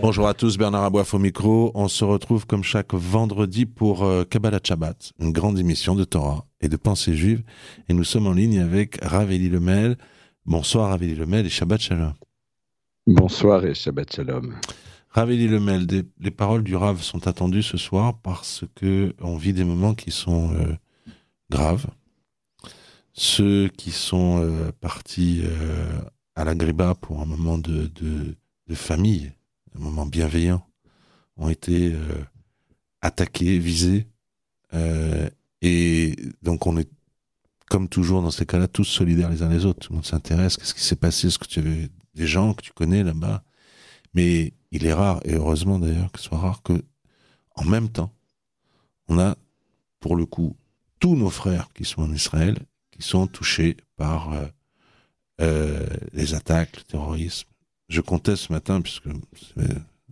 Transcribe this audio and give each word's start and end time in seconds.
Bonjour 0.00 0.28
à 0.28 0.34
tous, 0.34 0.56
Bernard 0.56 0.84
Aboif 0.84 1.12
au 1.12 1.18
micro. 1.18 1.72
On 1.74 1.88
se 1.88 2.04
retrouve 2.04 2.46
comme 2.46 2.62
chaque 2.62 2.94
vendredi 2.94 3.66
pour 3.66 4.04
euh, 4.04 4.24
Kabbalah 4.24 4.60
Shabbat, 4.62 5.12
une 5.18 5.32
grande 5.32 5.58
émission 5.58 5.96
de 5.96 6.04
Torah 6.04 6.46
et 6.60 6.68
de 6.68 6.76
pensée 6.76 7.14
juive. 7.14 7.42
Et 7.88 7.94
nous 7.94 8.04
sommes 8.04 8.28
en 8.28 8.32
ligne 8.32 8.60
avec 8.60 8.98
Raveli 9.02 9.48
Lemel. 9.48 9.98
Bonsoir 10.46 10.90
Raveli 10.90 11.16
Lemel 11.16 11.46
et 11.46 11.48
Shabbat 11.48 11.80
Shalom. 11.80 12.14
Bonsoir 13.06 13.64
et 13.64 13.74
Shabbat 13.74 14.14
Shalom. 14.14 14.54
Raveli 15.10 15.48
Lemel, 15.48 15.86
les 16.20 16.30
paroles 16.30 16.62
du 16.62 16.76
Rav 16.76 17.02
sont 17.02 17.26
attendues 17.26 17.64
ce 17.64 17.76
soir 17.76 18.18
parce 18.22 18.64
que 18.76 19.14
on 19.20 19.36
vit 19.36 19.52
des 19.52 19.64
moments 19.64 19.94
qui 19.94 20.12
sont 20.12 20.52
euh, 20.54 20.74
graves 21.50 21.86
ceux 23.14 23.68
qui 23.76 23.90
sont 23.90 24.40
euh, 24.40 24.70
partis 24.80 25.42
à 26.38 26.44
la 26.44 26.54
Griba 26.54 26.94
pour 26.94 27.20
un 27.20 27.24
moment 27.24 27.58
de, 27.58 27.90
de, 27.96 28.74
famille, 28.74 29.32
un 29.76 29.80
moment 29.80 30.06
bienveillant, 30.06 30.66
ont 31.36 31.48
été 31.48 31.92
euh, 31.92 32.24
attaqués, 33.00 33.58
visés. 33.58 34.06
et 35.62 36.16
donc 36.42 36.66
on 36.66 36.76
est, 36.76 36.88
comme 37.70 37.88
toujours 37.88 38.22
dans 38.22 38.30
ces 38.30 38.46
cas-là, 38.46 38.68
tous 38.68 38.84
solidaires 38.84 39.30
les 39.30 39.42
uns 39.42 39.48
les 39.48 39.64
autres. 39.64 39.80
Tout 39.80 39.92
le 39.92 39.96
monde 39.96 40.06
s'intéresse. 40.06 40.56
Qu'est-ce 40.56 40.74
qui 40.74 40.82
s'est 40.82 40.96
passé 40.96 41.28
Est-ce 41.28 41.38
que 41.38 41.46
tu 41.46 41.60
avais 41.60 41.88
des 42.14 42.26
gens 42.26 42.54
que 42.54 42.62
tu 42.62 42.72
connais 42.72 43.02
là-bas? 43.02 43.42
Mais 44.14 44.52
il 44.70 44.86
est 44.86 44.92
rare, 44.92 45.20
et 45.24 45.34
heureusement 45.34 45.78
d'ailleurs 45.78 46.10
que 46.12 46.18
ce 46.18 46.26
soit 46.26 46.38
rare, 46.38 46.62
que 46.62 46.82
en 47.54 47.64
même 47.64 47.88
temps, 47.88 48.12
on 49.08 49.18
a 49.18 49.36
pour 50.00 50.16
le 50.16 50.26
coup 50.26 50.56
tous 50.98 51.16
nos 51.16 51.30
frères 51.30 51.68
qui 51.74 51.84
sont 51.84 52.02
en 52.02 52.12
Israël 52.12 52.58
qui 52.90 53.02
sont 53.02 53.26
touchés 53.26 53.76
par 53.96 54.32
euh, 54.32 54.46
euh, 55.40 55.86
les 56.12 56.34
attaques, 56.34 56.76
le 56.76 56.82
terrorisme. 56.82 57.47
Je 57.88 58.00
comptais 58.00 58.36
ce 58.36 58.52
matin, 58.52 58.80
puisque 58.80 59.08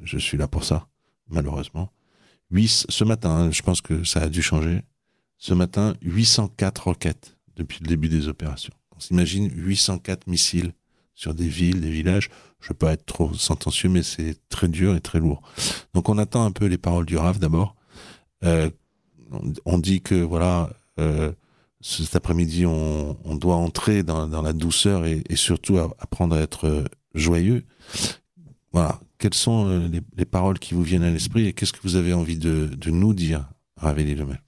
je 0.03 0.19
suis 0.19 0.39
là 0.39 0.49
pour 0.49 0.65
ça, 0.65 0.89
malheureusement. 1.29 1.91
ce 2.51 3.05
matin, 3.05 3.31
hein, 3.31 3.51
je 3.51 3.63
pense 3.63 3.81
que 3.81 4.05
ça 4.05 4.23
a 4.23 4.29
dû 4.29 4.43
changer. 4.43 4.83
Ce 5.39 5.53
matin, 5.53 5.95
804 6.03 6.85
roquettes 6.85 7.37
depuis 7.57 7.81
le 7.83 7.89
début 7.89 8.09
des 8.09 8.29
opérations. 8.29 8.73
On 8.97 9.01
s'imagine 9.01 9.51
804 9.55 10.27
missiles 10.27 10.73
sur 11.15 11.35
des 11.35 11.49
villes, 11.49 11.81
des 11.81 11.91
villages. 11.91 12.31
Je 12.61 12.73
pas 12.73 12.93
être 12.93 13.07
trop 13.07 13.33
sentencieux, 13.35 13.89
mais 13.89 14.03
c'est 14.03 14.37
très 14.49 14.69
dur 14.69 14.97
et 14.97 15.01
très 15.01 15.19
lourd. 15.19 15.43
Donc 15.95 16.09
on 16.09 16.19
attend 16.19 16.45
un 16.45 16.51
peu 16.51 16.67
les 16.67 16.79
paroles 16.79 17.07
du 17.07 17.17
RAF 17.17 17.39
d'abord. 17.39 17.77
Euh, 18.45 18.71
on, 19.65 19.79
dit 19.79 20.03
que 20.03 20.15
voilà, 20.15 20.71
euh, 20.99 21.33
cet 21.81 22.17
après-midi, 22.17 22.67
on, 22.67 23.17
doit 23.37 23.57
entrer 23.57 24.03
dans, 24.03 24.43
la 24.43 24.53
douceur 24.53 25.05
et, 25.05 25.23
surtout 25.35 25.79
apprendre 25.79 26.37
à 26.37 26.41
être 26.41 26.67
euh, 26.67 26.85
joyeux. 27.17 27.65
Voilà. 28.73 29.01
Quelles 29.19 29.35
sont 29.35 29.69
euh, 29.69 29.89
les, 30.17 30.25
paroles 30.25 30.59
qui 30.59 30.75
vous 30.75 30.83
viennent 30.83 31.03
à 31.03 31.11
l'esprit 31.11 31.47
et 31.47 31.53
qu'est-ce 31.53 31.73
que 31.73 31.81
vous 31.83 31.97
avez 31.97 32.13
envie 32.13 32.39
de, 32.39 32.69
nous 32.91 33.15
dire, 33.15 33.49
Ravelli 33.79 34.15
Lemel 34.15 34.43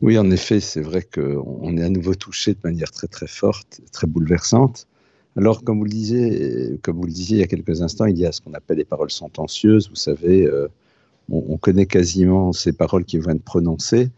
Oui, 0.00 0.16
en 0.16 0.30
effet, 0.30 0.60
c'est 0.60 0.80
vrai 0.80 1.02
qu'on 1.02 1.76
est 1.76 1.82
à 1.82 1.88
nouveau 1.88 2.14
touché 2.14 2.54
de 2.54 2.60
manière 2.62 2.92
très 2.92 3.08
très 3.08 3.26
forte, 3.26 3.80
très 3.90 4.06
bouleversante. 4.06 4.86
Alors, 5.36 5.64
comme 5.64 5.78
vous 5.78 5.84
le 5.84 5.90
disiez, 5.90 6.78
comme 6.82 6.96
vous 6.96 7.06
le 7.06 7.12
disiez 7.12 7.38
il 7.38 7.40
y 7.40 7.44
a 7.44 7.48
quelques 7.48 7.82
instants, 7.82 8.06
il 8.06 8.16
y 8.16 8.24
a 8.24 8.32
ce 8.32 8.40
qu'on 8.40 8.54
appelle 8.54 8.78
les 8.78 8.84
paroles 8.84 9.10
sentencieuses. 9.10 9.88
Vous 9.90 9.96
savez, 9.96 10.46
euh, 10.46 10.68
on, 11.28 11.44
on, 11.48 11.56
connaît 11.58 11.86
quasiment 11.86 12.52
ces 12.52 12.72
paroles 12.72 13.04
qui 13.04 13.18
vont 13.18 13.32
être 13.32 13.42
prononcées. 13.42 14.10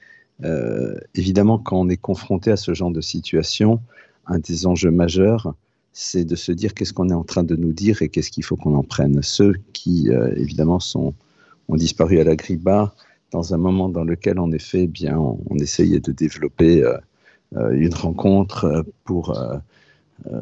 Euh, 0.45 0.99
évidemment, 1.15 1.59
quand 1.59 1.81
on 1.81 1.89
est 1.89 1.97
confronté 1.97 2.51
à 2.51 2.57
ce 2.57 2.75
genre 2.75 2.91
de 2.91 3.01
situation, 3.01 3.81
un 4.27 4.39
des 4.39 4.67
enjeux 4.67 4.91
majeurs, 4.91 5.55
c'est 6.01 6.25
de 6.25 6.37
se 6.37 6.53
dire 6.53 6.75
qu'est-ce 6.75 6.93
qu'on 6.93 7.09
est 7.09 7.15
en 7.15 7.25
train 7.25 7.43
de 7.43 7.57
nous 7.57 7.73
dire 7.73 8.03
et 8.03 8.09
qu'est-ce 8.09 8.31
qu'il 8.31 8.45
faut 8.45 8.55
qu'on 8.55 8.77
en 8.77 8.85
prenne. 8.85 9.21
Ceux 9.21 9.55
qui, 9.73 10.11
euh, 10.11 10.33
évidemment, 10.37 10.79
sont, 10.79 11.13
ont 11.69 11.75
disparu 11.75 12.21
à 12.21 12.25
la 12.25 12.37
Griba, 12.37 12.95
dans 13.33 13.53
un 13.53 13.57
moment 13.57 13.89
dans 13.89 14.05
lequel, 14.05 14.39
en 14.39 14.53
effet, 14.53 14.85
eh 14.85 14.87
bien, 14.87 15.19
on, 15.19 15.57
essayait 15.59 15.99
de 15.99 16.13
développer 16.13 16.85
euh, 16.85 17.71
une 17.73 17.93
rencontre 17.93 18.85
pour 19.03 19.37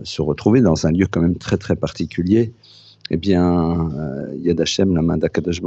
se 0.04 0.22
retrouver 0.22 0.60
dans 0.60 0.86
un 0.86 0.92
lieu 0.92 1.06
quand 1.10 1.20
même 1.20 1.36
très, 1.36 1.56
très 1.56 1.76
particulier, 1.76 2.52
eh 3.10 3.16
bien, 3.16 3.90
Yad 4.36 4.60
Hashem, 4.60 4.94
la 4.94 5.02
main 5.02 5.16
d'Akadash 5.16 5.60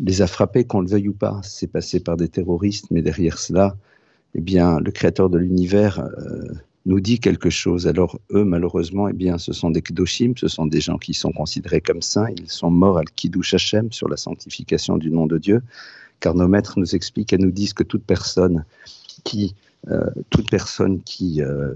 les 0.00 0.22
a 0.22 0.26
frappés, 0.26 0.64
qu'on 0.64 0.80
le 0.80 0.88
veuille 0.88 1.08
ou 1.08 1.12
pas. 1.12 1.40
C'est 1.42 1.66
passé 1.66 2.00
par 2.00 2.16
des 2.16 2.28
terroristes, 2.28 2.86
mais 2.90 3.02
derrière 3.02 3.38
cela, 3.38 3.76
eh 4.34 4.40
bien, 4.40 4.80
le 4.80 4.90
créateur 4.90 5.28
de 5.30 5.38
l'univers 5.38 6.00
euh, 6.00 6.52
nous 6.86 7.00
dit 7.00 7.18
quelque 7.18 7.50
chose. 7.50 7.86
Alors, 7.86 8.18
eux, 8.32 8.44
malheureusement, 8.44 9.08
eh 9.08 9.12
bien, 9.12 9.38
ce 9.38 9.52
sont 9.52 9.70
des 9.70 9.82
Kedoshim, 9.82 10.32
ce 10.36 10.48
sont 10.48 10.66
des 10.66 10.80
gens 10.80 10.98
qui 10.98 11.14
sont 11.14 11.32
considérés 11.32 11.80
comme 11.80 12.02
saints. 12.02 12.28
Ils 12.38 12.50
sont 12.50 12.70
morts 12.70 12.98
à 12.98 13.02
l'Kiddush 13.02 13.54
Hashem, 13.54 13.92
sur 13.92 14.08
la 14.08 14.16
sanctification 14.16 14.96
du 14.96 15.10
nom 15.10 15.26
de 15.26 15.38
Dieu, 15.38 15.62
car 16.20 16.34
nos 16.34 16.48
maîtres 16.48 16.78
nous 16.78 16.94
expliquent 16.94 17.32
et 17.32 17.38
nous 17.38 17.50
disent 17.50 17.74
que 17.74 17.82
toute 17.82 18.04
personne 18.04 18.64
qui, 19.24 19.54
euh, 19.88 20.10
toute 20.30 20.50
personne 20.50 21.02
qui 21.02 21.42
euh, 21.42 21.72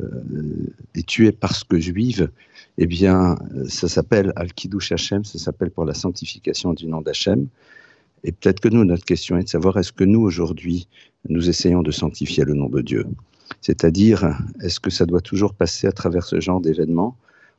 est 0.94 1.06
tuée 1.06 1.32
parce 1.32 1.64
que 1.64 1.78
juive, 1.78 2.31
eh 2.78 2.87
bien, 2.87 3.37
ça 3.69 3.88
s'appelle 3.88 4.32
Al-Kiddush 4.37 4.93
Hashem, 4.93 5.25
ça 5.25 5.38
s'appelle 5.38 5.70
pour 5.70 5.84
la 5.84 5.94
sanctification 5.94 6.72
du 6.72 6.87
nom 6.87 7.03
d'Hachem. 7.03 7.47
Et 8.25 8.32
peut-être 8.32 8.60
que 8.60 8.69
nous, 8.69 8.84
notre 8.87 9.04
question 9.04 9.37
est 9.37 9.44
de 9.44 9.48
savoir 9.48 9.76
est-ce 9.76 9.93
que 9.93 10.04
nous, 10.04 10.22
aujourd'hui, 10.22 10.88
nous 11.28 11.50
essayons 11.50 11.82
de 11.82 11.91
sanctifier 11.91 12.44
le 12.44 12.54
nom 12.54 12.70
de 12.70 12.81
Dieu? 12.81 13.06
C'est-à-dire, 13.60 14.38
est-ce 14.60 14.81
que 14.81 14.91
ça 14.91 15.06
doit 15.06 15.21
toujours 15.21 15.55
passer 15.55 15.87
à 15.87 15.93
travers 15.93 16.25
ce 16.25 16.41
genre 16.41 16.60
d'événements 16.60 17.16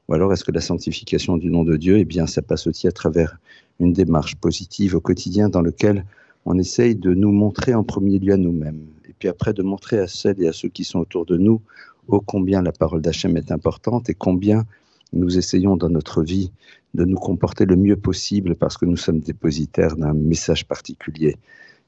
Ou 0.07 0.13
alors 0.13 0.33
est-ce 0.33 0.43
que 0.43 0.51
la 0.51 0.61
sanctification 0.61 1.37
du 1.37 1.49
nom 1.49 1.63
de 1.63 1.77
Dieu, 1.77 1.97
eh 1.97 2.05
bien, 2.05 2.27
ça 2.27 2.41
passe 2.41 2.67
aussi 2.67 2.87
à 2.87 2.91
travers 2.91 3.37
une 3.79 3.93
démarche 3.93 4.35
positive 4.35 4.95
au 4.95 5.01
quotidien 5.01 5.49
dans 5.49 5.61
laquelle 5.61 6.05
on 6.45 6.57
essaye 6.57 6.95
de 6.95 7.13
nous 7.13 7.31
montrer 7.31 7.73
en 7.73 7.83
premier 7.83 8.19
lieu 8.19 8.33
à 8.33 8.37
nous-mêmes, 8.37 8.85
et 9.09 9.13
puis 9.17 9.27
après 9.27 9.53
de 9.53 9.63
montrer 9.63 9.99
à 9.99 10.07
celles 10.07 10.41
et 10.41 10.47
à 10.47 10.53
ceux 10.53 10.69
qui 10.69 10.83
sont 10.83 10.99
autour 10.99 11.25
de 11.25 11.37
nous 11.37 11.61
ô 12.07 12.21
combien 12.21 12.61
la 12.61 12.71
parole 12.71 13.01
d'Hachem 13.01 13.35
est 13.37 13.51
importante 13.51 14.09
et 14.09 14.13
combien 14.13 14.65
nous 15.13 15.37
essayons 15.37 15.77
dans 15.77 15.89
notre 15.89 16.23
vie 16.23 16.51
de 16.93 17.05
nous 17.05 17.17
comporter 17.17 17.65
le 17.65 17.75
mieux 17.75 17.95
possible 17.95 18.55
parce 18.55 18.77
que 18.77 18.85
nous 18.85 18.97
sommes 18.97 19.19
dépositaires 19.19 19.95
d'un 19.95 20.13
message 20.13 20.67
particulier. 20.67 21.37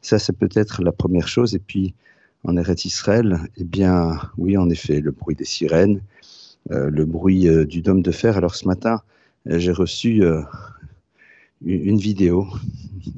Ça, 0.02 0.20
c'est 0.20 0.38
peut-être 0.38 0.82
la 0.82 0.92
première 0.92 1.28
chose. 1.28 1.56
Et 1.56 1.60
puis, 1.60 1.94
en 2.44 2.56
Eretz 2.58 2.86
Israël, 2.86 3.40
eh 3.58 3.64
bien, 3.64 4.20
oui, 4.38 4.58
en 4.58 4.70
effet, 4.70 5.00
le 5.02 5.12
bruit 5.12 5.36
des 5.36 5.46
sirènes, 5.46 6.02
euh, 6.72 6.90
le 6.90 7.06
bruit 7.06 7.48
euh, 7.48 7.66
du 7.66 7.82
dôme 7.82 8.02
de 8.02 8.12
fer. 8.12 8.38
Alors, 8.38 8.56
ce 8.56 8.68
matin, 8.68 9.02
euh, 9.48 9.60
j'ai 9.60 9.72
reçu 9.72 10.24
une 11.66 11.98
vidéo 11.98 12.48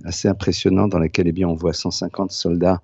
assez 0.03 0.27
impressionnante 0.27 0.91
dans 0.91 0.99
laquelle, 0.99 1.27
eh 1.27 1.31
bien, 1.31 1.47
on 1.47 1.55
voit 1.55 1.73
150 1.73 2.31
soldats 2.31 2.81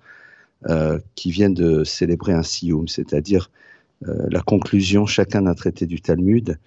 qui 1.14 1.30
viennent 1.30 1.54
de 1.54 1.84
célébrer 1.84 2.32
un 2.32 2.42
sioum, 2.42 2.88
c'est-à-dire 2.88 3.50
la 4.00 4.40
conclusion 4.40 5.06
chacun 5.06 5.42
d'un 5.42 5.54
traité 5.54 5.86
du 5.86 6.00
Talmud 6.00 6.58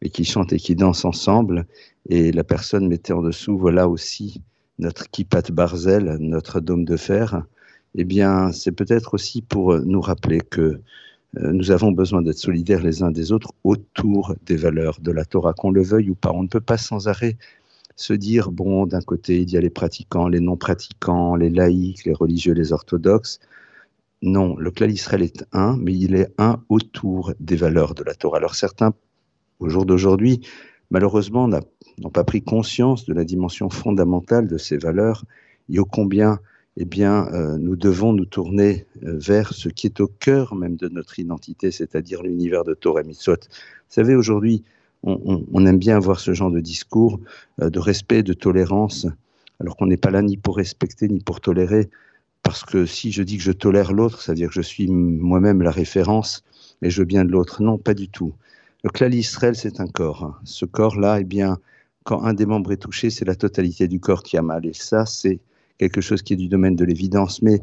et 0.00 0.10
qui 0.10 0.24
chantent 0.24 0.52
et 0.52 0.58
qui 0.58 0.76
dansent 0.76 1.04
ensemble. 1.04 1.66
Et 2.08 2.30
la 2.30 2.44
personne 2.44 2.86
mettait 2.86 3.12
en 3.12 3.22
dessous, 3.22 3.58
voilà 3.58 3.88
aussi 3.88 4.42
notre 4.78 5.10
kippat 5.10 5.50
barzel, 5.50 6.18
notre 6.20 6.60
dôme 6.60 6.84
de 6.84 6.96
fer. 6.96 7.42
Eh 8.00 8.04
bien, 8.04 8.52
c'est 8.52 8.70
peut-être 8.70 9.14
aussi 9.14 9.42
pour 9.42 9.76
nous 9.80 10.00
rappeler 10.00 10.38
que 10.38 10.60
euh, 10.60 11.52
nous 11.52 11.72
avons 11.72 11.90
besoin 11.90 12.22
d'être 12.22 12.38
solidaires 12.38 12.80
les 12.80 13.02
uns 13.02 13.10
des 13.10 13.32
autres 13.32 13.52
autour 13.64 14.36
des 14.46 14.54
valeurs 14.54 15.00
de 15.00 15.10
la 15.10 15.24
Torah, 15.24 15.52
qu'on 15.52 15.72
le 15.72 15.82
veuille 15.82 16.08
ou 16.10 16.14
pas. 16.14 16.30
On 16.32 16.44
ne 16.44 16.48
peut 16.48 16.60
pas 16.60 16.78
sans 16.78 17.08
arrêt 17.08 17.36
se 17.96 18.12
dire, 18.12 18.52
bon, 18.52 18.86
d'un 18.86 19.00
côté, 19.00 19.40
il 19.40 19.50
y 19.50 19.56
a 19.56 19.60
les 19.60 19.68
pratiquants, 19.68 20.28
les 20.28 20.38
non-pratiquants, 20.38 21.34
les 21.34 21.50
laïcs, 21.50 22.04
les 22.04 22.12
religieux, 22.12 22.54
les 22.54 22.72
orthodoxes. 22.72 23.40
Non, 24.22 24.56
le 24.56 24.70
clan 24.70 24.86
Israël 24.86 25.22
est 25.22 25.44
un, 25.50 25.76
mais 25.76 25.92
il 25.92 26.14
est 26.14 26.32
un 26.38 26.62
autour 26.68 27.32
des 27.40 27.56
valeurs 27.56 27.94
de 27.96 28.04
la 28.04 28.14
Torah. 28.14 28.36
Alors 28.36 28.54
certains 28.54 28.94
au 29.58 29.68
jour 29.68 29.86
d'aujourd'hui, 29.86 30.42
malheureusement, 30.92 31.48
n'ont 31.48 32.10
pas 32.10 32.22
pris 32.22 32.42
conscience 32.42 33.06
de 33.06 33.12
la 33.12 33.24
dimension 33.24 33.70
fondamentale 33.70 34.46
de 34.46 34.56
ces 34.56 34.76
valeurs 34.76 35.24
et 35.68 35.80
ô 35.80 35.84
combien 35.84 36.38
eh 36.80 36.84
bien, 36.84 37.26
euh, 37.32 37.58
nous 37.58 37.74
devons 37.74 38.12
nous 38.12 38.24
tourner 38.24 38.86
euh, 39.02 39.18
vers 39.18 39.52
ce 39.52 39.68
qui 39.68 39.88
est 39.88 40.00
au 40.00 40.06
cœur 40.06 40.54
même 40.54 40.76
de 40.76 40.88
notre 40.88 41.18
identité, 41.18 41.72
c'est-à-dire 41.72 42.22
l'univers 42.22 42.62
de 42.62 42.72
Torah 42.72 43.02
Mitzvot. 43.02 43.34
Vous 43.34 43.88
savez, 43.88 44.14
aujourd'hui, 44.14 44.62
on, 45.02 45.66
aime 45.66 45.78
bien 45.78 45.96
avoir 45.96 46.20
ce 46.20 46.34
genre 46.34 46.52
de 46.52 46.60
discours 46.60 47.20
euh, 47.60 47.68
de 47.68 47.80
respect, 47.80 48.22
de 48.22 48.32
tolérance, 48.32 49.06
alors 49.58 49.76
qu'on 49.76 49.86
n'est 49.86 49.96
pas 49.96 50.12
là 50.12 50.22
ni 50.22 50.36
pour 50.36 50.56
respecter 50.56 51.08
ni 51.08 51.18
pour 51.18 51.40
tolérer, 51.40 51.90
parce 52.44 52.64
que 52.64 52.86
si 52.86 53.10
je 53.10 53.24
dis 53.24 53.38
que 53.38 53.42
je 53.42 53.52
tolère 53.52 53.92
l'autre, 53.92 54.22
ça 54.22 54.32
veut 54.32 54.36
dire 54.36 54.48
que 54.48 54.54
je 54.54 54.62
suis 54.62 54.86
moi-même 54.86 55.62
la 55.62 55.72
référence 55.72 56.44
et 56.82 56.90
je 56.90 57.00
veux 57.00 57.06
bien 57.06 57.24
de 57.24 57.32
l'autre. 57.32 57.60
Non, 57.60 57.76
pas 57.76 57.94
du 57.94 58.08
tout. 58.08 58.34
Le 58.84 58.90
clan 58.90 59.10
Israël, 59.10 59.56
c'est 59.56 59.80
un 59.80 59.88
corps. 59.88 60.38
Ce 60.44 60.64
corps-là, 60.64 61.18
eh 61.20 61.24
bien, 61.24 61.58
quand 62.04 62.22
un 62.22 62.34
des 62.34 62.46
membres 62.46 62.70
est 62.70 62.76
touché, 62.76 63.10
c'est 63.10 63.24
la 63.24 63.34
totalité 63.34 63.88
du 63.88 63.98
corps 63.98 64.22
qui 64.22 64.36
a 64.36 64.42
mal. 64.42 64.64
Et 64.64 64.72
ça, 64.72 65.06
c'est 65.06 65.40
quelque 65.78 66.00
chose 66.00 66.22
qui 66.22 66.34
est 66.34 66.36
du 66.36 66.48
domaine 66.48 66.76
de 66.76 66.84
l'évidence. 66.84 67.40
Mais 67.42 67.62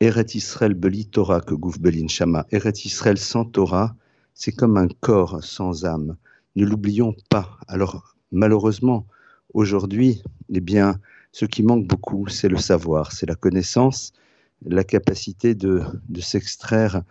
Eret 0.00 0.34
Israël 0.34 0.74
beli 0.74 1.06
Torah 1.06 1.40
que 1.40 1.54
gouf 1.54 1.78
belin 1.78 2.08
shama. 2.08 2.46
Eret 2.50 2.72
Israël 2.84 3.18
sans 3.18 3.44
Torah, 3.44 3.94
c'est 4.34 4.52
comme 4.52 4.76
un 4.76 4.88
corps 4.88 5.44
sans 5.44 5.84
âme. 5.84 6.16
Ne 6.56 6.64
l'oublions 6.64 7.14
pas. 7.28 7.58
Alors, 7.68 8.16
malheureusement, 8.32 9.06
aujourd'hui, 9.54 10.22
eh 10.52 10.60
bien, 10.60 10.98
ce 11.30 11.44
qui 11.44 11.62
manque 11.62 11.86
beaucoup, 11.86 12.26
c'est 12.28 12.48
le 12.48 12.58
savoir, 12.58 13.12
c'est 13.12 13.26
la 13.26 13.34
connaissance, 13.34 14.12
la 14.66 14.84
capacité 14.84 15.54
de, 15.54 15.82
s'extraire 16.20 17.02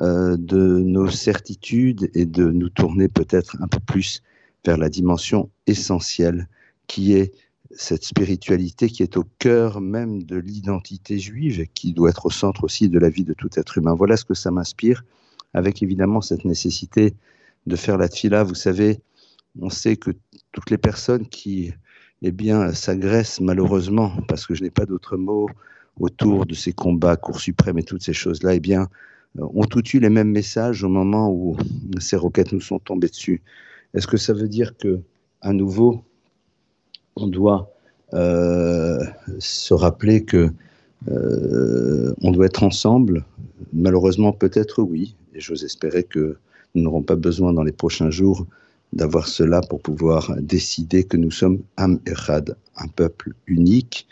euh, 0.00 0.36
de 0.38 0.78
nos 0.78 1.08
certitudes 1.08 2.10
et 2.14 2.26
de 2.26 2.50
nous 2.50 2.68
tourner 2.68 3.08
peut-être 3.08 3.56
un 3.60 3.68
peu 3.68 3.80
plus 3.80 4.22
vers 4.64 4.76
la 4.76 4.88
dimension 4.88 5.50
essentielle 5.66 6.48
qui 6.86 7.14
est 7.14 7.32
cette 7.70 8.04
spiritualité 8.04 8.88
qui 8.88 9.02
est 9.02 9.16
au 9.16 9.24
cœur 9.38 9.80
même 9.80 10.22
de 10.22 10.36
l'identité 10.36 11.18
juive 11.18 11.60
et 11.60 11.66
qui 11.66 11.92
doit 11.92 12.10
être 12.10 12.26
au 12.26 12.30
centre 12.30 12.64
aussi 12.64 12.88
de 12.88 12.98
la 12.98 13.10
vie 13.10 13.24
de 13.24 13.34
tout 13.34 13.50
être 13.56 13.78
humain. 13.78 13.94
Voilà 13.94 14.16
ce 14.16 14.24
que 14.24 14.34
ça 14.34 14.50
m'inspire, 14.50 15.04
avec 15.54 15.82
évidemment 15.82 16.20
cette 16.20 16.44
nécessité 16.44 17.14
de 17.66 17.76
faire 17.76 17.98
la 17.98 18.08
tfila. 18.08 18.42
Vous 18.44 18.54
savez, 18.54 19.00
on 19.60 19.70
sait 19.70 19.96
que 19.96 20.12
toutes 20.52 20.70
les 20.70 20.78
personnes 20.78 21.26
qui 21.26 21.72
eh 22.22 22.32
bien, 22.32 22.72
s'agressent 22.72 23.40
malheureusement, 23.40 24.12
parce 24.26 24.46
que 24.46 24.54
je 24.54 24.62
n'ai 24.64 24.70
pas 24.70 24.86
d'autres 24.86 25.16
mots 25.16 25.48
autour 26.00 26.46
de 26.46 26.54
ces 26.54 26.72
combats, 26.72 27.16
Cour 27.16 27.40
suprême 27.40 27.78
et 27.78 27.82
toutes 27.82 28.02
ces 28.02 28.12
choses-là, 28.12 28.54
eh 28.54 28.60
bien, 28.60 28.88
ont 29.38 29.64
tout 29.64 29.86
eu 29.90 30.00
les 30.00 30.08
mêmes 30.08 30.30
messages 30.30 30.82
au 30.82 30.88
moment 30.88 31.30
où 31.30 31.56
ces 32.00 32.16
roquettes 32.16 32.52
nous 32.52 32.60
sont 32.60 32.78
tombées 32.78 33.08
dessus. 33.08 33.42
Est-ce 33.94 34.06
que 34.06 34.16
ça 34.16 34.32
veut 34.32 34.48
dire 34.48 34.76
que, 34.76 35.00
à 35.40 35.52
nouveau, 35.52 36.04
on 37.18 37.26
doit 37.26 37.70
euh, 38.14 38.98
se 39.38 39.74
rappeler 39.74 40.24
que 40.24 40.50
euh, 41.08 42.14
on 42.22 42.32
doit 42.32 42.46
être 42.46 42.62
ensemble 42.62 43.24
Malheureusement, 43.72 44.32
peut-être 44.32 44.82
oui. 44.82 45.14
Et 45.34 45.40
j'ose 45.40 45.64
espérer 45.64 46.04
que 46.04 46.36
nous 46.74 46.82
n'aurons 46.82 47.02
pas 47.02 47.16
besoin 47.16 47.52
dans 47.52 47.62
les 47.62 47.72
prochains 47.72 48.10
jours 48.10 48.46
d'avoir 48.92 49.28
cela 49.28 49.60
pour 49.60 49.80
pouvoir 49.80 50.34
décider 50.40 51.04
que 51.04 51.16
nous 51.16 51.30
sommes 51.30 51.60
Am 51.76 52.00
Echad, 52.06 52.56
un 52.76 52.88
peuple 52.88 53.34
unique, 53.46 54.06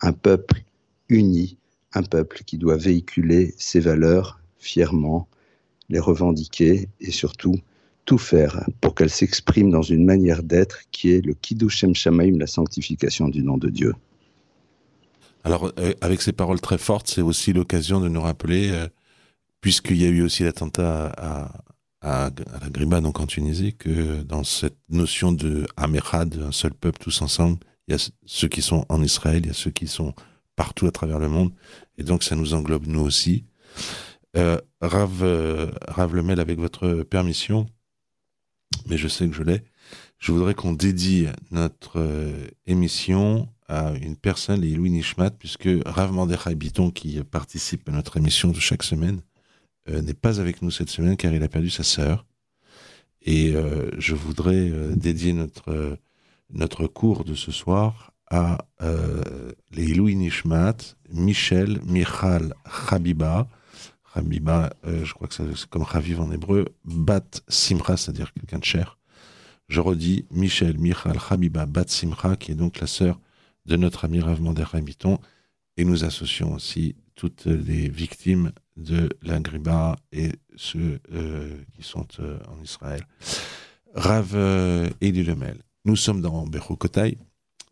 un 0.00 0.12
peuple 0.12 0.62
uni, 1.08 1.56
un 1.94 2.02
peuple 2.02 2.42
qui 2.46 2.56
doit 2.56 2.76
véhiculer 2.76 3.54
ses 3.58 3.80
valeurs 3.80 4.40
fièrement, 4.58 5.26
les 5.88 5.98
revendiquer 5.98 6.88
et 7.00 7.10
surtout 7.10 7.56
tout 8.04 8.18
faire 8.18 8.64
pour 8.80 8.94
qu'elles 8.94 9.10
s'expriment 9.10 9.70
dans 9.70 9.82
une 9.82 10.04
manière 10.04 10.42
d'être 10.42 10.80
qui 10.90 11.12
est 11.12 11.24
le 11.24 11.34
Kiddushem 11.34 11.94
Shamaim, 11.94 12.38
la 12.38 12.46
sanctification 12.46 13.28
du 13.28 13.42
nom 13.42 13.58
de 13.58 13.68
Dieu. 13.68 13.94
Alors, 15.44 15.72
euh, 15.78 15.94
avec 16.00 16.20
ces 16.20 16.32
paroles 16.32 16.60
très 16.60 16.78
fortes, 16.78 17.08
c'est 17.08 17.22
aussi 17.22 17.52
l'occasion 17.52 18.00
de 18.00 18.08
nous 18.08 18.20
rappeler, 18.20 18.70
euh, 18.70 18.88
puisqu'il 19.60 19.96
y 19.96 20.04
a 20.04 20.08
eu 20.08 20.22
aussi 20.22 20.42
l'attentat 20.42 21.12
à, 21.16 21.62
à, 22.02 22.30
la 22.60 22.68
Griba, 22.70 23.00
donc 23.00 23.20
en 23.20 23.26
Tunisie, 23.26 23.74
que 23.74 24.22
dans 24.22 24.44
cette 24.44 24.76
notion 24.88 25.32
de 25.32 25.66
Amerad, 25.76 26.34
un 26.46 26.52
seul 26.52 26.74
peuple, 26.74 26.98
tous 26.98 27.22
ensemble, 27.22 27.58
il 27.88 27.92
y 27.92 27.94
a 27.94 28.10
ceux 28.26 28.48
qui 28.48 28.62
sont 28.62 28.84
en 28.88 29.02
Israël, 29.02 29.40
il 29.44 29.46
y 29.46 29.50
a 29.50 29.54
ceux 29.54 29.70
qui 29.70 29.86
sont 29.86 30.14
partout 30.56 30.86
à 30.86 30.90
travers 30.90 31.18
le 31.18 31.28
monde, 31.28 31.52
et 31.96 32.02
donc 32.02 32.22
ça 32.22 32.36
nous 32.36 32.54
englobe 32.54 32.86
nous 32.86 33.00
aussi. 33.00 33.44
Euh, 34.36 34.58
Rav 34.80 35.24
Lemel, 36.14 36.38
avec 36.38 36.58
votre 36.58 37.02
permission, 37.02 37.66
mais 38.86 38.96
je 38.96 39.08
sais 39.08 39.28
que 39.28 39.34
je 39.34 39.42
l'ai, 39.42 39.62
je 40.20 40.32
voudrais 40.32 40.54
qu'on 40.54 40.74
dédie 40.74 41.26
notre 41.50 41.98
euh, 41.98 42.46
émission 42.66 43.48
à 43.68 43.92
une 44.02 44.16
personne, 44.16 44.60
les 44.60 44.74
Louis 44.74 44.90
Nishmat, 44.90 45.30
puisque 45.30 45.68
Rav 45.86 46.12
Mordechai 46.12 46.54
Biton, 46.54 46.90
qui 46.90 47.22
participe 47.22 47.88
à 47.88 47.92
notre 47.92 48.18
émission 48.18 48.50
de 48.50 48.60
chaque 48.60 48.82
semaine, 48.82 49.22
euh, 49.88 50.02
n'est 50.02 50.12
pas 50.12 50.38
avec 50.40 50.60
nous 50.60 50.70
cette 50.70 50.90
semaine 50.90 51.16
car 51.16 51.32
il 51.32 51.42
a 51.42 51.48
perdu 51.48 51.70
sa 51.70 51.84
sœur. 51.84 52.26
Et 53.22 53.54
euh, 53.54 53.90
je 53.98 54.14
voudrais 54.14 54.70
dédier 54.94 55.32
notre, 55.32 55.98
notre 56.50 56.86
cours 56.86 57.24
de 57.24 57.34
ce 57.34 57.52
soir 57.52 58.12
à 58.30 58.58
les 59.72 59.92
Louis 59.92 60.14
Nishmat, 60.14 60.76
Michel, 61.10 61.80
Michal, 61.84 62.54
Chabiba. 64.14 64.70
Chabiba, 64.84 65.04
je 65.04 65.12
crois 65.14 65.28
que 65.28 65.34
c'est 65.34 65.66
comme 65.68 65.82
Raviv 65.82 66.20
en 66.20 66.30
hébreu, 66.30 66.66
Bat 66.84 67.42
Simcha, 67.48 67.96
c'est-à-dire 67.96 68.32
quelqu'un 68.32 68.58
de 68.58 68.64
cher. 68.64 68.98
Je 69.68 69.80
redis, 69.80 70.24
Michel, 70.30 70.78
Michal, 70.78 71.18
Chabiba, 71.18 71.66
Bat 71.66 71.88
Simcha, 71.88 72.36
qui 72.36 72.52
est 72.52 72.56
donc 72.56 72.80
la 72.80 72.86
sœur 72.86 73.20
de 73.66 73.76
notre 73.76 74.04
ami 74.04 74.20
Rav 74.20 74.40
Mander 74.40 74.64
Et 75.76 75.84
nous 75.84 76.04
associons 76.04 76.54
aussi 76.54 76.96
toutes 77.14 77.46
les 77.46 77.88
victimes 77.88 78.52
de 78.76 79.10
l'Angriba 79.22 79.96
et 80.10 80.30
ceux 80.56 81.00
euh, 81.12 81.58
qui 81.74 81.82
sont 81.82 82.06
euh, 82.18 82.38
en 82.48 82.62
Israël. 82.62 83.06
Rav 83.94 84.32
euh, 84.34 84.88
Eli 85.00 85.22
Lemel. 85.22 85.58
Nous 85.84 85.96
sommes 85.96 86.20
dans 86.20 86.46
Bechukotai. 86.46 87.18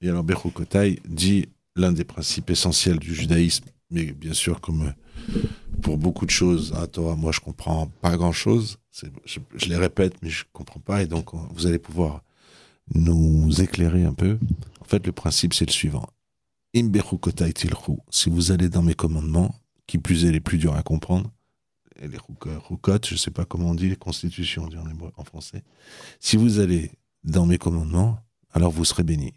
Et 0.03 0.09
alors 0.09 0.23
Bechukotai 0.23 1.01
dit 1.07 1.47
l'un 1.77 1.93
des 1.93 2.05
principes 2.05 2.51
essentiels 2.51 2.99
du 2.99 3.15
judaïsme, 3.15 3.65
mais 3.91 4.13
bien 4.13 4.35
sûr 4.35 4.61
comme 4.61 4.93
pour 5.83 5.99
beaucoup 5.99 6.27
de 6.27 6.31
choses, 6.31 6.75
à 6.75 6.87
Torah, 6.87 7.17
moi 7.17 7.33
je 7.33 7.41
comprends 7.41 7.87
pas 8.01 8.17
grand-chose. 8.17 8.79
Je, 9.25 9.69
les 9.69 9.77
répète, 9.77 10.15
mais 10.23 10.31
je 10.31 10.45
comprends 10.53 10.81
pas. 10.81 11.03
Et 11.03 11.07
donc 11.07 11.31
vous 11.53 11.67
allez 11.67 11.79
pouvoir 11.79 12.23
nous 12.95 13.61
éclairer 13.61 14.05
un 14.05 14.15
peu. 14.15 14.39
En 14.81 14.85
fait, 14.85 15.07
le 15.07 15.13
principe 15.13 15.55
c'est 15.55 15.67
le 15.67 15.73
suivant. 15.73 16.07
Si 18.11 18.31
vous 18.31 18.53
allez 18.53 18.69
dans 18.69 18.83
mes 18.83 18.95
commandements, 18.95 19.55
qui 19.87 19.99
plus 19.99 20.25
est 20.25 20.33
les 20.33 20.41
plus 20.41 20.59
durs 20.59 20.77
à 20.77 20.83
comprendre, 20.83 21.31
les 22.01 22.19
roukotes, 22.19 23.07
je 23.07 23.15
ne 23.15 23.19
sais 23.19 23.31
pas 23.31 23.45
comment 23.45 23.71
on 23.71 23.75
dit, 23.75 23.89
les 23.89 23.97
constitutions 23.97 24.69
en, 25.17 25.25
français. 25.25 25.65
Si 26.21 26.37
vous 26.37 26.61
allez 26.61 26.93
dans 27.25 27.47
mes 27.47 27.59
commandements, 27.59 28.19
alors 28.53 28.71
vous 28.71 28.85
serez 28.85 29.03
bénis. 29.03 29.35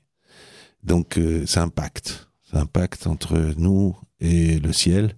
Donc 0.84 1.18
euh, 1.18 1.46
c'est 1.46 1.60
un 1.60 1.70
pacte, 1.70 2.30
c'est 2.44 2.58
un 2.58 2.66
pacte 2.66 3.08
entre 3.08 3.54
nous 3.58 3.98
et 4.20 4.60
le 4.60 4.74
ciel. 4.74 5.16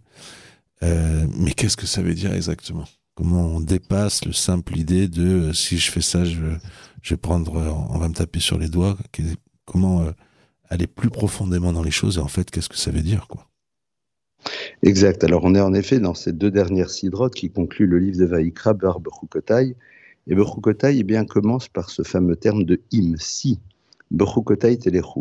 Euh, 0.83 1.25
mais 1.37 1.51
qu'est-ce 1.51 1.77
que 1.77 1.87
ça 1.87 2.01
veut 2.01 2.13
dire 2.13 2.33
exactement? 2.33 2.85
Comment 3.15 3.45
on 3.45 3.61
dépasse 3.61 4.25
le 4.25 4.33
simple 4.33 4.77
idée 4.77 5.07
de 5.07 5.23
euh, 5.23 5.53
si 5.53 5.77
je 5.77 5.91
fais 5.91 6.01
ça, 6.01 6.25
je, 6.25 6.39
vais 7.09 7.17
prendre, 7.17 7.55
on 7.89 7.97
va 7.97 8.09
me 8.09 8.13
taper 8.13 8.39
sur 8.39 8.57
les 8.57 8.69
doigts? 8.69 8.97
Comment 9.65 10.05
aller 10.69 10.87
plus 10.87 11.09
profondément 11.09 11.71
dans 11.71 11.83
les 11.83 11.91
choses 11.91 12.17
et 12.17 12.21
en 12.21 12.27
fait 12.27 12.49
qu'est-ce 12.49 12.69
que 12.69 12.77
ça 12.77 12.91
veut 12.91 13.01
dire 13.01 13.27
Exact. 14.81 15.23
Alors, 15.23 15.43
on 15.45 15.55
est 15.55 15.61
en 15.61 15.73
effet 15.73 15.99
dans 15.99 16.13
ces 16.13 16.33
deux 16.33 16.51
dernières 16.51 16.89
sidrotes 16.89 17.35
qui 17.35 17.49
concluent 17.49 17.87
le 17.87 17.99
livre 17.99 18.17
de 18.17 18.25
Vaïkra, 18.25 18.73
Bar 18.73 18.99
Bechukotai. 18.99 19.75
Et 20.27 20.35
Bechukotai, 20.35 20.97
eh 20.97 21.03
bien, 21.03 21.25
commence 21.25 21.69
par 21.69 21.89
ce 21.89 22.03
fameux 22.03 22.35
terme 22.35 22.63
de 22.63 22.81
im, 22.93 23.15
si. 23.17 23.59
Bechukotai. 24.11 24.79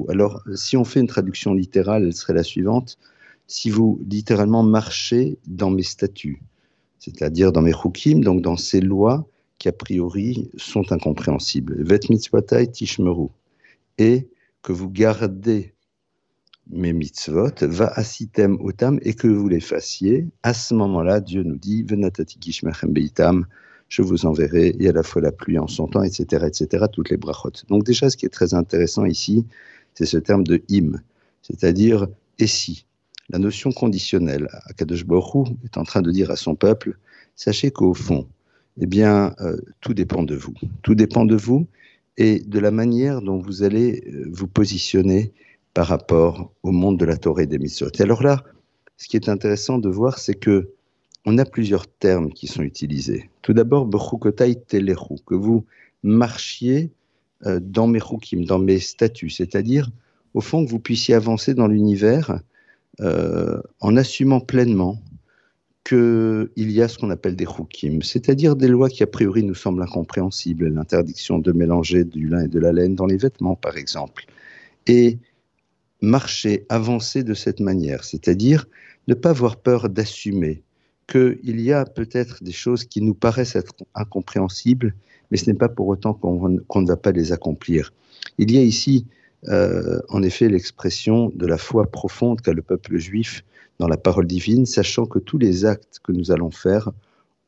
Alors, 0.09 0.43
si 0.55 0.77
on 0.77 0.85
fait 0.85 1.01
une 1.01 1.07
traduction 1.07 1.55
littérale, 1.55 2.05
elle 2.05 2.15
serait 2.15 2.35
la 2.35 2.43
suivante. 2.43 2.99
Si 3.47 3.71
vous 3.71 4.01
littéralement 4.09 4.63
marchez 4.63 5.39
dans 5.47 5.71
mes 5.71 5.83
statuts, 5.83 6.43
c'est-à-dire 6.99 7.53
dans 7.53 7.63
mes 7.63 7.73
chukim, 7.73 8.23
donc 8.23 8.43
dans 8.43 8.57
ces 8.57 8.81
lois 8.81 9.27
qui 9.59 9.69
a 9.69 9.73
priori 9.73 10.51
sont 10.57 10.91
incompréhensibles. 10.91 11.85
Tishmeru. 12.73 13.29
Et 13.99 14.29
que 14.63 14.73
vous 14.73 14.91
gardez 14.91 15.75
mes 16.71 16.93
mitzvot, 16.93 17.53
va 17.63 17.87
asitem 17.95 18.59
otam, 18.61 18.99
et 19.03 19.15
que 19.15 19.29
vous 19.29 19.49
les 19.49 19.61
fassiez, 19.61 20.27
à 20.43 20.55
ce 20.55 20.75
moment-là, 20.75 21.21
Dieu 21.21 21.43
nous 21.43 21.57
dit, 21.57 21.85
beitam, 21.85 23.47
je 23.89 24.03
vous 24.03 24.27
enverrai, 24.27 24.75
et 24.79 24.89
à 24.89 24.93
la 24.93 25.03
fois 25.03 25.23
la 25.23 25.33
pluie 25.33 25.59
en 25.59 25.67
son 25.67 25.87
temps, 25.87 26.03
etc., 26.03 26.47
etc., 26.47 26.87
toutes 26.91 27.11
les 27.11 27.17
brachot. 27.17 27.53
Donc 27.69 27.85
déjà, 27.85 28.11
ce 28.11 28.17
qui 28.17 28.27
est 28.27 28.31
très 28.31 28.55
intéressant 28.55 29.05
ici, 29.05 29.47
c'est 29.95 30.07
ce 30.07 30.17
terme 30.17 30.45
de 30.45 30.63
im, 30.71 31.01
c'est-à-dire 31.43 32.07
et 32.39 32.47
si. 32.47 32.87
La 33.31 33.39
notion 33.39 33.73
conditionnelle, 33.73 34.49
Akadosh 34.67 35.05
Baruch 35.05 35.49
est 35.65 35.79
en 35.79 35.85
train 35.85 36.03
de 36.03 36.11
dire 36.11 36.31
à 36.31 36.37
son 36.37 36.55
peuple, 36.55 36.99
sachez 37.37 37.71
qu'au 37.71 37.95
fond, 37.95 38.27
eh 38.81 38.87
bien, 38.87 39.35
euh, 39.41 39.57
tout 39.81 39.95
dépend 39.95 40.23
de 40.23 40.35
vous. 40.35 40.55
Tout 40.83 40.95
dépend 40.95 41.25
de 41.25 41.37
vous 41.37 41.67
et 42.17 42.41
de 42.41 42.59
la 42.59 42.71
manière 42.71 43.23
dont 43.23 43.39
vous 43.39 43.63
allez 43.63 44.05
euh, 44.07 44.29
vous 44.31 44.47
positionner 44.47 45.33
par 45.75 45.87
rapport 45.87 46.53
au 46.63 46.71
monde 46.71 46.99
de 46.99 47.05
la 47.05 47.17
Torah 47.17 47.43
et 47.43 47.47
des 47.47 47.59
Mitzvot. 47.59 47.89
Et 47.99 48.03
alors 48.03 48.23
là, 48.23 48.45
ce 48.97 49.09
qui 49.09 49.17
est 49.17 49.29
intéressant 49.29 49.79
de 49.79 49.89
voir, 49.89 50.19
c'est 50.19 50.35
que 50.35 50.71
on 51.25 51.39
a 51.39 51.45
plusieurs 51.45 51.87
termes 51.87 52.33
qui 52.33 52.49
sont 52.49 52.63
utilisés. 52.63 53.31
Tout 53.43 53.53
d'abord, 53.53 53.87
Bechukotai 53.87 54.57
Telechu, 54.57 55.15
que 55.25 55.37
vous 55.37 55.65
marchiez 56.03 56.91
euh, 57.47 57.61
dans 57.63 57.87
mes 57.87 58.01
chukim, 58.01 58.45
dans 58.45 58.59
mes 58.59 58.81
statuts, 58.81 59.31
c'est-à-dire, 59.31 59.91
au 60.35 60.41
fond, 60.41 60.65
que 60.65 60.71
vous 60.71 60.81
puissiez 60.81 61.15
avancer 61.15 61.55
dans 61.55 61.69
l'univers 61.69 62.41
en 63.01 63.97
assumant 63.97 64.41
pleinement 64.41 65.03
qu'il 65.85 66.51
y 66.57 66.81
a 66.81 66.89
ce 66.89 66.99
qu'on 66.99 67.11
appelle 67.11 67.35
des 67.35 67.45
hukim, 67.47 68.03
c'est-à-dire 68.03 68.55
des 68.55 68.69
lois 68.69 68.89
qui 68.89 69.03
a 69.03 69.07
priori 69.07 69.43
nous 69.43 69.55
semblent 69.55 69.83
incompréhensibles, 69.83 70.69
l'interdiction 70.69 71.39
de 71.39 71.51
mélanger 71.51 72.05
du 72.05 72.29
lin 72.29 72.45
et 72.45 72.49
de 72.49 72.61
la 72.61 72.73
laine 72.73 72.95
dans 72.95 73.07
les 73.07 73.17
vêtements 73.17 73.57
par 73.57 73.77
exemple, 73.77 74.27
et 74.87 75.19
marcher, 76.01 76.67
avancer 76.69 77.25
de 77.25 77.35
cette 77.35 77.61
manière, 77.61 78.05
c'est-à-dire 78.05 78.67
ne 79.09 79.15
pas 79.15 79.31
avoir 79.31 79.57
peur 79.57 79.89
d'assumer 79.89 80.63
qu'il 81.09 81.61
y 81.61 81.73
a 81.73 81.85
peut-être 81.85 82.45
des 82.45 82.53
choses 82.53 82.85
qui 82.85 83.03
nous 83.03 83.15
paraissent 83.15 83.57
être 83.57 83.75
incompréhensibles, 83.95 84.95
mais 85.31 85.37
ce 85.37 85.51
n'est 85.51 85.57
pas 85.57 85.69
pour 85.69 85.89
autant 85.89 86.15
qu'on 86.15 86.49
ne 86.49 86.87
va 86.87 86.97
pas 86.97 87.11
les 87.11 87.33
accomplir. 87.33 87.93
Il 88.39 88.53
y 88.53 88.59
a 88.59 88.63
ici, 88.63 89.07
euh, 89.49 90.01
en 90.09 90.23
effet, 90.23 90.49
l'expression 90.49 91.33
de 91.35 91.47
la 91.47 91.59
foi 91.59 91.87
profonde 91.91 92.41
qu'a 92.41 92.53
le 92.53 92.63
peuple 92.63 92.99
juif 92.99 93.45
dans 93.79 93.89
la 93.89 93.97
parole 93.97 94.27
divine, 94.27 94.67
sachant 94.67 95.07
que 95.07 95.19
tous 95.19 95.39
les 95.39 95.65
actes 95.65 95.99
que 96.03 96.13
nous 96.13 96.31
allons 96.31 96.51
faire 96.51 96.91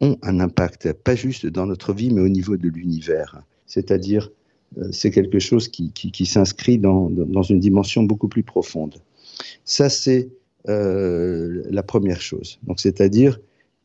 ont 0.01 0.19
un 0.23 0.41
impact, 0.41 0.93
pas 0.93 1.15
juste 1.15 1.47
dans 1.47 1.67
notre 1.67 1.93
vie, 1.93 2.13
mais 2.13 2.21
au 2.21 2.29
niveau 2.29 2.57
de 2.57 2.69
l'univers. 2.69 3.43
C'est-à-dire, 3.67 4.31
euh, 4.79 4.89
c'est 4.91 5.11
quelque 5.11 5.39
chose 5.39 5.69
qui, 5.69 6.27
s'inscrit 6.27 6.79
dans, 6.79 7.11
une 7.43 7.61
dimension 7.61 8.03
beaucoup 8.03 8.29
plus 8.29 8.43
profonde. 8.43 8.97
Ça, 9.65 9.89
c'est 9.89 10.29
euh, 10.69 11.63
la 11.71 11.83
première 11.83 12.21
chose. 12.21 12.59
Donc, 12.65 12.81
c'est-à-dire, 12.81 13.39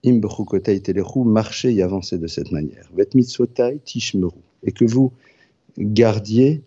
imbrukotay 0.04 0.80
teleru, 0.80 1.26
marcher 1.26 1.74
et 1.74 1.84
avancer 1.84 2.18
de 2.18 2.28
cette 2.28 2.52
manière. 2.52 2.90
Vet 2.96 3.10
tishmeru. 3.86 4.32
Et 4.64 4.72
que 4.72 4.86
vous 4.86 5.12
gardiez 5.78 6.64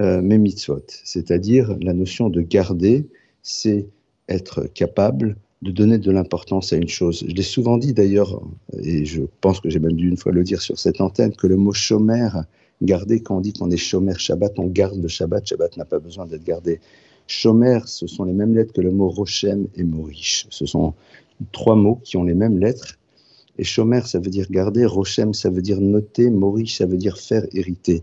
euh, 0.00 0.22
mes 0.22 0.38
mitzvot. 0.38 0.84
C'est-à-dire, 1.04 1.76
la 1.80 1.92
notion 1.92 2.28
de 2.28 2.40
garder, 2.40 3.08
c'est 3.42 3.88
être 4.28 4.66
capable 4.72 5.36
de 5.62 5.70
donner 5.72 5.98
de 5.98 6.10
l'importance 6.10 6.72
à 6.72 6.76
une 6.76 6.88
chose. 6.88 7.24
Je 7.26 7.34
l'ai 7.34 7.42
souvent 7.42 7.76
dit 7.76 7.92
d'ailleurs, 7.92 8.40
et 8.82 9.04
je 9.04 9.22
pense 9.40 9.60
que 9.60 9.68
j'ai 9.68 9.78
même 9.78 9.94
dû 9.94 10.08
une 10.08 10.16
fois 10.16 10.32
le 10.32 10.42
dire 10.42 10.62
sur 10.62 10.78
cette 10.78 11.00
antenne, 11.00 11.34
que 11.34 11.46
le 11.46 11.56
mot 11.56 11.72
chômeur, 11.72 12.44
garder, 12.82 13.20
quand 13.20 13.38
on 13.38 13.40
dit 13.40 13.52
qu'on 13.52 13.70
est 13.70 13.76
chômeur 13.76 14.18
Shabbat, 14.18 14.58
on 14.58 14.66
garde 14.66 15.02
le 15.02 15.08
Shabbat, 15.08 15.46
Shabbat 15.46 15.76
n'a 15.76 15.84
pas 15.84 15.98
besoin 15.98 16.26
d'être 16.26 16.44
gardé. 16.44 16.80
Chômeur, 17.26 17.88
ce 17.88 18.06
sont 18.06 18.24
les 18.24 18.32
mêmes 18.32 18.54
lettres 18.54 18.72
que 18.72 18.80
le 18.80 18.90
mot 18.90 19.08
Rochem 19.08 19.66
et 19.74 19.84
Morish. 19.84 20.46
Ce 20.50 20.66
sont 20.66 20.94
trois 21.52 21.76
mots 21.76 22.00
qui 22.04 22.16
ont 22.16 22.24
les 22.24 22.34
mêmes 22.34 22.58
lettres. 22.58 22.98
Et 23.58 23.64
chômeur, 23.64 24.06
ça 24.06 24.18
veut 24.18 24.30
dire 24.30 24.46
garder, 24.50 24.86
Rochem, 24.86 25.34
ça 25.34 25.50
veut 25.50 25.62
dire 25.62 25.80
noter, 25.80 26.30
Morish, 26.30 26.78
ça 26.78 26.86
veut 26.86 26.96
dire 26.96 27.18
faire 27.18 27.44
hériter. 27.52 28.02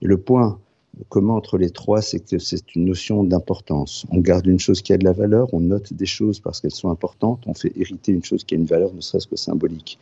Et 0.00 0.06
le 0.06 0.16
point 0.16 0.58
commun 1.08 1.34
entre 1.34 1.58
les 1.58 1.70
trois, 1.70 2.02
c'est 2.02 2.20
que 2.20 2.38
c'est 2.38 2.74
une 2.74 2.84
notion 2.84 3.24
d'importance. 3.24 4.06
On 4.10 4.18
garde 4.18 4.46
une 4.46 4.60
chose 4.60 4.82
qui 4.82 4.92
a 4.92 4.98
de 4.98 5.04
la 5.04 5.12
valeur, 5.12 5.52
on 5.52 5.60
note 5.60 5.92
des 5.92 6.06
choses 6.06 6.40
parce 6.40 6.60
qu'elles 6.60 6.70
sont 6.70 6.90
importantes, 6.90 7.42
on 7.46 7.54
fait 7.54 7.72
hériter 7.76 8.12
une 8.12 8.24
chose 8.24 8.44
qui 8.44 8.54
a 8.54 8.58
une 8.58 8.64
valeur, 8.64 8.92
ne 8.94 9.00
serait-ce 9.00 9.26
que 9.26 9.36
symbolique. 9.36 9.98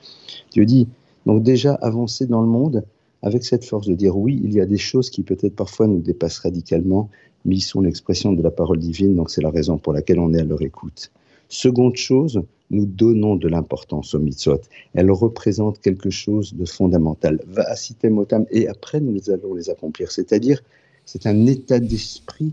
Dieu 0.53 0.65
dit, 0.65 0.89
donc 1.27 1.43
déjà 1.43 1.75
avancer 1.75 2.27
dans 2.27 2.43
le 2.43 2.49
monde 2.49 2.85
avec 3.23 3.45
cette 3.45 3.65
force 3.65 3.87
de 3.87 3.95
dire 3.95 4.17
oui, 4.17 4.41
il 4.43 4.53
y 4.53 4.61
a 4.61 4.67
des 4.67 4.79
choses 4.79 5.09
qui 5.11 5.23
peut-être 5.23 5.55
parfois 5.55 5.87
nous 5.87 6.01
dépassent 6.01 6.41
radicalement, 6.41 7.09
mais 7.45 7.57
ils 7.57 7.61
sont 7.61 7.81
l'expression 7.81 8.33
de 8.33 8.43
la 8.43 8.51
parole 8.51 8.79
divine, 8.79 9.15
donc 9.15 9.31
c'est 9.31 9.43
la 9.43 9.51
raison 9.51 9.79
pour 9.79 9.93
laquelle 9.93 10.19
on 10.19 10.35
est 10.35 10.41
à 10.41 10.45
leur 10.45 10.63
écoute. 10.63 11.11
Seconde 11.49 11.97
chose, 11.97 12.43
nous 12.71 12.87
donnons 12.87 13.37
de 13.37 13.47
l'importance 13.47 14.15
aux 14.15 14.19
mitzvot. 14.19 14.61
Elles 14.95 15.11
représentent 15.11 15.79
quelque 15.81 16.11
chose 16.11 16.55
de 16.55 16.65
fondamental. 16.65 17.41
Va 17.47 17.65
à 17.71 18.09
motam, 18.09 18.47
et 18.51 18.67
après 18.69 19.01
nous 19.01 19.31
allons 19.31 19.55
les 19.55 19.69
accomplir. 19.69 20.11
C'est-à-dire, 20.11 20.63
c'est 21.05 21.27
un 21.27 21.47
état 21.47 21.81
d'esprit 21.81 22.53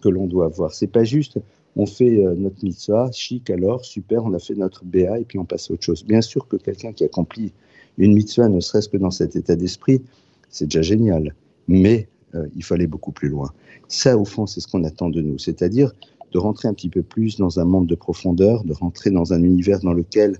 que 0.00 0.08
l'on 0.08 0.26
doit 0.26 0.46
avoir. 0.46 0.72
C'est 0.72 0.86
pas 0.86 1.04
juste, 1.04 1.38
on 1.76 1.86
fait 1.86 2.24
euh, 2.24 2.34
notre 2.36 2.64
mitzvah, 2.64 3.10
chic 3.12 3.50
alors, 3.50 3.84
super, 3.84 4.24
on 4.24 4.32
a 4.34 4.38
fait 4.38 4.54
notre 4.54 4.84
BA 4.84 5.20
et 5.20 5.24
puis 5.24 5.38
on 5.38 5.44
passe 5.44 5.70
à 5.70 5.74
autre 5.74 5.84
chose. 5.84 6.04
Bien 6.04 6.20
sûr 6.20 6.46
que 6.48 6.56
quelqu'un 6.56 6.92
qui 6.92 7.04
accomplit 7.04 7.52
une 7.98 8.14
mitzvah, 8.14 8.48
ne 8.48 8.60
serait-ce 8.60 8.88
que 8.88 8.96
dans 8.96 9.10
cet 9.10 9.36
état 9.36 9.56
d'esprit, 9.56 10.02
c'est 10.50 10.66
déjà 10.66 10.82
génial. 10.82 11.34
Mais 11.66 12.08
euh, 12.34 12.46
il 12.56 12.64
aller 12.70 12.86
beaucoup 12.86 13.12
plus 13.12 13.28
loin. 13.28 13.52
Ça, 13.88 14.18
au 14.18 14.24
fond, 14.24 14.46
c'est 14.46 14.60
ce 14.60 14.68
qu'on 14.68 14.84
attend 14.84 15.08
de 15.08 15.20
nous. 15.20 15.38
C'est-à-dire 15.38 15.92
de 16.32 16.38
rentrer 16.38 16.68
un 16.68 16.74
petit 16.74 16.90
peu 16.90 17.02
plus 17.02 17.38
dans 17.38 17.58
un 17.58 17.64
monde 17.64 17.86
de 17.86 17.94
profondeur, 17.94 18.64
de 18.64 18.74
rentrer 18.74 19.10
dans 19.10 19.32
un 19.32 19.42
univers 19.42 19.80
dans 19.80 19.94
lequel 19.94 20.38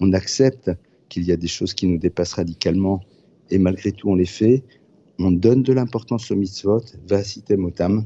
on 0.00 0.12
accepte 0.12 0.70
qu'il 1.08 1.24
y 1.24 1.32
a 1.32 1.36
des 1.36 1.48
choses 1.48 1.74
qui 1.74 1.86
nous 1.86 1.98
dépassent 1.98 2.34
radicalement 2.34 3.02
et 3.50 3.58
malgré 3.58 3.92
tout 3.92 4.08
on 4.10 4.14
les 4.14 4.26
fait. 4.26 4.62
On 5.18 5.32
donne 5.32 5.62
de 5.62 5.72
l'importance 5.72 6.30
aux 6.30 6.36
mitzvot, 6.36 6.82
va 7.08 7.24
citer 7.24 7.56
motam, 7.56 8.04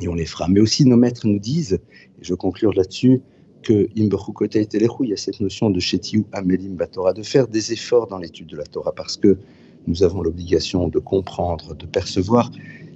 et 0.00 0.08
on 0.08 0.14
les 0.14 0.26
fera. 0.26 0.48
Mais 0.48 0.60
aussi 0.60 0.84
nos 0.84 0.96
maîtres 0.96 1.26
nous 1.26 1.38
disent, 1.38 1.74
et 2.20 2.24
je 2.24 2.34
conclure 2.34 2.72
là-dessus, 2.72 3.20
que 3.62 3.88
Imberukote 3.96 4.56
et 4.56 4.68
il 4.72 5.08
y 5.08 5.12
a 5.12 5.16
cette 5.16 5.40
notion 5.40 5.70
de 5.70 5.80
Shetiu 5.80 6.24
Amelim 6.32 6.76
Batora, 6.76 7.12
de 7.12 7.22
faire 7.22 7.48
des 7.48 7.72
efforts 7.72 8.06
dans 8.06 8.18
l'étude 8.18 8.48
de 8.48 8.56
la 8.56 8.64
Torah, 8.64 8.92
parce 8.92 9.16
que 9.16 9.38
nous 9.86 10.02
avons 10.02 10.22
l'obligation 10.22 10.88
de 10.88 10.98
comprendre, 10.98 11.74
de 11.74 11.86
percevoir, 11.86 12.50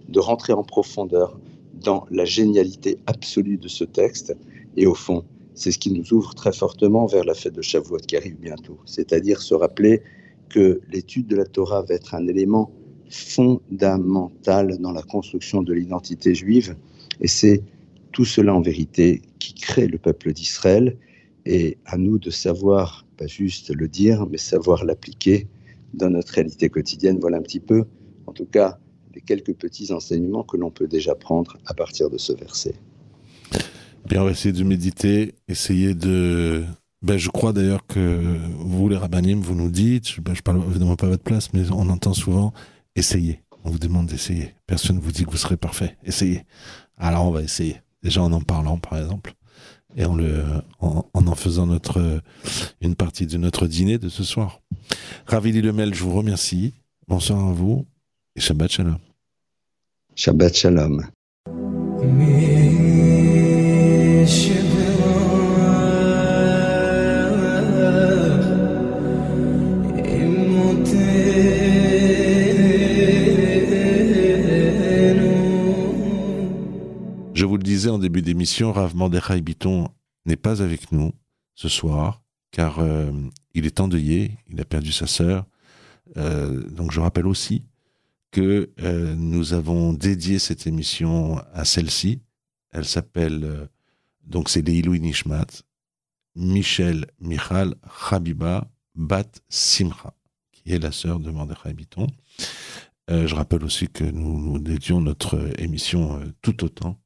de 0.09 0.19
rentrer 0.21 0.53
en 0.53 0.63
profondeur 0.63 1.39
dans 1.75 2.07
la 2.11 2.25
génialité 2.25 2.99
absolue 3.07 3.57
de 3.57 3.69
ce 3.69 3.85
texte. 3.85 4.37
Et 4.77 4.87
au 4.87 4.95
fond, 4.95 5.25
c'est 5.55 5.71
ce 5.71 5.79
qui 5.79 5.91
nous 5.91 6.13
ouvre 6.13 6.35
très 6.35 6.53
fortement 6.53 7.07
vers 7.07 7.25
la 7.25 7.35
fête 7.35 7.55
de 7.55 7.63
Shavuot 7.63 7.99
qui 7.99 8.17
arrive 8.17 8.37
bientôt. 8.39 8.79
C'est-à-dire 8.85 9.43
se 9.43 9.55
rappeler 9.55 10.03
que 10.49 10.81
l'étude 10.93 11.27
de 11.27 11.37
la 11.37 11.45
Torah 11.45 11.83
va 11.83 11.95
être 11.95 12.15
un 12.15 12.27
élément 12.27 12.71
fondamental 13.13 14.79
dans 14.79 14.93
la 14.93 15.03
construction 15.03 15.63
de 15.63 15.73
l'identité 15.73 16.35
juive. 16.35 16.77
Et 17.21 17.29
c'est 17.29 17.63
tout 18.11 18.25
cela 18.25 18.55
en 18.55 18.61
vérité 18.61 19.23
qui 19.39 19.55
crée 19.55 19.87
le 19.87 19.99
peuple 19.99 20.33
d'Israël. 20.33 20.97
Et 21.45 21.79
à 21.85 21.99
nous 21.99 22.19
de 22.19 22.31
savoir, 22.31 23.07
pas 23.17 23.27
juste 23.27 23.75
le 23.75 23.89
dire, 23.89 24.27
mais 24.31 24.39
savoir 24.39 24.85
l'appliquer 24.85 25.47
dans 25.93 26.09
notre 26.11 26.33
réalité 26.33 26.69
quotidienne. 26.69 27.19
Voilà 27.21 27.39
un 27.39 27.43
petit 27.43 27.61
peu, 27.61 27.85
en 28.27 28.33
tout 28.33 28.47
cas, 28.47 28.79
les 29.15 29.21
quelques 29.21 29.55
petits 29.55 29.93
enseignements 29.93 30.43
que 30.43 30.57
l'on 30.57 30.71
peut 30.71 30.89
déjà 30.89 31.15
prendre 31.15 31.59
à 31.67 31.75
partir 31.75 32.09
de 32.09 32.17
ce 32.17 32.33
verset. 32.33 32.75
Bien, 34.09 34.23
on 34.23 34.25
va 34.25 34.31
essayer 34.31 34.53
de 34.53 34.65
méditer, 34.65 35.35
essayer 35.49 35.95
de... 35.95 36.65
Ben, 37.03 37.19
je 37.19 37.29
crois 37.29 37.53
d'ailleurs 37.53 37.85
que 37.87 38.21
vous, 38.59 38.89
les 38.89 38.97
rabbinim, 38.97 39.41
vous 39.41 39.57
nous 39.57 39.71
dites, 39.71 40.09
je 40.09 40.21
ne 40.21 40.41
parle 40.43 40.63
évidemment 40.71 40.97
pas 40.97 41.07
à 41.07 41.11
votre 41.11 41.25
place, 41.25 41.53
mais 41.53 41.71
on 41.73 41.89
entend 41.89 42.15
souvent, 42.15 42.53
essayez. 42.97 43.43
On 43.65 43.71
vous 43.71 43.79
demande 43.79 44.07
d'essayer. 44.07 44.55
Personne 44.67 44.97
ne 44.97 45.01
vous 45.01 45.13
dit 45.13 45.25
que 45.25 45.31
vous 45.31 45.37
serez 45.37 45.57
parfait. 45.57 45.97
Essayez. 46.05 46.45
Alors 46.97 47.27
on 47.27 47.31
va 47.31 47.43
essayer. 47.43 47.81
Déjà 48.03 48.23
en 48.23 48.33
en 48.33 48.41
parlant, 48.41 48.79
par 48.79 48.99
exemple, 48.99 49.35
et 49.97 50.05
en, 50.05 50.17
le, 50.17 50.45
en, 50.81 51.05
en, 51.15 51.35
faisant 51.35 51.67
notre, 51.67 52.23
une 52.81 52.97
partie 52.97 53.27
de 53.27 53.37
notre 53.37 53.67
dîner 53.67 53.99
de 53.99 54.09
ce 54.09 54.25
soir. 54.25 54.61
Ravili 55.27 55.61
Lemel, 55.61 55.95
je 55.95 56.03
vous 56.03 56.13
remercie. 56.13 56.75
Bonsoir 57.07 57.49
à 57.49 57.53
vous 57.53 57.87
et 58.35 58.41
Shabbat 58.41 58.71
Shalom. 58.71 58.99
Shabbat 60.15 60.55
Shalom. 60.55 61.07
Le 77.63 77.65
disais 77.65 77.91
en 77.91 77.99
début 77.99 78.23
d'émission, 78.23 78.73
Rav 78.73 78.97
Mordechai 78.97 79.41
Biton 79.41 79.89
n'est 80.27 80.35
pas 80.35 80.63
avec 80.63 80.91
nous 80.91 81.13
ce 81.55 81.69
soir, 81.69 82.21
car 82.51 82.81
euh, 82.81 83.13
il 83.55 83.67
est 83.67 83.79
endeuillé, 83.79 84.37
il 84.51 84.61
a 84.61 84.65
perdu 84.65 84.91
sa 84.91 85.07
sœur. 85.07 85.47
Euh, 86.17 86.69
donc 86.71 86.91
je 86.91 86.99
rappelle 86.99 87.29
aussi 87.29 87.63
que 88.33 88.71
euh, 88.81 89.15
nous 89.15 89.53
avons 89.53 89.93
dédié 89.93 90.41
cette 90.41 90.67
émission 90.67 91.39
à 91.55 91.65
celle-ci. 91.65 92.21
Elle 92.73 92.85
s'appelle, 92.85 93.69
donc 94.25 94.49
c'est 94.49 94.63
Leilou 94.63 94.97
Nishmat, 94.97 95.63
Michel 96.35 97.07
Michal 97.21 97.77
Habiba 98.11 98.69
Bat 98.97 99.31
Simcha, 99.49 100.15
qui 100.51 100.73
est 100.73 100.81
la 100.81 100.91
sœur 100.91 101.21
de 101.21 101.31
Mordechai 101.31 101.75
Biton. 101.75 102.09
Je 103.09 103.35
rappelle 103.37 103.63
aussi 103.63 103.87
que 103.87 104.03
nous, 104.03 104.41
nous 104.41 104.59
dédions 104.59 105.01
notre 105.01 105.53
émission 105.61 106.21
tout 106.41 106.65
autant 106.65 107.02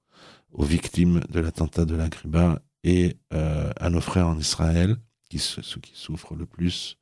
aux 0.56 0.64
victimes 0.64 1.20
de 1.28 1.38
l'attentat 1.40 1.84
de 1.84 1.94
la 1.94 2.08
Griba 2.08 2.58
et 2.82 3.16
à 3.30 3.90
nos 3.90 4.00
frères 4.00 4.26
en 4.26 4.38
Israël, 4.38 4.96
qui, 5.30 5.38
ceux 5.38 5.80
qui 5.80 5.92
souffrent 5.94 6.34
le 6.34 6.46
plus 6.46 6.98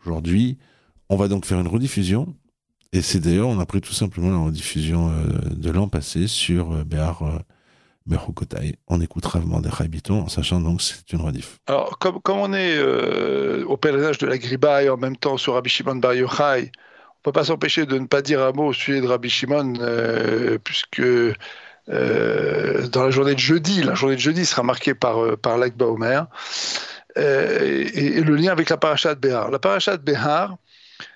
aujourd'hui. 0.00 0.58
On 1.08 1.16
va 1.16 1.28
donc 1.28 1.44
faire 1.44 1.60
une 1.60 1.68
rediffusion 1.68 2.34
et 2.94 3.00
c'est 3.00 3.20
d'ailleurs, 3.20 3.48
on 3.48 3.58
a 3.58 3.64
pris 3.64 3.80
tout 3.80 3.94
simplement 3.94 4.30
la 4.30 4.44
rediffusion 4.44 5.10
euh, 5.10 5.24
de 5.50 5.70
l'an 5.70 5.88
passé 5.88 6.26
sur 6.26 6.72
euh, 6.72 6.84
Béar 6.84 7.22
euh, 7.22 7.38
On 8.86 9.00
écoutera 9.00 9.40
des 9.40 9.88
Biton 9.88 10.20
en 10.20 10.28
sachant 10.28 10.60
donc 10.60 10.78
que 10.78 10.82
c'est 10.82 11.12
une 11.12 11.22
rediff. 11.22 11.58
Alors, 11.66 11.98
comme, 11.98 12.20
comme 12.20 12.38
on 12.38 12.52
est 12.52 12.76
euh, 12.76 13.64
au 13.64 13.78
pèlerinage 13.78 14.18
de 14.18 14.26
la 14.26 14.36
Griba 14.36 14.82
et 14.82 14.90
en 14.90 14.98
même 14.98 15.16
temps 15.16 15.38
sur 15.38 15.54
Rabbi 15.54 15.70
Shimon 15.70 15.96
Bar 15.96 16.14
Yochai, 16.14 16.42
on 16.44 16.58
ne 16.58 17.22
peut 17.22 17.32
pas 17.32 17.44
s'empêcher 17.44 17.86
de 17.86 17.98
ne 17.98 18.06
pas 18.06 18.20
dire 18.20 18.42
un 18.42 18.52
mot 18.52 18.66
au 18.66 18.72
sujet 18.74 19.00
de 19.00 19.06
Rabbi 19.06 19.30
Shimon, 19.30 19.74
puisque 20.62 21.00
dans 21.88 23.04
la 23.04 23.10
journée 23.10 23.34
de 23.34 23.40
jeudi. 23.40 23.82
La 23.82 23.94
journée 23.94 24.16
de 24.16 24.20
jeudi 24.20 24.46
sera 24.46 24.62
marquée 24.62 24.94
par, 24.94 25.36
par 25.38 25.58
l'Akba 25.58 25.86
Omer. 25.86 26.26
Et, 27.16 27.20
et, 27.20 28.20
le 28.22 28.36
lien 28.36 28.52
avec 28.52 28.70
la 28.70 28.78
paracha 28.78 29.14
de 29.14 29.20
Béhar. 29.20 29.50
La 29.50 29.58
paracha 29.58 29.96
de 29.96 30.02
Béhar, 30.02 30.56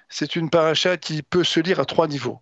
c'est 0.09 0.37
une 0.37 0.51
paracha 0.51 0.97
qui 0.97 1.23
peut 1.23 1.45
se 1.45 1.61
lire 1.61 1.81
à 1.81 1.85
trois 1.85 2.07
niveaux. 2.07 2.41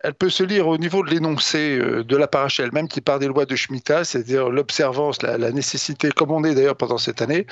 Elle 0.00 0.14
peut 0.14 0.28
se 0.28 0.44
lire 0.44 0.68
au 0.68 0.76
niveau 0.76 1.02
de 1.02 1.10
l'énoncé 1.10 1.78
euh, 1.78 2.04
de 2.04 2.16
la 2.16 2.28
paracha 2.28 2.62
elle-même 2.62 2.86
qui 2.86 3.00
part 3.00 3.18
des 3.18 3.26
lois 3.26 3.46
de 3.46 3.56
Shemitah, 3.56 4.04
c'est-à-dire 4.04 4.50
l'observance, 4.50 5.22
la, 5.22 5.50
nécessité, 5.50 6.10
comme 6.10 6.30
on 6.30 6.44
est 6.44 6.54
d'ailleurs 6.54 6.76
pendant 6.76 6.98
cette 6.98 7.22
année, 7.22 7.46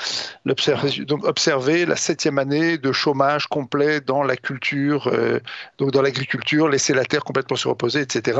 donc 0.45 1.25
observer 1.25 1.87
la 1.87 1.97
septième 1.97 2.38
année 2.38 2.76
de 2.76 2.93
chômage 2.93 3.47
complet 3.47 4.00
dans 4.00 4.23
la 4.23 4.37
culture, 4.37 5.09
euh, 5.09 5.40
donc 5.78 5.90
dans 5.93 6.02
l'agriculture, 6.02 6.69
laisser 6.69 6.93
la 6.93 7.07
terre 7.07 7.25
complètement 7.25 7.57
se 7.57 7.66
reposer, 7.66 8.02
etc. 8.02 8.38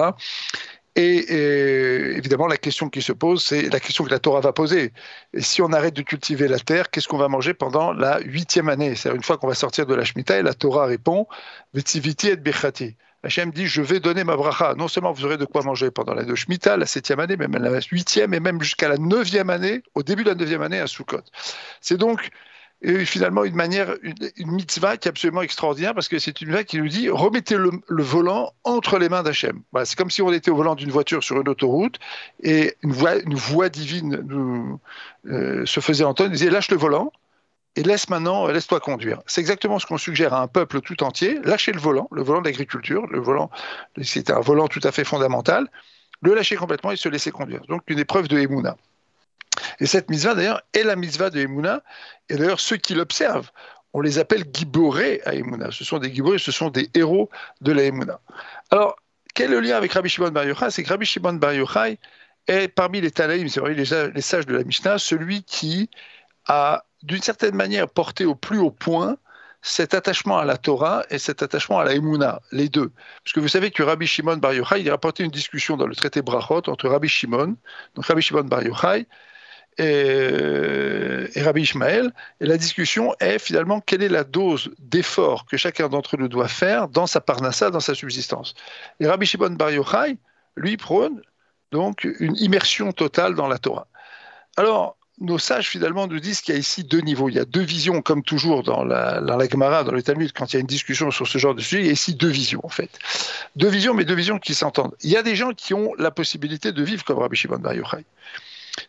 Et, 0.97 2.17
évidemment, 2.17 2.47
la 2.47 2.57
question 2.57 2.89
qui 2.89 3.03
se 3.03 3.13
pose, 3.13 3.43
c'est 3.45 3.69
la 3.69 3.81
question 3.81 4.05
que 4.05 4.11
la 4.11 4.21
Torah 4.21 4.41
va 4.41 4.53
poser. 4.53 4.93
Et 5.33 5.41
si 5.41 5.61
on 5.61 5.73
arrête 5.73 5.95
de 5.95 6.03
cultiver 6.03 6.47
la 6.47 6.61
terre, 6.61 6.91
qu'est-ce 6.91 7.09
qu'on 7.09 7.19
va 7.19 7.29
manger 7.29 7.53
pendant 7.53 7.93
la 7.93 8.21
huitième 8.21 8.69
année? 8.69 8.95
C'est-à-dire 8.95 9.17
une 9.17 9.25
fois 9.25 9.37
qu'on 9.37 9.49
va 9.49 9.55
sortir 9.55 9.87
de 9.87 9.95
la 9.95 10.05
Shemitah, 10.05 10.39
et 10.39 10.43
la 10.43 10.55
Torah 10.55 10.87
répond 10.87 11.27
Vetiviti 11.75 12.29
et 12.29 12.37
Bechati. 12.37 12.97
Hachem 13.25 13.51
dit 13.51 13.67
Je 13.67 13.83
vais 13.83 13.99
donner 14.01 14.23
ma 14.23 14.37
bracha. 14.37 14.75
Non 14.77 14.87
seulement 14.87 15.13
vous 15.13 15.25
aurez 15.25 15.39
de 15.39 15.47
quoi 15.47 15.63
manger 15.63 15.91
pendant 15.91 16.15
la 16.15 16.25
de 16.25 16.35
Shemitah, 16.35 16.77
la 16.77 16.87
septième 16.87 17.19
année, 17.19 17.37
mais 17.37 17.49
même 17.49 17.63
la 17.63 17.81
huitième, 17.91 18.33
et 18.35 18.41
même 18.41 18.61
jusqu'à 18.63 18.89
la 18.89 18.99
neuvième 18.99 19.51
année, 19.51 19.83
au 19.95 20.03
début 20.05 20.23
de 20.23 20.29
la 20.29 20.35
neuvième 20.37 20.63
année 20.63 20.79
à 20.79 20.87
Sukkot. 20.87 21.23
C'est 21.81 21.97
donc 21.97 22.31
et 22.85 23.05
finalement 23.07 23.45
une 23.45 23.55
manière, 23.55 23.95
une, 24.03 24.51
mitzvah 24.51 24.99
qui 24.99 25.09
est 25.09 25.11
absolument 25.11 25.41
extraordinaire 25.41 25.95
parce 25.95 26.09
que 26.09 26.19
c'est 26.19 26.41
une 26.43 26.49
mitzvah 26.49 26.65
qui 26.65 26.79
nous 26.79 26.89
dit 26.89 27.09
remettez 27.09 27.57
le, 27.57 27.71
volant 28.03 28.53
entre 28.63 28.99
les 28.99 29.09
mains 29.09 29.23
d'Hachem. 29.23 29.63
c'est 29.85 29.97
comme 29.97 30.11
si 30.11 30.21
on 30.21 30.31
était 30.33 30.51
au 30.51 30.57
volant 30.57 30.75
d'une 30.75 30.91
voiture 30.91 31.25
sur 31.25 31.41
une 31.41 31.49
autoroute 31.49 31.99
et 32.43 32.75
une 32.83 32.93
voix, 32.93 33.17
une 33.19 33.35
voix 33.35 33.71
divine 33.71 34.23
nous, 34.29 34.79
euh, 35.27 35.65
se 35.65 35.81
faisait 35.81 36.05
entendre, 36.05 36.31
disait 36.31 36.51
lâche 36.51 36.71
le 36.71 36.77
volant 36.77 37.11
et 37.77 37.83
laisse 37.83 38.09
maintenant, 38.11 38.47
laisse-toi 38.47 38.81
conduire. 38.81 39.23
C'est 39.27 39.41
exactement 39.41 39.79
ce 39.79 39.87
qu'on 39.87 39.99
suggère 39.99 40.35
à 40.35 40.43
un 40.43 40.47
peuple 40.47 40.81
tout 40.81 41.03
entier. 41.03 41.41
Lâcher 41.43 41.73
le 41.73 41.81
volant, 41.81 42.09
le 42.13 42.23
volant 42.23 42.41
de 42.41 42.47
l'agriculture, 42.47 43.07
le 43.09 43.19
volant, 43.19 43.51
c'est 44.03 44.31
un 44.31 44.41
volant 44.41 44.69
tout 44.69 44.81
à 44.85 44.93
fait 44.93 45.05
fondamental, 45.05 45.69
le 46.21 46.35
lâcher 46.35 46.55
complètement 46.57 46.93
et 46.93 46.97
se 46.97 47.09
laisser 47.09 47.31
conduire. 47.31 47.63
Donc 47.69 47.83
une 47.89 47.99
épreuve 47.99 48.29
de 48.29 48.39
Emouna. 48.39 48.77
Et 49.81 49.87
cette 49.87 50.11
mitzvah, 50.11 50.35
d'ailleurs, 50.35 50.63
est 50.73 50.83
la 50.83 50.97
mitzvah 50.97 51.31
de 51.31 51.41
Emouna. 51.41 51.83
Et 52.29 52.37
d'ailleurs, 52.37 52.61
ceux 52.61 52.77
qui 52.77 52.95
l'observent, 52.95 53.51
on 53.93 54.01
les 54.01 54.19
appelle 54.19 54.45
giboré 54.53 55.21
à 55.25 55.35
Emouna. 55.35 55.71
Ce 55.71 55.85
sont 55.85 55.99
des 55.99 56.13
giborés, 56.13 56.39
ce 56.39 56.53
sont 56.53 56.69
des 56.69 56.91
héros 56.95 57.31
de 57.61 57.73
la 57.73 57.85
Emouna. 57.85 58.21
Alors, 58.71 58.97
quel 59.35 59.51
est 59.51 59.55
le 59.55 59.61
lien 59.61 59.77
avec 59.77 59.93
Rabbi 59.93 60.09
Shimon 60.09 60.31
Bar 60.31 60.45
Yochai? 60.45 60.71
C'est 60.71 60.83
que 60.83 60.89
Rabbi 60.89 61.07
Shimon 61.07 61.35
Bar 61.35 61.55
Yochai 61.55 61.99
est 62.47 62.69
parmi 62.69 63.01
les 63.01 63.11
Tanaïm, 63.11 63.49
c'est 63.49 63.61
vrai, 63.61 63.75
les, 63.75 63.85
sages 64.21 64.47
de 64.47 64.57
la 64.57 64.65
Mishnah, 64.65 64.99
celui 64.99 65.43
qui 65.45 65.91
a, 66.47 66.85
d'une 67.03 67.23
certaine 67.23 67.55
manière, 67.55 67.89
porté 67.89 68.25
au 68.25 68.35
plus 68.35 68.59
haut 68.59 68.71
point 68.71 69.17
cet 69.63 69.95
attachement 69.95 70.39
à 70.39 70.45
la 70.45 70.59
Torah 70.59 71.05
et 71.09 71.19
cet 71.19 71.43
attachement 71.43 71.79
à 71.79 71.85
la 71.85 71.95
Emouna, 71.95 72.43
les 72.53 72.69
deux. 72.69 72.93
Parce 73.25 73.33
que 73.33 73.41
vous 73.41 73.49
savez 73.49 73.71
que 73.71 73.83
Rabbi 73.83 74.07
Shimon 74.07 74.37
Bar 74.37 74.53
Yochai, 74.53 74.81
il 74.81 74.89
a 74.89 74.93
rapporté 74.93 75.25
une 75.25 75.31
discussion 75.31 75.77
dans 75.77 75.87
le 75.87 75.95
traité 75.95 76.21
Brachot 76.21 76.69
entre 76.69 76.89
Rabbi 76.89 77.09
Shimon, 77.09 77.57
donc 77.95 78.07
Rabbi 78.07 78.21
Shimon 78.21 78.45
Bar 78.45 78.63
Yochai, 78.63 79.07
et, 79.79 81.43
Rabbi 81.43 81.63
Ishmael. 81.63 82.13
Et 82.41 82.47
la 82.47 82.57
discussion 82.57 83.15
est 83.21 83.39
finalement 83.39 83.81
quelle 83.81 84.03
est 84.03 84.09
la 84.09 84.25
dose 84.25 84.71
d'effort 84.79 85.47
que 85.47 85.57
chacun 85.57 85.89
d'entre 85.89 86.17
nous 86.17 86.29
doit 86.29 86.49
faire 86.49 86.89
dans 86.89 87.07
sa 87.07 87.21
parnassa, 87.21 87.71
dans 87.71 87.81
sa 87.81 87.95
subsistance? 87.95 88.55
Et 89.01 89.07
Rabbi 89.07 89.27
Shimon 89.27 89.51
Bar 89.51 89.71
Yochai, 89.71 90.17
lui, 90.57 90.77
prône 90.77 91.21
donc 91.73 92.07
une 92.21 92.37
immersion 92.37 92.93
totale 92.93 93.35
dans 93.35 93.49
la 93.49 93.59
Torah. 93.59 93.89
Alors, 94.57 94.97
nos 95.21 95.39
sages 95.39 95.69
finalement 95.69 96.07
nous 96.07 96.19
disent 96.19 96.41
qu'il 96.41 96.55
y 96.55 96.57
a 96.57 96.61
ici 96.61 96.85
deux 96.85 97.01
niveaux. 97.01 97.29
Il 97.29 97.37
y 97.37 97.39
a 97.39 97.45
deux 97.45 97.63
visions, 97.63 98.03
comme 98.03 98.23
toujours 98.23 98.63
dans 98.63 98.85
la, 98.85 99.21
dans 99.21 99.39
Gemara, 99.41 99.85
dans 99.85 99.93
le 99.93 100.03
Talmud, 100.03 100.33
quand 100.33 100.53
il 100.53 100.55
y 100.55 100.59
a 100.59 100.61
une 100.61 100.67
discussion 100.67 101.11
sur 101.11 101.27
ce 101.27 101.39
genre 101.39 101.55
de 101.55 101.61
sujet, 101.61 101.81
il 101.81 101.87
y 101.87 101.91
a 101.91 101.93
ici 101.93 102.15
deux 102.15 102.29
visions 102.29 102.61
en 102.65 102.69
fait. 102.69 102.91
Deux 103.57 103.69
visions, 103.69 103.95
mais 103.95 104.05
deux 104.05 104.15
visions 104.15 104.39
qui 104.39 104.55
s'entendent. 104.55 104.95
Il 105.03 105.11
y 105.11 105.17
a 105.17 105.23
des 105.23 105.37
gens 105.37 105.53
qui 105.53 105.75
ont 105.75 105.93
la 105.99 106.11
possibilité 106.11 106.73
de 106.73 106.83
vivre 106.83 107.05
comme 107.05 107.19
Rabbi 107.19 107.37
Shimon 107.37 107.59
Bar 107.59 107.75
Yochai. 107.75 108.05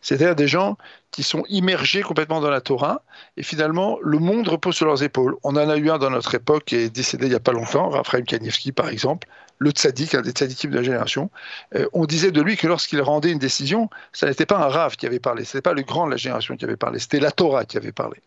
C'est-à-dire 0.02 0.36
des 0.36 0.48
gens 0.48 0.78
qui 1.12 1.24
sont 1.24 1.44
immergés 1.48 2.02
complètement 2.02 2.42
dans 2.42 2.50
la 2.50 2.62
Torah, 2.62 3.04
et 3.38 3.44
finalement, 3.44 3.98
le 4.02 4.20
monde 4.20 4.48
repose 4.48 4.76
sur 4.76 4.86
leurs 4.86 5.04
épaules. 5.04 5.36
On 5.44 5.56
en 5.56 5.70
a 5.70 5.78
eu 5.78 5.90
un 5.90 5.98
dans 5.98 6.10
notre 6.10 6.36
époque 6.36 6.66
qui 6.66 6.76
est 6.76 6.90
décédé 6.90 7.28
il 7.28 7.30
n'y 7.30 7.36
a 7.36 7.40
pas 7.40 7.54
longtemps, 7.54 7.90
Raphaël 7.90 8.24
Kanievski 8.24 8.72
par 8.72 8.90
exemple, 8.90 9.28
le 9.58 9.72
tzaddik, 9.72 10.16
un 10.16 10.22
des 10.22 10.32
tzaddikim 10.32 10.72
de 10.72 10.76
la 10.76 10.84
génération. 10.84 11.30
Euh, 11.76 11.88
on 11.94 12.06
disait 12.06 12.32
de 12.32 12.42
lui 12.42 12.58
que 12.58 12.68
lorsqu'il 12.68 13.02
rendait 13.02 13.32
une 13.32 13.40
décision, 13.40 13.90
ce 14.12 14.26
n'était 14.26 14.46
pas 14.46 14.58
un 14.58 14.68
Rav 14.68 14.96
qui 14.98 15.06
avait 15.06 15.20
parlé, 15.20 15.46
ce 15.46 15.56
n'était 15.56 15.70
pas 15.70 15.74
le 15.74 15.84
grand 15.84 16.06
de 16.08 16.12
la 16.12 16.18
génération 16.18 16.58
qui 16.58 16.66
avait 16.66 16.76
parlé, 16.76 17.00
c'était 17.00 17.20
la 17.20 17.32
Torah 17.32 17.66
qui 17.66 17.78
avait 17.78 17.94
parlé. 17.94 18.18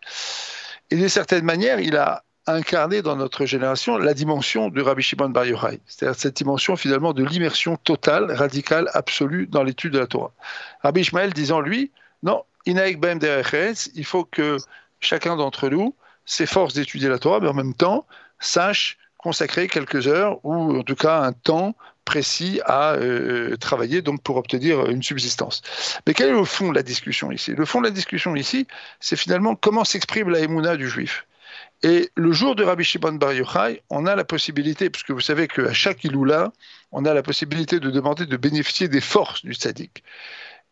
Et 0.90 0.96
d'une 0.96 1.08
certaine 1.08 1.44
manière, 1.44 1.80
il 1.80 1.96
a 1.96 2.24
incarné 2.54 3.02
dans 3.02 3.16
notre 3.16 3.46
génération 3.46 3.98
la 3.98 4.14
dimension 4.14 4.68
de 4.68 4.80
Rabbi 4.82 5.02
Shimon 5.02 5.28
Bar 5.28 5.46
Yochai, 5.46 5.80
c'est-à-dire 5.86 6.18
cette 6.18 6.36
dimension 6.36 6.76
finalement 6.76 7.12
de 7.12 7.24
l'immersion 7.24 7.76
totale, 7.76 8.32
radicale, 8.32 8.90
absolue 8.94 9.46
dans 9.46 9.62
l'étude 9.62 9.92
de 9.92 9.98
la 9.98 10.06
Torah. 10.06 10.32
Rabbi 10.82 11.00
Ishmael 11.00 11.32
disant 11.32 11.60
lui, 11.60 11.90
non, 12.22 12.44
il 12.66 14.04
faut 14.04 14.24
que 14.24 14.58
chacun 15.00 15.36
d'entre 15.36 15.68
nous 15.68 15.94
s'efforce 16.26 16.74
d'étudier 16.74 17.08
la 17.08 17.18
Torah, 17.18 17.40
mais 17.40 17.48
en 17.48 17.54
même 17.54 17.74
temps 17.74 18.06
sache 18.40 18.98
consacrer 19.16 19.68
quelques 19.68 20.06
heures 20.06 20.38
ou 20.44 20.78
en 20.78 20.82
tout 20.82 20.94
cas 20.94 21.20
un 21.20 21.32
temps 21.32 21.74
précis 22.04 22.60
à 22.64 22.92
euh, 22.92 23.56
travailler 23.56 24.00
donc 24.00 24.22
pour 24.22 24.36
obtenir 24.36 24.86
une 24.86 25.02
subsistance. 25.02 25.62
Mais 26.06 26.14
quel 26.14 26.30
est 26.30 26.32
le 26.32 26.44
fond 26.44 26.70
de 26.70 26.74
la 26.74 26.82
discussion 26.82 27.30
ici? 27.30 27.52
Le 27.52 27.66
fond 27.66 27.80
de 27.80 27.86
la 27.86 27.90
discussion 27.90 28.34
ici, 28.34 28.66
c'est 29.00 29.16
finalement 29.16 29.54
comment 29.54 29.84
s'exprime 29.84 30.30
la 30.30 30.38
émouna 30.38 30.76
du 30.76 30.88
juif. 30.88 31.26
Et 31.82 32.10
le 32.16 32.32
jour 32.32 32.56
de 32.56 32.64
Rabbi 32.64 32.82
Shimon 32.82 33.12
Bar 33.12 33.32
Yochai, 33.32 33.82
on 33.88 34.06
a 34.06 34.16
la 34.16 34.24
possibilité, 34.24 34.90
puisque 34.90 35.12
vous 35.12 35.20
savez 35.20 35.46
qu'à 35.46 35.72
chaque 35.72 36.02
Iloula, 36.04 36.52
on 36.90 37.04
a 37.04 37.14
la 37.14 37.22
possibilité 37.22 37.78
de 37.78 37.90
demander 37.90 38.26
de 38.26 38.36
bénéficier 38.36 38.88
des 38.88 39.00
forces 39.00 39.44
du 39.44 39.54
tzaddik. 39.54 40.02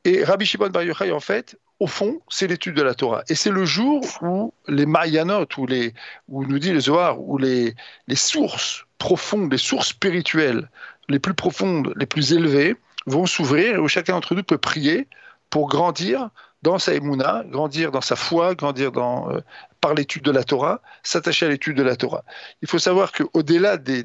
Et 0.04 0.24
Rabbi 0.24 0.46
Shimon 0.46 0.70
Bar 0.70 0.82
Yochai, 0.82 1.12
en 1.12 1.20
fait, 1.20 1.58
au 1.78 1.86
fond, 1.86 2.20
c'est 2.28 2.46
l'étude 2.46 2.74
de 2.74 2.82
la 2.82 2.94
Torah. 2.94 3.22
Et 3.28 3.34
c'est 3.34 3.50
le 3.50 3.64
jour 3.64 4.02
où 4.22 4.52
les 4.66 4.86
Mayanot, 4.86 5.46
où, 5.58 5.66
les, 5.66 5.94
où 6.28 6.44
nous 6.44 6.58
dit 6.58 6.72
le 6.72 6.80
Zohar, 6.80 7.20
où 7.20 7.38
les, 7.38 7.74
les 8.08 8.16
sources 8.16 8.84
profondes, 8.98 9.52
les 9.52 9.58
sources 9.58 9.88
spirituelles 9.88 10.68
les 11.08 11.18
plus 11.18 11.34
profondes, 11.34 11.92
les 11.96 12.06
plus 12.06 12.32
élevées, 12.32 12.76
vont 13.06 13.26
s'ouvrir 13.26 13.76
et 13.76 13.78
où 13.78 13.88
chacun 13.88 14.14
d'entre 14.14 14.34
nous 14.34 14.42
peut 14.42 14.58
prier 14.58 15.06
pour 15.50 15.68
grandir 15.68 16.30
dans 16.62 16.78
sa 16.78 16.94
émouna, 16.94 17.44
grandir 17.46 17.92
dans 17.92 18.00
sa 18.00 18.16
foi, 18.16 18.54
grandir 18.54 18.90
dans, 18.90 19.30
euh, 19.30 19.40
par 19.80 19.94
l'étude 19.94 20.22
de 20.22 20.30
la 20.30 20.44
Torah, 20.44 20.80
s'attacher 21.02 21.46
à 21.46 21.48
l'étude 21.48 21.76
de 21.76 21.82
la 21.82 21.96
Torah. 21.96 22.24
Il 22.62 22.68
faut 22.68 22.78
savoir 22.78 23.12
qu'au-delà 23.12 23.76
des, 23.76 24.02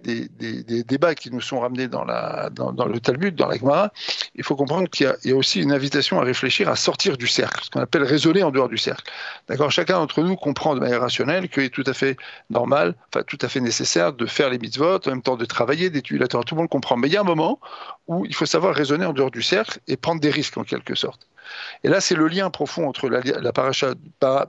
débats 0.83 1.15
qui 1.15 1.31
nous 1.31 1.41
sont 1.41 1.59
ramenés 1.59 1.87
dans, 1.87 2.03
le 2.03 2.99
Talmud, 2.99 3.35
dans 3.35 3.47
la 3.47 3.57
Gemara, 3.57 3.91
il 4.35 4.43
faut 4.43 4.55
comprendre 4.55 4.89
qu'il 4.89 5.13
y, 5.23 5.31
a 5.31 5.35
aussi 5.35 5.61
une 5.61 5.71
invitation 5.71 6.19
à 6.19 6.23
réfléchir 6.23 6.69
à 6.69 6.75
sortir 6.75 7.17
du 7.17 7.27
cercle, 7.27 7.63
ce 7.63 7.69
qu'on 7.69 7.79
appelle 7.79 8.03
raisonner 8.03 8.43
en 8.43 8.51
dehors 8.51 8.69
du 8.69 8.77
cercle. 8.77 9.11
D'accord? 9.47 9.71
Chacun 9.71 9.95
d'entre 9.95 10.21
nous 10.21 10.35
comprend 10.35 10.75
de 10.75 10.79
manière 10.79 11.01
rationnelle 11.01 11.49
qu'il 11.49 11.63
est 11.63 11.69
tout 11.69 11.83
à 11.85 11.93
fait 11.93 12.17
normal, 12.49 12.95
enfin 13.09 13.23
tout 13.23 13.39
à 13.41 13.47
fait 13.47 13.59
nécessaire 13.59 14.13
de 14.13 14.25
faire 14.25 14.49
les 14.49 14.59
mitzvot, 14.59 14.99
en 15.07 15.09
même 15.09 15.21
temps 15.21 15.37
de 15.37 15.45
travailler, 15.45 15.89
d'étudier 15.89 16.19
la 16.19 16.27
Torah. 16.27 16.43
Tout 16.43 16.55
le 16.55 16.61
monde 16.61 16.69
comprend. 16.69 16.97
Mais 16.97 17.07
il 17.07 17.13
y 17.13 17.17
a 17.17 17.21
un 17.21 17.25
moment 17.25 17.59
où 18.07 18.25
il 18.25 18.35
faut 18.35 18.45
savoir 18.45 18.75
raisonner 18.75 19.05
en 19.05 19.13
dehors 19.13 19.31
du 19.31 19.41
cercle 19.41 19.79
et 19.87 19.97
prendre 19.97 20.21
des 20.21 20.29
risques 20.29 20.57
en 20.57 20.63
quelque 20.63 20.95
sorte. 20.95 21.27
Et 21.83 21.89
là, 21.89 22.01
c'est 22.01 22.15
le 22.15 22.27
lien 22.27 22.49
profond 22.49 22.87
entre 22.87 23.09
la, 23.09 23.21
la 23.21 23.53
paracha 23.53 23.93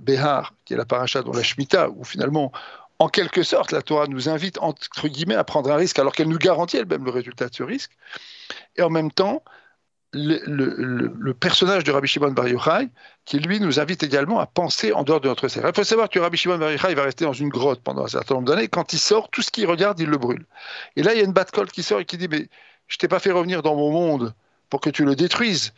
Behar, 0.01 0.55
qui 0.65 0.75
est 0.75 0.77
la 0.77 0.85
paracha 0.85 1.23
dans 1.23 1.33
la 1.33 1.43
Shemitah, 1.43 1.91
où 1.91 2.05
finalement, 2.05 2.53
en 2.99 3.09
quelque 3.09 3.43
sorte, 3.43 3.73
la 3.73 3.83
Torah 3.83 4.07
nous 4.07 4.29
invite, 4.29 4.59
entre 4.61 5.09
guillemets, 5.09 5.35
à 5.35 5.45
prendre 5.45 5.71
un 5.71 5.77
risque, 5.77 5.99
alors 5.99 6.13
qu'elle 6.13 6.29
nous 6.29 6.39
garantit 6.39 6.77
elle-même 6.77 7.05
le 7.05 7.11
résultat 7.11 7.49
de 7.49 7.55
ce 7.55 7.63
risque. 7.63 7.91
Et 8.77 8.83
en 8.83 8.91
même 8.91 9.11
temps, 9.11 9.43
le, 10.13 11.33
personnage 11.33 11.85
de 11.85 11.91
Rabbi 11.91 12.07
Shimon 12.07 12.33
Bar 12.33 12.49
Yochai, 12.49 12.89
qui 13.25 13.39
lui 13.39 13.61
nous 13.61 13.81
invite 13.81 14.03
également 14.03 14.41
à 14.41 14.47
penser 14.47 14.93
en 14.93 15.05
dehors 15.05 15.21
de 15.21 15.29
notre 15.29 15.49
cercle. 15.49 15.71
Il 15.71 15.75
faut 15.75 15.85
savoir 15.85 16.09
que 16.11 16.19
Rabbi 16.19 16.37
Shimon 16.37 16.59
Bar 16.59 16.71
Yochai 16.71 16.95
va 16.95 17.05
rester 17.05 17.25
dans 17.25 17.33
une 17.33 17.49
grotte 17.49 17.83
pendant 17.83 18.05
un 18.05 18.09
certain 18.09 18.35
nombre 18.35 18.49
d'années. 18.49 18.69
Quand 18.69 18.93
il 18.93 18.99
sort, 18.99 19.31
tout 19.31 19.43
ce 19.43 19.51
qu'il 19.51 19.67
regarde, 19.67 19.99
il 20.01 20.09
le 20.09 20.19
brûle. 20.19 20.45
Et 20.97 21.03
là, 21.03 21.15
il 21.15 21.19
y 21.19 21.23
a 21.23 21.25
une 21.25 21.33
batte-colle 21.33 21.71
qui 21.71 21.83
sort 21.83 22.01
et 22.01 22.05
qui 22.05 22.19
dit 22.19 22.29
Mais 22.29 22.49
je 22.89 22.99
t'ai 22.99 23.09
pas 23.09 23.19
fait 23.19 23.33
revenir 23.33 23.63
dans 23.63 23.75
mon 23.75 23.91
monde 23.91 24.35
pour 24.73 24.81
que 24.81 24.89
tu 24.89 25.05
le 25.05 25.15
détruises. 25.15 25.75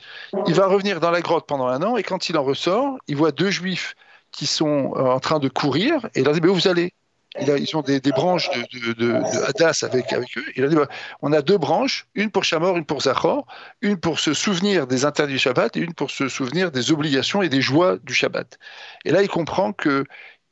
Il 0.46 0.54
va 0.54 0.68
revenir 0.68 1.00
dans 1.00 1.10
la 1.10 1.20
grotte 1.20 1.48
pendant 1.48 1.66
un 1.66 1.82
an 1.82 1.96
et 1.96 2.04
quand 2.04 2.28
il 2.28 2.38
en 2.38 2.44
ressort, 2.44 2.96
il 3.08 3.16
voit 3.16 3.32
deux 3.32 3.50
juifs 3.50 3.96
qui 4.30 4.46
sont 4.46 4.92
euh, 4.94 5.00
en 5.00 5.18
train 5.18 5.40
de 5.40 5.48
courir 5.48 6.06
et 6.14 6.20
il 6.20 6.24
leur 6.24 6.32
dit 6.32 6.40
mais 6.40 6.48
où 6.48 6.54
vous 6.54 6.68
allez? 6.68 6.92
Ils 7.40 7.76
ont 7.76 7.82
des, 7.82 7.98
branches 8.12 8.48
de, 8.50 9.14
Hadas 9.48 9.82
avec, 9.82 10.14
eux. 10.14 10.44
Il 10.54 10.62
a 10.62 10.68
dit 10.68 10.76
bah, 10.76 10.86
on 11.22 11.32
a 11.32 11.42
deux 11.42 11.58
branches, 11.58 12.06
une 12.14 12.30
pour 12.30 12.44
Shamor, 12.44 12.76
une 12.76 12.84
pour 12.84 13.02
Zachor, 13.02 13.48
une 13.80 13.96
pour 13.96 14.20
se 14.20 14.32
souvenir 14.32 14.86
des 14.86 15.04
interdits 15.04 15.32
du 15.32 15.38
Shabbat 15.40 15.76
et 15.76 15.80
une 15.80 15.94
pour 15.94 16.12
se 16.12 16.28
souvenir 16.28 16.70
des 16.70 16.92
obligations 16.92 17.42
et 17.42 17.48
des 17.48 17.60
joies 17.60 17.96
du 18.04 18.14
Shabbat. 18.14 18.60
Et 19.04 19.10
là, 19.10 19.22
il 19.24 19.28
comprend 19.28 19.72
que 19.72 20.04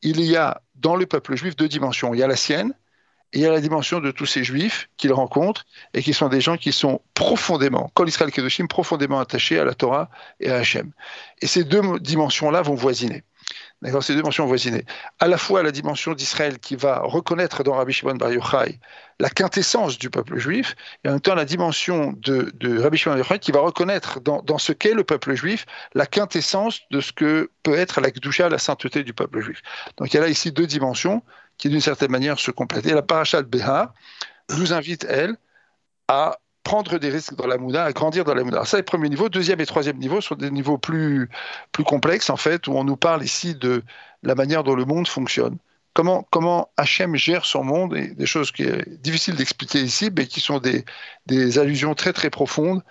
il 0.03 0.21
y 0.21 0.35
a 0.35 0.63
dans 0.75 0.97
le 0.97 1.07
peuple 1.07 1.37
juif 1.37 1.55
deux 1.55 1.69
dimensions. 1.69 2.13
Il 2.13 2.19
y 2.19 2.25
a 2.25 2.27
la 2.27 2.35
sienne 2.35 2.75
il 3.33 3.41
y 3.41 3.47
a 3.47 3.51
la 3.51 3.61
dimension 3.61 4.01
de 4.01 4.11
tous 4.11 4.27
ces 4.27 4.45
juifs 4.45 4.89
qu'il 4.97 5.13
rencontre 5.13 5.65
et 5.95 6.03
qui 6.03 6.13
sont 6.13 6.29
des 6.29 6.41
gens 6.41 6.57
qui 6.57 6.73
sont 6.73 7.01
profondément, 7.15 7.91
comme 7.95 8.09
Israël 8.09 8.31
Kedoshim, 8.31 8.67
profondément 8.67 9.21
attachés 9.21 9.59
à 9.59 9.65
la 9.65 9.75
Torah 9.75 10.11
et 10.41 10.51
à 10.51 10.57
Hachem. 10.57 10.93
Et 11.41 11.47
ces 11.47 11.65
deux 11.65 11.99
dimensions-là 12.01 12.63
vont 12.63 12.75
voisiner. 12.75 13.25
D'accord, 13.83 14.05
ces 14.05 14.15
dimensions 14.15 14.47
voisinées. 14.47 14.85
À 15.19 15.27
la 15.27 15.37
fois 15.37 15.63
la 15.65 15.73
dimension 15.73 16.15
d'Israël 16.15 16.61
qui 16.61 16.77
va 16.77 17.01
reconnaître 17.01 17.65
dans 17.65 17.73
Rabbi 17.75 17.93
Shimon 17.93 18.15
Bar 18.15 18.33
Yochai 18.33 18.79
la 19.19 19.29
quintessence 19.29 19.99
du 19.99 20.09
peuple 20.09 20.39
juif, 20.39 20.75
et 21.05 21.09
en 21.09 21.13
même 21.13 21.21
temps 21.21 21.35
la 21.35 21.45
dimension 21.45 22.13
de, 22.17 22.53
Rabbi 22.81 22.97
Shimon 22.97 23.17
Bar 23.17 23.25
Yochai 23.25 23.39
qui 23.41 23.51
va 23.51 23.61
reconnaître 23.61 24.21
dans, 24.21 24.59
ce 24.59 24.73
qu'est 24.73 24.95
le 24.95 25.03
peuple 25.03 25.35
juif 25.35 25.67
la 25.95 26.07
quintessence 26.07 26.81
de 26.93 27.01
ce 27.01 27.13
que 27.13 27.51
peut 27.65 27.75
être 27.75 28.01
la 28.01 28.13
Kedusha, 28.13 28.49
la 28.49 28.59
sainteté 28.59 29.03
du 29.03 29.13
peuple 29.13 29.41
juif. 29.41 29.63
Donc 29.97 30.13
il 30.13 30.17
y 30.17 30.19
a 30.19 30.23
là 30.23 30.29
ici 30.29 30.53
deux 30.53 30.67
dimensions 30.67 31.23
qui 31.59 31.69
d'une 31.69 31.81
certaine 31.81 32.11
manière 32.11 32.39
se 32.39 32.51
complètent. 32.51 32.87
Et 32.87 32.95
la 32.95 33.03
paracha 33.03 33.43
de 33.43 33.49
nous 34.59 34.73
invite, 34.73 35.07
elle, 35.09 35.37
à 36.09 36.39
prendre 36.63 36.99
des 36.99 37.11
risques 37.11 37.35
dans 37.35 37.47
la 37.47 37.59
Mouna, 37.59 37.85
à 37.85 37.93
grandir 37.93 38.25
dans 38.25 38.35
la 38.35 38.45
Mouna. 38.45 38.59
Ça, 38.61 38.73
c'est 38.73 38.77
le 38.79 38.83
premier 38.85 39.09
niveau. 39.09 39.29
Deuxième 39.29 39.61
et 39.61 39.67
troisième 39.67 39.99
niveau 39.99 40.21
sont 40.21 40.35
des 40.35 40.51
niveaux 40.51 40.79
plus, 40.79 41.29
plus 41.73 41.85
complexes, 41.85 42.31
en 42.31 42.37
fait, 42.37 42.67
où 42.67 42.73
on 42.73 42.85
nous 42.85 42.97
parle 42.97 43.25
ici 43.25 43.55
de 43.55 43.83
la 44.23 44.35
manière 44.35 44.63
dont 44.63 44.75
le 44.75 44.85
monde 44.85 45.09
fonctionne. 45.09 45.59
Comment, 45.95 46.27
comment 46.31 46.71
Hachem 46.77 47.17
gère 47.17 47.45
son 47.45 47.65
monde, 47.65 47.97
et 47.97 48.09
des 48.09 48.27
choses 48.27 48.51
qui 48.51 48.65
sont 48.65 48.79
difficiles 49.01 49.37
d'expliquer 49.37 49.81
ici, 49.81 50.11
mais 50.17 50.27
qui 50.27 50.41
sont 50.41 50.59
des, 50.59 50.85
des 51.27 51.59
allusions 51.59 51.95
très 51.95 52.13
très 52.13 52.31
profondes 52.31 52.83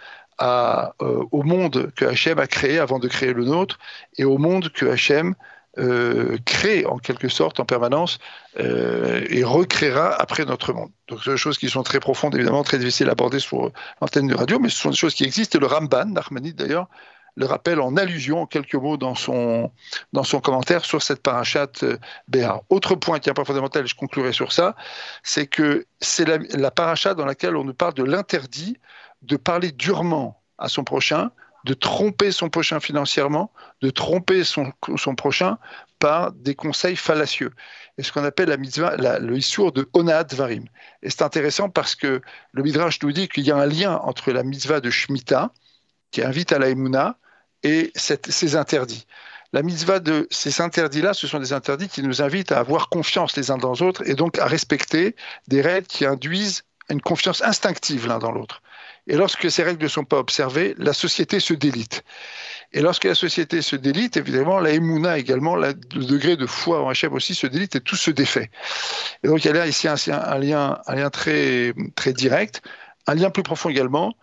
euh, 0.42 0.88
au 1.32 1.44
monde 1.44 1.92
que 1.96 2.06
Hachem 2.06 2.40
a 2.40 2.48
créé 2.48 2.80
avant 2.80 3.00
de 3.00 3.08
créer 3.08 3.34
le 3.34 3.46
nôtre, 3.46 3.80
et 4.18 4.24
au 4.24 4.38
monde 4.38 4.70
que 4.70 4.86
Hachem 4.86 5.36
euh, 5.78 6.38
crée 6.46 6.86
en 6.86 6.98
quelque 6.98 7.30
sorte 7.30 7.60
en 7.60 7.66
permanence 7.66 8.20
euh, 8.60 9.26
et 9.30 9.44
recréera 9.44 10.14
après 10.14 10.44
notre 10.44 10.74
monde. 10.74 10.92
Donc 11.08 11.20
ce 11.20 11.26
sont 11.26 11.32
des 11.32 11.38
choses 11.38 11.58
qui 11.58 11.70
sont 11.70 11.84
très 11.84 12.00
profondes, 12.00 12.36
évidemment 12.36 12.64
très 12.64 12.78
difficiles 12.78 13.08
à 13.08 13.14
aborder 13.14 13.40
sur 13.40 13.72
l'antenne 14.02 14.28
de 14.28 14.36
radio, 14.36 14.60
mais 14.60 14.70
ce 14.70 14.78
sont 14.78 14.90
des 14.90 14.98
choses 14.98 15.14
qui 15.14 15.24
existent. 15.24 15.58
Et 15.58 15.62
le 15.62 15.68
Ramban, 15.68 16.06
Nachmanide 16.06 16.56
d'ailleurs, 16.56 16.88
le 17.36 17.46
rappelle 17.46 17.80
en 17.80 17.96
allusion 17.96 18.42
en 18.42 18.46
quelques 18.46 18.76
mots 18.76 18.98
dans 18.98 19.16
son, 19.16 19.72
dans 20.12 20.24
son 20.24 20.42
commentaire 20.42 20.84
sur 20.84 21.02
cette 21.02 21.22
parachate 21.22 21.84
euh, 21.84 21.98
Béar. 22.28 22.62
Autre 22.70 22.96
point 22.96 23.20
qui 23.20 23.30
est 23.30 23.34
pas 23.34 23.46
fondamental, 23.46 23.86
et 23.86 23.88
je 23.88 23.96
conclurai 23.96 24.34
sur 24.34 24.52
ça, 24.52 24.76
c'est 25.24 25.48
que 25.48 25.86
c'est 26.02 26.28
la, 26.28 26.38
la 26.38 26.72
parachate 26.72 27.18
dans 27.18 27.26
laquelle 27.26 27.56
on 27.56 27.64
nous 27.64 27.74
parle 27.74 27.94
de 27.94 28.04
l'interdit 28.04 28.78
de 29.22 29.38
parler 29.38 29.72
durement 29.72 30.42
à 30.58 30.68
son 30.68 30.84
prochain, 30.84 31.32
de 31.66 31.74
tromper 31.74 32.32
son 32.32 32.50
prochain 32.50 32.80
financièrement, 32.80 33.52
de 33.82 33.90
tromper 33.90 34.44
son, 34.44 34.72
prochain 35.16 35.58
par 36.00 36.32
des 36.32 36.56
conseils 36.56 36.96
fallacieux. 36.96 37.52
Et 37.98 38.04
ce 38.04 38.12
qu'on 38.12 38.24
appelle 38.24 38.50
la 38.50 38.58
mitzvah, 38.58 38.96
le 38.98 39.38
issour 39.38 39.72
de 39.72 39.88
Onad 39.94 40.34
Varim. 40.34 40.66
Et 41.04 41.10
c'est 41.10 41.22
intéressant 41.22 41.70
parce 41.70 41.96
que 41.96 42.22
le 42.52 42.64
Midrash 42.64 43.02
nous 43.04 43.12
dit 43.12 43.28
qu'il 43.28 43.46
y 43.46 43.52
a 43.52 43.58
un 43.58 43.68
lien 43.68 43.98
entre 43.98 44.32
la 44.32 44.44
mitzvah 44.44 44.80
de 44.80 44.90
Shemitah, 44.90 45.52
qui 46.10 46.24
invite 46.24 46.52
à 46.52 46.60
la 46.60 46.70
Emouna, 46.70 47.18
et 47.64 47.92
ces 47.96 48.56
interdits. 48.56 49.06
La 49.54 49.64
mitzvah 49.64 50.00
de 50.00 50.28
ces 50.32 50.62
interdits-là, 50.62 51.14
ce 51.14 51.28
sont 51.28 51.40
des 51.40 51.52
interdits 51.52 51.90
qui 51.90 52.02
nous 52.02 52.22
invitent 52.22 52.52
à 52.54 52.60
avoir 52.60 52.90
confiance 52.90 53.36
les 53.36 53.52
uns 53.52 53.58
dans 53.58 53.74
les 53.74 53.82
autres 53.82 54.08
et 54.08 54.16
donc 54.16 54.40
à 54.40 54.46
respecter 54.46 55.16
des 55.48 55.62
règles 55.62 55.88
qui 55.88 56.06
induisent 56.06 56.64
une 56.90 57.02
confiance 57.02 57.42
instinctive 57.42 58.08
l'un 58.08 58.18
dans 58.18 58.32
l'autre. 58.32 58.62
Et 59.12 59.18
lorsque 59.18 59.52
ces 59.52 59.64
règles 59.64 59.84
ne 59.84 59.90
sont 59.90 60.06
pas 60.06 60.20
observées, 60.20 60.74
la 60.78 60.94
société 60.94 61.42
se 61.42 61.54
délite. 61.54 62.06
Et 62.72 62.80
lorsque 62.80 63.04
la 63.04 63.14
société 63.14 63.62
se 63.62 63.76
délite, 63.76 64.16
évidemment, 64.16 64.62
la 64.62 64.72
émouna 64.72 65.18
également, 65.18 65.58
le 65.58 65.74
degré 65.74 66.38
de 66.38 66.46
foi 66.46 66.82
en 66.82 66.88
Hachem 66.88 67.12
aussi 67.12 67.36
se 67.36 67.46
délite 67.46 67.76
et 67.76 67.82
tout 67.82 67.98
se 67.98 68.10
défait. 68.10 68.50
Et 69.22 69.28
donc 69.28 69.44
il 69.44 69.48
y 69.48 69.52
a 69.52 69.54
là 69.54 69.68
ici 69.68 69.90
un, 69.90 69.96
lien, 70.38 70.80
très 71.14 72.14
direct, 72.14 72.62
un 73.06 73.16
lien 73.16 73.30
plus 73.32 73.44
profond 73.44 73.68
également, 73.68 74.14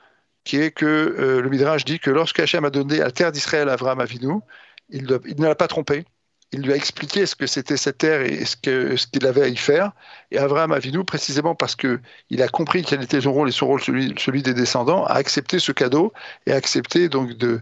qui 0.45 0.57
est 0.57 0.71
que 0.71 0.87
euh, 0.87 1.43
le 1.43 1.51
Midrash 1.51 1.85
dit 1.85 1.99
que 1.99 2.09
lorsque 2.09 2.41
Hachem 2.41 2.65
a 2.65 2.71
donné 2.71 2.97
la 2.97 3.11
terre 3.11 3.31
d'Israël 3.31 3.69
à 3.69 3.75
Abraham 3.75 4.01
Avinu, 4.01 4.41
il, 4.89 5.07
il 5.27 5.39
ne 5.39 5.47
l'a 5.47 5.55
pas 5.55 5.69
trompé 5.69 6.07
il 6.53 6.63
lui 6.63 6.73
a 6.73 6.77
expliqué 6.77 7.27
ce 7.27 7.37
que 7.37 7.47
c'était 7.47 7.77
cette 7.77 7.99
terre 7.99 8.23
et 8.23 8.45
ce 8.45 8.57
qu'il 8.57 9.27
avait 9.27 9.43
à 9.43 9.49
y 9.49 9.57
faire. 9.57 9.93
Et 10.31 10.39
Abraham 10.39 10.73
Avinu, 10.73 11.05
précisément 11.05 11.55
parce 11.55 11.77
qu'il 11.77 12.43
a 12.43 12.49
compris 12.49 12.83
quel 12.83 13.03
était 13.03 13.21
son 13.21 13.33
rôle 13.33 13.51
et 13.51 13.53
son 13.53 13.67
rôle 13.67 13.83
celui, 13.83 14.43
des 14.43 14.55
descendants, 14.55 15.05
a 15.05 15.15
accepté 15.15 15.59
ce 15.59 15.73
cadeau 15.73 16.13
et 16.47 16.53
a 16.53 16.57
accepté 16.57 17.11
donc 17.11 17.33
de, 17.35 17.61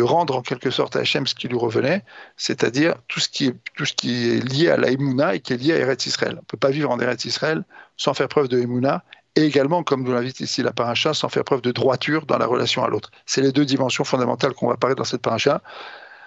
rendre 0.00 0.36
en 0.36 0.42
quelque 0.42 0.70
sorte 0.70 0.94
à 0.94 1.00
Hachem 1.00 1.26
ce 1.26 1.34
qui 1.34 1.48
lui 1.48 1.58
revenait, 1.58 2.04
c'est-à-dire 2.36 2.94
tout, 3.08 3.20
ce 3.20 3.28
qui 3.28 3.46
est, 3.46 3.54
tout 3.74 3.84
ce 3.84 3.92
qui 3.92 4.30
est 4.30 4.40
lié 4.40 4.68
à 4.70 4.76
la 4.76 4.90
et 4.90 5.40
qui 5.40 5.52
est 5.52 5.56
lié 5.56 5.72
à 5.72 5.78
Eretz 5.78 6.06
Israël. 6.06 6.34
On 6.34 6.40
ne 6.40 6.46
peut 6.46 6.56
pas 6.56 6.70
vivre 6.70 6.90
en 6.90 7.00
Eretz 7.00 7.24
Israël 7.24 7.64
sans 7.96 8.14
faire 8.14 8.28
preuve 8.28 8.48
de 8.48 8.60
Emouna 8.60 9.04
et 9.36 9.42
également, 9.42 9.82
comme 9.82 10.04
nous 10.04 10.12
l'invite 10.12 10.38
ici 10.38 10.62
la 10.62 10.72
paracha, 10.72 11.14
sans 11.14 11.28
faire 11.28 11.42
preuve 11.42 11.62
de 11.62 11.72
droiture 11.72 12.26
dans 12.26 12.38
la 12.38 12.46
relation 12.46 12.84
à 12.84 12.88
l'autre. 12.88 13.10
C'est 13.26 13.40
les 13.40 13.50
deux 13.50 13.64
dimensions 13.64 14.04
fondamentales 14.04 14.52
qu'on 14.52 14.68
va 14.68 14.76
parler 14.76 14.94
dans 14.94 15.04
cette 15.04 15.22
paracha. 15.22 15.60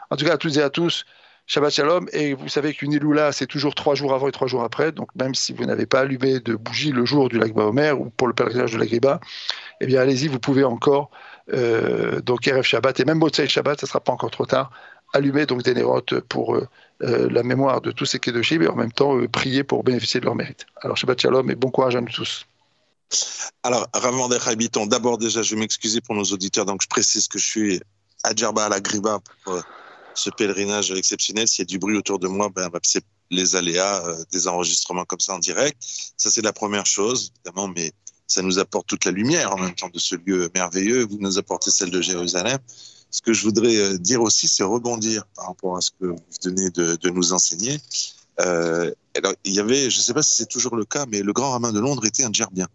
En 0.09 0.17
tout 0.17 0.25
cas, 0.25 0.33
à 0.33 0.37
toutes 0.37 0.57
et 0.57 0.61
à 0.61 0.69
tous, 0.69 1.05
Shabbat 1.49 1.71
Shalom. 1.71 2.07
Et 2.11 2.33
vous 2.33 2.49
savez 2.49 2.73
qu'une 2.73 2.91
Iloula, 2.91 3.31
c'est 3.31 3.47
toujours 3.47 3.73
trois 3.73 3.95
jours 3.95 4.13
avant 4.13 4.27
et 4.27 4.33
trois 4.33 4.47
jours 4.47 4.63
après. 4.63 4.91
Donc, 4.91 5.09
même 5.15 5.33
si 5.33 5.53
vous 5.53 5.63
n'avez 5.63 5.85
pas 5.85 6.01
allumé 6.01 6.41
de 6.41 6.55
bougie 6.55 6.91
le 6.91 7.05
jour 7.05 7.29
du 7.29 7.39
lac 7.39 7.53
Baomer 7.53 7.93
ou 7.93 8.09
pour 8.09 8.27
le 8.27 8.33
pèlerinage 8.33 8.73
de 8.73 8.77
la 8.77 8.85
Griba, 8.85 9.21
eh 9.79 9.85
bien, 9.85 10.01
allez-y, 10.01 10.27
vous 10.27 10.39
pouvez 10.39 10.65
encore, 10.65 11.09
euh, 11.53 12.19
donc, 12.19 12.45
RF 12.45 12.65
Shabbat 12.65 12.99
et 12.99 13.05
même 13.05 13.19
Motsai 13.19 13.47
Shabbat, 13.47 13.79
ça 13.79 13.85
ne 13.85 13.87
sera 13.87 14.01
pas 14.01 14.11
encore 14.11 14.29
trop 14.29 14.45
tard, 14.45 14.71
allumer 15.13 15.45
donc 15.45 15.63
des 15.63 15.73
nérotes 15.73 16.19
pour 16.19 16.55
euh, 16.55 16.67
euh, 17.03 17.29
la 17.31 17.43
mémoire 17.43 17.79
de 17.79 17.91
tous 17.91 18.05
ces 18.05 18.19
Kedoshim 18.19 18.61
et 18.61 18.67
en 18.67 18.75
même 18.75 18.91
temps 18.91 19.17
prier 19.31 19.63
pour 19.63 19.85
bénéficier 19.85 20.19
de 20.19 20.25
leur 20.25 20.35
mérite. 20.35 20.65
Alors, 20.81 20.97
Shabbat 20.97 21.21
Shalom 21.21 21.49
et 21.49 21.55
bon 21.55 21.71
courage 21.71 21.95
à 21.95 22.01
nous 22.01 22.11
tous. 22.11 22.45
Alors, 23.63 23.87
Rav 23.93 24.13
Habiton, 24.47 24.85
d'abord 24.85 25.17
déjà, 25.17 25.41
je 25.43 25.55
vais 25.55 25.61
m'excuser 25.61 26.01
pour 26.01 26.13
nos 26.13 26.25
auditeurs, 26.25 26.65
donc 26.65 26.81
je 26.81 26.89
précise 26.89 27.29
que 27.29 27.39
je 27.39 27.45
suis 27.45 27.81
à 28.25 28.35
Djerba 28.35 28.65
à 28.65 28.69
la 28.69 28.81
Griba 28.81 29.19
pour 29.45 29.63
ce 30.17 30.29
pèlerinage 30.29 30.91
exceptionnel. 30.91 31.47
S'il 31.47 31.59
y 31.59 31.61
a 31.63 31.65
du 31.65 31.79
bruit 31.79 31.97
autour 31.97 32.19
de 32.19 32.27
moi, 32.27 32.49
ben, 32.49 32.69
c'est 32.83 33.03
les 33.29 33.55
aléas 33.55 34.05
euh, 34.05 34.23
des 34.31 34.47
enregistrements 34.47 35.05
comme 35.05 35.19
ça 35.19 35.33
en 35.33 35.39
direct. 35.39 35.77
Ça, 36.17 36.31
c'est 36.31 36.41
la 36.41 36.53
première 36.53 36.85
chose, 36.85 37.31
évidemment, 37.45 37.67
mais 37.67 37.91
ça 38.27 38.41
nous 38.41 38.59
apporte 38.59 38.87
toute 38.87 39.05
la 39.05 39.11
lumière 39.11 39.53
en 39.53 39.57
même 39.57 39.75
temps 39.75 39.89
de 39.89 39.99
ce 39.99 40.15
lieu 40.15 40.49
merveilleux. 40.53 41.05
Vous 41.05 41.17
nous 41.19 41.37
apportez 41.37 41.71
celle 41.71 41.91
de 41.91 42.01
Jérusalem. 42.01 42.57
Ce 43.09 43.21
que 43.21 43.31
je 43.31 43.43
voudrais 43.43 43.77
euh, 43.77 43.97
dire 43.97 44.21
aussi, 44.21 44.47
c'est 44.47 44.63
rebondir 44.63 45.25
par 45.35 45.47
rapport 45.47 45.77
à 45.77 45.81
ce 45.81 45.91
que 45.91 46.07
vous 46.07 46.23
venez 46.43 46.69
de, 46.71 46.95
de 46.95 47.09
nous 47.09 47.33
enseigner. 47.33 47.79
Euh, 48.39 48.91
alors, 49.15 49.33
il 49.45 49.53
y 49.53 49.59
avait, 49.59 49.89
je 49.89 49.97
ne 49.97 50.03
sais 50.03 50.13
pas 50.13 50.23
si 50.23 50.35
c'est 50.35 50.49
toujours 50.49 50.75
le 50.75 50.85
cas, 50.85 51.05
mais 51.07 51.21
le 51.21 51.33
grand 51.33 51.51
rabbin 51.51 51.71
de 51.71 51.79
Londres 51.79 52.05
était 52.05 52.23
un 52.23 52.31
djerbien 52.31 52.67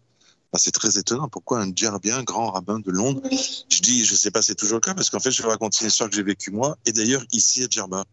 c'est 0.59 0.71
très 0.71 0.97
étonnant. 0.97 1.27
Pourquoi 1.27 1.61
un 1.61 1.71
djerbien, 1.75 2.23
grand 2.23 2.51
rabbin 2.51 2.79
de 2.79 2.91
Londres 2.91 3.21
Je 3.69 3.81
dis, 3.81 4.05
je 4.05 4.13
ne 4.13 4.17
sais 4.17 4.31
pas, 4.31 4.41
c'est 4.41 4.55
toujours 4.55 4.75
le 4.75 4.81
cas, 4.81 4.93
parce 4.93 5.09
qu'en 5.09 5.19
fait, 5.19 5.31
je 5.31 5.41
vais 5.41 5.49
raconter 5.49 5.79
une 5.81 5.87
histoire 5.87 6.09
que 6.09 6.15
j'ai 6.15 6.23
vécue 6.23 6.51
moi, 6.51 6.77
et 6.85 6.91
d'ailleurs 6.91 7.23
ici 7.31 7.63
à 7.63 7.67
Djerba. 7.69 8.05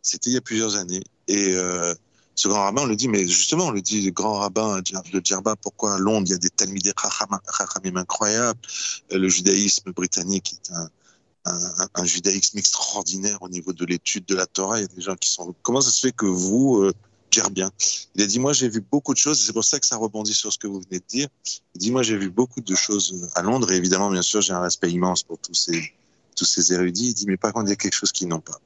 C'était 0.00 0.30
il 0.30 0.34
y 0.34 0.36
a 0.36 0.40
plusieurs 0.40 0.76
années. 0.76 1.02
Et 1.28 1.54
euh, 1.54 1.94
ce 2.34 2.48
grand 2.48 2.64
rabbin, 2.64 2.82
on 2.82 2.86
le 2.86 2.96
dit, 2.96 3.08
mais 3.08 3.28
justement, 3.28 3.66
on 3.66 3.70
le 3.70 3.82
dit, 3.82 4.02
le 4.02 4.10
grand 4.10 4.38
rabbin 4.38 4.80
de 4.80 5.20
Djerba, 5.22 5.56
pourquoi 5.56 5.94
à 5.94 5.98
Londres, 5.98 6.26
il 6.28 6.32
y 6.32 6.34
a 6.34 6.38
des 6.38 6.50
talmidés 6.50 6.92
rachamim 6.96 7.96
incroyables. 7.96 8.60
Euh, 9.12 9.18
le 9.18 9.28
judaïsme 9.28 9.92
britannique 9.92 10.54
est 10.54 10.72
un, 10.72 10.88
un, 11.44 11.88
un, 11.94 12.04
judaïsme 12.04 12.58
extraordinaire 12.58 13.42
au 13.42 13.48
niveau 13.48 13.72
de 13.72 13.84
l'étude 13.84 14.24
de 14.24 14.34
la 14.34 14.46
Torah. 14.46 14.78
Il 14.78 14.82
y 14.82 14.84
a 14.84 14.88
des 14.88 15.02
gens 15.02 15.16
qui 15.16 15.30
sont. 15.30 15.54
Comment 15.62 15.80
ça 15.80 15.90
se 15.90 16.00
fait 16.00 16.12
que 16.12 16.26
vous, 16.26 16.82
euh, 16.82 16.92
bien. 17.50 17.70
Il 18.14 18.22
a 18.22 18.26
dit, 18.26 18.38
moi 18.38 18.52
j'ai 18.52 18.68
vu 18.68 18.80
beaucoup 18.80 19.14
de 19.14 19.18
choses, 19.18 19.40
c'est 19.40 19.52
pour 19.52 19.64
ça 19.64 19.80
que 19.80 19.86
ça 19.86 19.96
rebondit 19.96 20.34
sur 20.34 20.52
ce 20.52 20.58
que 20.58 20.66
vous 20.66 20.80
venez 20.80 21.00
de 21.00 21.06
dire. 21.08 21.28
Il 21.74 21.78
dit, 21.78 21.90
moi 21.90 22.02
j'ai 22.02 22.16
vu 22.16 22.30
beaucoup 22.30 22.60
de 22.60 22.74
choses 22.74 23.28
à 23.34 23.42
Londres, 23.42 23.70
et 23.72 23.76
évidemment, 23.76 24.10
bien 24.10 24.22
sûr, 24.22 24.40
j'ai 24.40 24.52
un 24.52 24.60
respect 24.60 24.90
immense 24.90 25.22
pour 25.22 25.38
tous 25.38 25.54
ces, 25.54 25.92
tous 26.36 26.44
ces 26.44 26.72
érudits. 26.72 27.08
Il 27.08 27.14
dit, 27.14 27.26
mais 27.26 27.36
par 27.36 27.52
contre, 27.52 27.66
il 27.66 27.70
y 27.70 27.74
a 27.74 27.76
quelque 27.76 27.94
chose 27.94 28.12
qu'ils 28.12 28.28
n'ont 28.28 28.40
pas. 28.40 28.60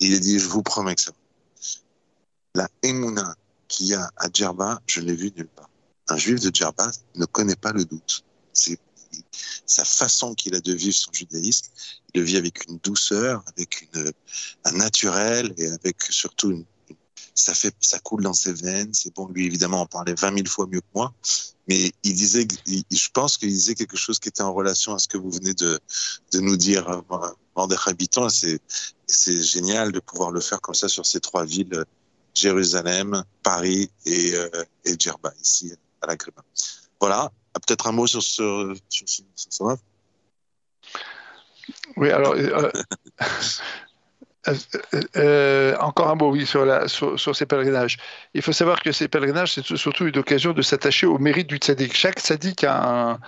il 0.00 0.14
a 0.14 0.18
dit, 0.18 0.38
je 0.38 0.48
vous 0.48 0.62
promets 0.62 0.94
que 0.94 1.02
ça. 1.02 1.12
La 2.54 2.68
Emouna 2.82 3.34
qu'il 3.68 3.86
y 3.86 3.94
a 3.94 4.10
à 4.16 4.28
Djerba, 4.32 4.80
je 4.86 5.00
l'ai 5.00 5.14
vu 5.14 5.32
nulle 5.36 5.48
part. 5.48 5.68
Un 6.08 6.16
juif 6.16 6.40
de 6.40 6.54
Djerba 6.54 6.90
ne 7.14 7.24
connaît 7.24 7.56
pas 7.56 7.72
le 7.72 7.84
doute. 7.84 8.24
C'est 8.52 8.78
sa 9.66 9.84
façon 9.84 10.34
qu'il 10.34 10.54
a 10.54 10.60
de 10.60 10.72
vivre 10.72 10.94
son 10.94 11.12
judaïsme. 11.12 11.66
Il 12.12 12.20
le 12.20 12.26
vit 12.26 12.36
avec 12.36 12.66
une 12.68 12.78
douceur, 12.78 13.42
avec 13.48 13.88
une, 13.94 14.12
un 14.64 14.72
naturel 14.72 15.54
et 15.56 15.68
avec 15.68 16.02
surtout 16.02 16.50
une 16.50 16.64
ça 17.34 17.54
fait, 17.54 17.74
ça 17.80 17.98
coule 17.98 18.22
dans 18.22 18.32
ses 18.32 18.52
veines. 18.52 18.92
C'est 18.92 19.14
bon, 19.14 19.28
lui 19.28 19.46
évidemment 19.46 19.82
en 19.82 19.86
parlait 19.86 20.14
20 20.14 20.34
000 20.34 20.46
fois 20.46 20.66
mieux 20.66 20.80
que 20.80 20.86
moi, 20.94 21.12
mais 21.68 21.92
il 22.02 22.14
disait, 22.14 22.46
je 22.66 23.08
pense 23.12 23.36
qu'il 23.36 23.48
disait 23.48 23.74
quelque 23.74 23.96
chose 23.96 24.18
qui 24.18 24.28
était 24.28 24.42
en 24.42 24.52
relation 24.52 24.94
à 24.94 24.98
ce 24.98 25.08
que 25.08 25.16
vous 25.16 25.30
venez 25.30 25.54
de, 25.54 25.80
de 26.32 26.40
nous 26.40 26.56
dire, 26.56 27.02
des 27.68 27.76
habitants. 27.86 28.28
C'est, 28.28 28.60
c'est 29.06 29.42
génial 29.42 29.92
de 29.92 30.00
pouvoir 30.00 30.30
le 30.30 30.40
faire 30.40 30.60
comme 30.60 30.74
ça 30.74 30.88
sur 30.88 31.06
ces 31.06 31.20
trois 31.20 31.44
villes, 31.44 31.84
Jérusalem, 32.34 33.24
Paris 33.42 33.90
et, 34.04 34.34
euh, 34.34 34.48
et 34.84 34.96
Djerba, 34.98 35.32
ici 35.40 35.72
à 36.02 36.06
la 36.06 36.16
Gréba. 36.16 36.42
Voilà. 37.00 37.32
Peut-être 37.66 37.86
un 37.86 37.92
mot 37.92 38.06
sur 38.08 38.22
ce, 38.22 38.76
sur 38.88 39.78
Oui, 41.96 42.10
alors, 42.10 42.34
euh, 42.34 42.70
euh, 44.48 44.54
euh, 45.16 45.76
encore 45.80 46.10
un 46.10 46.14
mot, 46.14 46.30
oui, 46.30 46.46
sur, 46.46 47.36
ces 47.36 47.46
pèlerinages. 47.46 47.96
Il 48.34 48.42
faut 48.42 48.52
savoir 48.52 48.82
que 48.82 48.92
ces 48.92 49.08
pèlerinages, 49.08 49.54
c'est 49.54 49.76
surtout 49.76 50.06
une 50.06 50.18
occasion 50.18 50.52
de 50.52 50.62
s'attacher 50.62 51.06
au 51.06 51.18
mérite 51.18 51.48
du 51.48 51.56
tzaddik. 51.56 51.94
Chaque 51.94 52.20
tzaddik 52.20 52.64
a, 52.64 53.18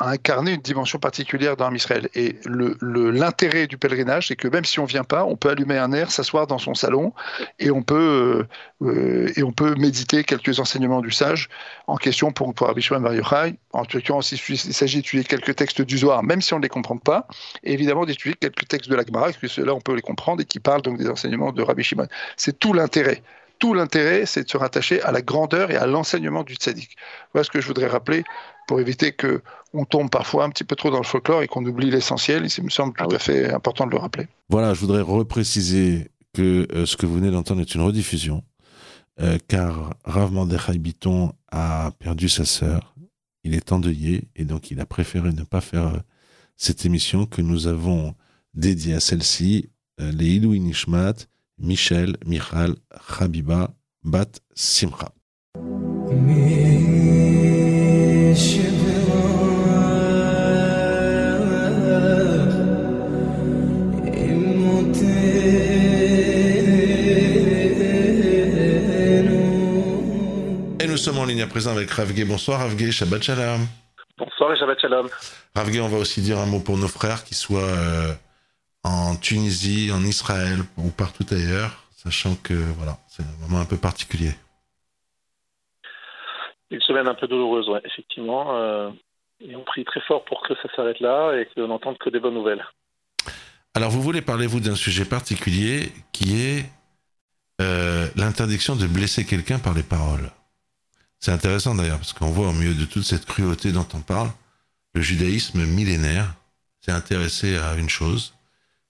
incarné 0.00 0.54
une 0.54 0.60
dimension 0.60 0.98
particulière 0.98 1.56
dans 1.56 1.72
Israël. 1.72 2.08
Et 2.14 2.36
l'intérêt 2.80 3.66
du 3.66 3.78
pèlerinage, 3.78 4.28
c'est 4.28 4.36
que 4.36 4.48
même 4.48 4.64
si 4.64 4.80
on 4.80 4.84
ne 4.84 4.88
vient 4.88 5.04
pas, 5.04 5.24
on 5.24 5.36
peut 5.36 5.50
allumer 5.50 5.78
un 5.78 5.92
air, 5.92 6.10
s'asseoir 6.10 6.46
dans 6.48 6.58
son 6.58 6.74
salon 6.74 7.12
et 7.60 7.70
on 7.70 7.82
peut, 7.82 8.44
euh, 8.82 9.74
méditer 9.78 10.24
quelques 10.24 10.58
enseignements 10.58 11.00
du 11.00 11.12
sage 11.12 11.48
en 11.86 11.96
question 11.96 12.32
pour, 12.32 12.52
pour 12.54 12.74
Shimon 12.78 13.12
Yochai. 13.12 13.54
En 13.76 13.84
tout 13.84 14.00
cas, 14.00 14.14
il 14.20 14.58
s'agit 14.58 14.96
d'étudier 14.98 15.24
quelques 15.24 15.54
textes 15.54 15.82
du 15.82 15.98
Zohar, 15.98 16.22
même 16.22 16.40
si 16.40 16.54
on 16.54 16.58
ne 16.58 16.62
les 16.62 16.68
comprend 16.68 16.96
pas, 16.96 17.28
et 17.62 17.72
évidemment 17.72 18.04
d'étudier 18.04 18.34
quelques 18.38 18.66
textes 18.68 18.90
de 18.90 18.96
la 18.96 19.04
Gemara, 19.04 19.26
parce 19.26 19.36
que 19.36 19.48
ceux-là, 19.48 19.74
on 19.74 19.80
peut 19.80 19.94
les 19.94 20.02
comprendre 20.02 20.40
et 20.40 20.44
qui 20.44 20.60
parle 20.60 20.82
donc 20.82 20.98
des 20.98 21.08
enseignements 21.08 21.52
de 21.52 21.62
Rabbi 21.62 21.82
Shimon. 21.82 22.08
C'est 22.36 22.58
tout 22.58 22.72
l'intérêt. 22.72 23.22
Tout 23.58 23.72
l'intérêt, 23.72 24.26
c'est 24.26 24.44
de 24.44 24.50
se 24.50 24.56
rattacher 24.56 25.00
à 25.02 25.12
la 25.12 25.22
grandeur 25.22 25.70
et 25.70 25.76
à 25.76 25.86
l'enseignement 25.86 26.42
du 26.42 26.54
tzaddik. 26.54 26.96
Voilà 27.32 27.44
ce 27.44 27.50
que 27.50 27.60
je 27.60 27.66
voudrais 27.66 27.86
rappeler 27.86 28.22
pour 28.66 28.80
éviter 28.80 29.12
que 29.12 29.42
on 29.72 29.84
tombe 29.84 30.10
parfois 30.10 30.44
un 30.44 30.50
petit 30.50 30.64
peu 30.64 30.76
trop 30.76 30.90
dans 30.90 30.98
le 30.98 31.04
folklore 31.04 31.42
et 31.42 31.48
qu'on 31.48 31.64
oublie 31.64 31.90
l'essentiel. 31.90 32.46
Il 32.46 32.64
me 32.64 32.70
semble 32.70 32.94
tout 32.94 33.08
ah 33.10 33.14
à 33.14 33.18
fait 33.18 33.52
important 33.52 33.86
de 33.86 33.92
le 33.92 33.98
rappeler. 33.98 34.26
Voilà, 34.50 34.74
je 34.74 34.80
voudrais 34.80 35.00
repréciser 35.00 36.10
que 36.34 36.66
euh, 36.72 36.84
ce 36.84 36.96
que 36.96 37.06
vous 37.06 37.14
venez 37.14 37.30
d'entendre 37.30 37.62
est 37.62 37.74
une 37.74 37.80
rediffusion, 37.80 38.42
euh, 39.20 39.38
car 39.48 39.94
Rav 40.04 40.32
Mordechai 40.32 40.78
Biton 40.78 41.32
a 41.50 41.92
perdu 41.98 42.28
sa 42.28 42.44
sœur. 42.44 42.94
Il 43.46 43.54
est 43.54 43.70
endeuillé 43.70 44.24
et 44.34 44.44
donc 44.44 44.72
il 44.72 44.80
a 44.80 44.86
préféré 44.86 45.32
ne 45.32 45.44
pas 45.44 45.60
faire 45.60 45.86
euh, 45.86 45.98
cette 46.56 46.84
émission 46.84 47.26
que 47.26 47.40
nous 47.40 47.68
avons 47.68 48.16
dédiée 48.54 48.94
à 48.94 49.00
celle-ci 49.00 49.70
Leilou 49.98 50.56
Nishmat, 50.56 51.14
Michel, 51.56 52.16
Michal, 52.26 52.74
Habiba, 53.20 53.72
Bat, 54.02 54.32
Simcha. 54.52 55.12
Sommes 71.06 71.18
en 71.18 71.24
ligne 71.24 71.42
à 71.42 71.46
présent 71.46 71.70
avec 71.70 71.88
Ravgé. 71.88 72.24
Bonsoir 72.24 72.58
Ravgé, 72.58 72.90
Shabbat 72.90 73.22
Shalom. 73.22 73.64
Bonsoir 74.18 74.52
et 74.52 74.58
Shabbat 74.58 74.80
Shalom. 74.80 75.08
Ravgé, 75.54 75.80
on 75.80 75.86
va 75.86 75.98
aussi 75.98 76.20
dire 76.20 76.36
un 76.38 76.46
mot 76.46 76.58
pour 76.58 76.76
nos 76.76 76.88
frères 76.88 77.22
qui 77.22 77.36
soient 77.36 77.60
euh, 77.60 78.12
en 78.82 79.14
Tunisie, 79.14 79.92
en 79.92 80.02
Israël 80.02 80.58
ou 80.76 80.90
partout 80.90 81.24
ailleurs, 81.30 81.84
sachant 81.92 82.34
que 82.34 82.54
voilà, 82.54 82.98
c'est 83.06 83.22
un 83.22 83.42
moment 83.42 83.60
un 83.60 83.64
peu 83.66 83.76
particulier. 83.76 84.32
Une 86.72 86.80
semaine 86.80 87.06
un 87.06 87.14
peu 87.14 87.28
douloureuse, 87.28 87.70
effectivement. 87.84 88.56
Euh, 88.56 88.90
et 89.38 89.54
on 89.54 89.62
prie 89.62 89.84
très 89.84 90.00
fort 90.08 90.24
pour 90.24 90.42
que 90.42 90.54
ça 90.56 90.74
s'arrête 90.74 90.98
là 90.98 91.38
et 91.38 91.46
qu'on 91.54 91.68
n'entende 91.68 91.98
que 91.98 92.10
des 92.10 92.18
bonnes 92.18 92.34
nouvelles. 92.34 92.66
Alors, 93.74 93.90
vous 93.90 94.02
voulez 94.02 94.22
parler, 94.22 94.48
vous, 94.48 94.58
d'un 94.58 94.74
sujet 94.74 95.04
particulier 95.04 95.92
qui 96.10 96.42
est 96.42 96.64
euh, 97.60 98.08
l'interdiction 98.16 98.74
de 98.74 98.88
blesser 98.88 99.24
quelqu'un 99.24 99.60
par 99.60 99.72
les 99.72 99.84
paroles? 99.84 100.32
C'est 101.20 101.32
intéressant 101.32 101.74
d'ailleurs, 101.74 101.98
parce 101.98 102.12
qu'on 102.12 102.30
voit 102.30 102.48
au 102.48 102.52
milieu 102.52 102.74
de 102.74 102.84
toute 102.84 103.04
cette 103.04 103.24
cruauté 103.24 103.72
dont 103.72 103.86
on 103.94 104.00
parle, 104.00 104.30
le 104.94 105.00
judaïsme 105.00 105.64
millénaire 105.64 106.34
s'est 106.80 106.92
intéressé 106.92 107.56
à 107.56 107.74
une 107.74 107.88
chose, 107.88 108.34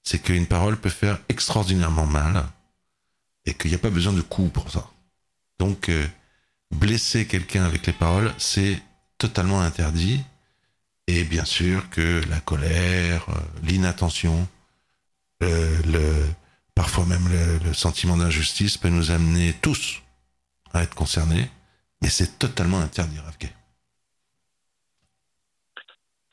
c'est 0.02 0.18
qu'une 0.20 0.46
parole 0.46 0.76
peut 0.76 0.90
faire 0.90 1.18
extraordinairement 1.28 2.06
mal 2.06 2.44
et 3.44 3.54
qu'il 3.54 3.70
n'y 3.70 3.76
a 3.76 3.80
pas 3.80 3.90
besoin 3.90 4.12
de 4.12 4.20
coups 4.20 4.52
pour 4.52 4.70
ça. 4.70 4.88
Donc, 5.58 5.88
euh, 5.88 6.06
blesser 6.70 7.26
quelqu'un 7.26 7.64
avec 7.64 7.86
les 7.86 7.92
paroles, 7.92 8.32
c'est 8.38 8.80
totalement 9.18 9.60
interdit. 9.60 10.22
Et 11.06 11.24
bien 11.24 11.44
sûr 11.44 11.88
que 11.90 12.22
la 12.28 12.40
colère, 12.40 13.26
euh, 13.28 13.40
l'inattention, 13.62 14.48
le, 15.40 16.26
parfois 16.74 17.04
même 17.06 17.28
le, 17.64 17.74
sentiment 17.74 18.16
d'injustice 18.16 18.78
peut 18.78 18.88
nous 18.88 19.10
amener 19.10 19.54
tous 19.60 20.02
à 20.72 20.82
être 20.82 20.94
concernés, 20.94 21.50
mais 22.06 22.10
c'est 22.10 22.38
totalement 22.38 22.78
interdit, 22.78 23.18
Ravke. 23.18 23.48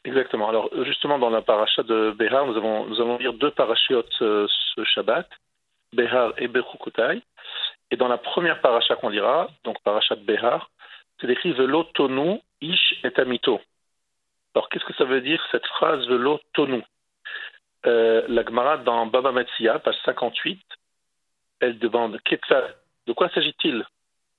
Exactement. 0.05 0.47
Alors 0.47 0.69
justement, 0.85 1.17
dans 1.17 1.31
la 1.31 1.41
paracha 1.41 1.81
de 1.81 2.11
Behar, 2.11 2.45
nous, 2.45 2.55
avons, 2.55 2.85
nous 2.85 3.01
allons 3.01 3.17
lire 3.17 3.33
deux 3.33 3.49
parachiotes 3.49 4.21
euh, 4.21 4.45
ce 4.75 4.83
Shabbat, 4.83 5.27
Behar 5.91 6.33
et 6.37 6.47
Bechukotai. 6.47 7.23
Et 7.89 7.95
dans 7.97 8.07
la 8.07 8.19
première 8.19 8.61
paracha 8.61 8.95
qu'on 8.97 9.09
lira, 9.09 9.49
donc 9.63 9.81
paracha 9.81 10.15
de 10.15 10.23
Behar, 10.23 10.69
c'est 11.19 11.27
écrit 11.27 11.53
Velo 11.53 11.85
tonu 11.95 12.39
ish 12.61 12.99
et 13.03 13.19
amito. 13.19 13.59
Alors 14.53 14.69
qu'est-ce 14.69 14.85
que 14.85 14.93
ça 14.93 15.05
veut 15.05 15.21
dire 15.21 15.43
cette 15.51 15.65
phrase 15.65 16.05
Velo 16.07 16.39
tonu 16.53 16.83
euh, 17.87 18.23
La 18.27 18.45
Gemara 18.45 18.77
dans 18.77 19.07
Baba 19.07 19.31
Metsia, 19.31 19.79
page 19.79 19.97
58, 20.05 20.61
elle 21.61 21.79
demande 21.79 22.19
de 23.07 23.13
quoi 23.13 23.29
s'agit-il? 23.29 23.83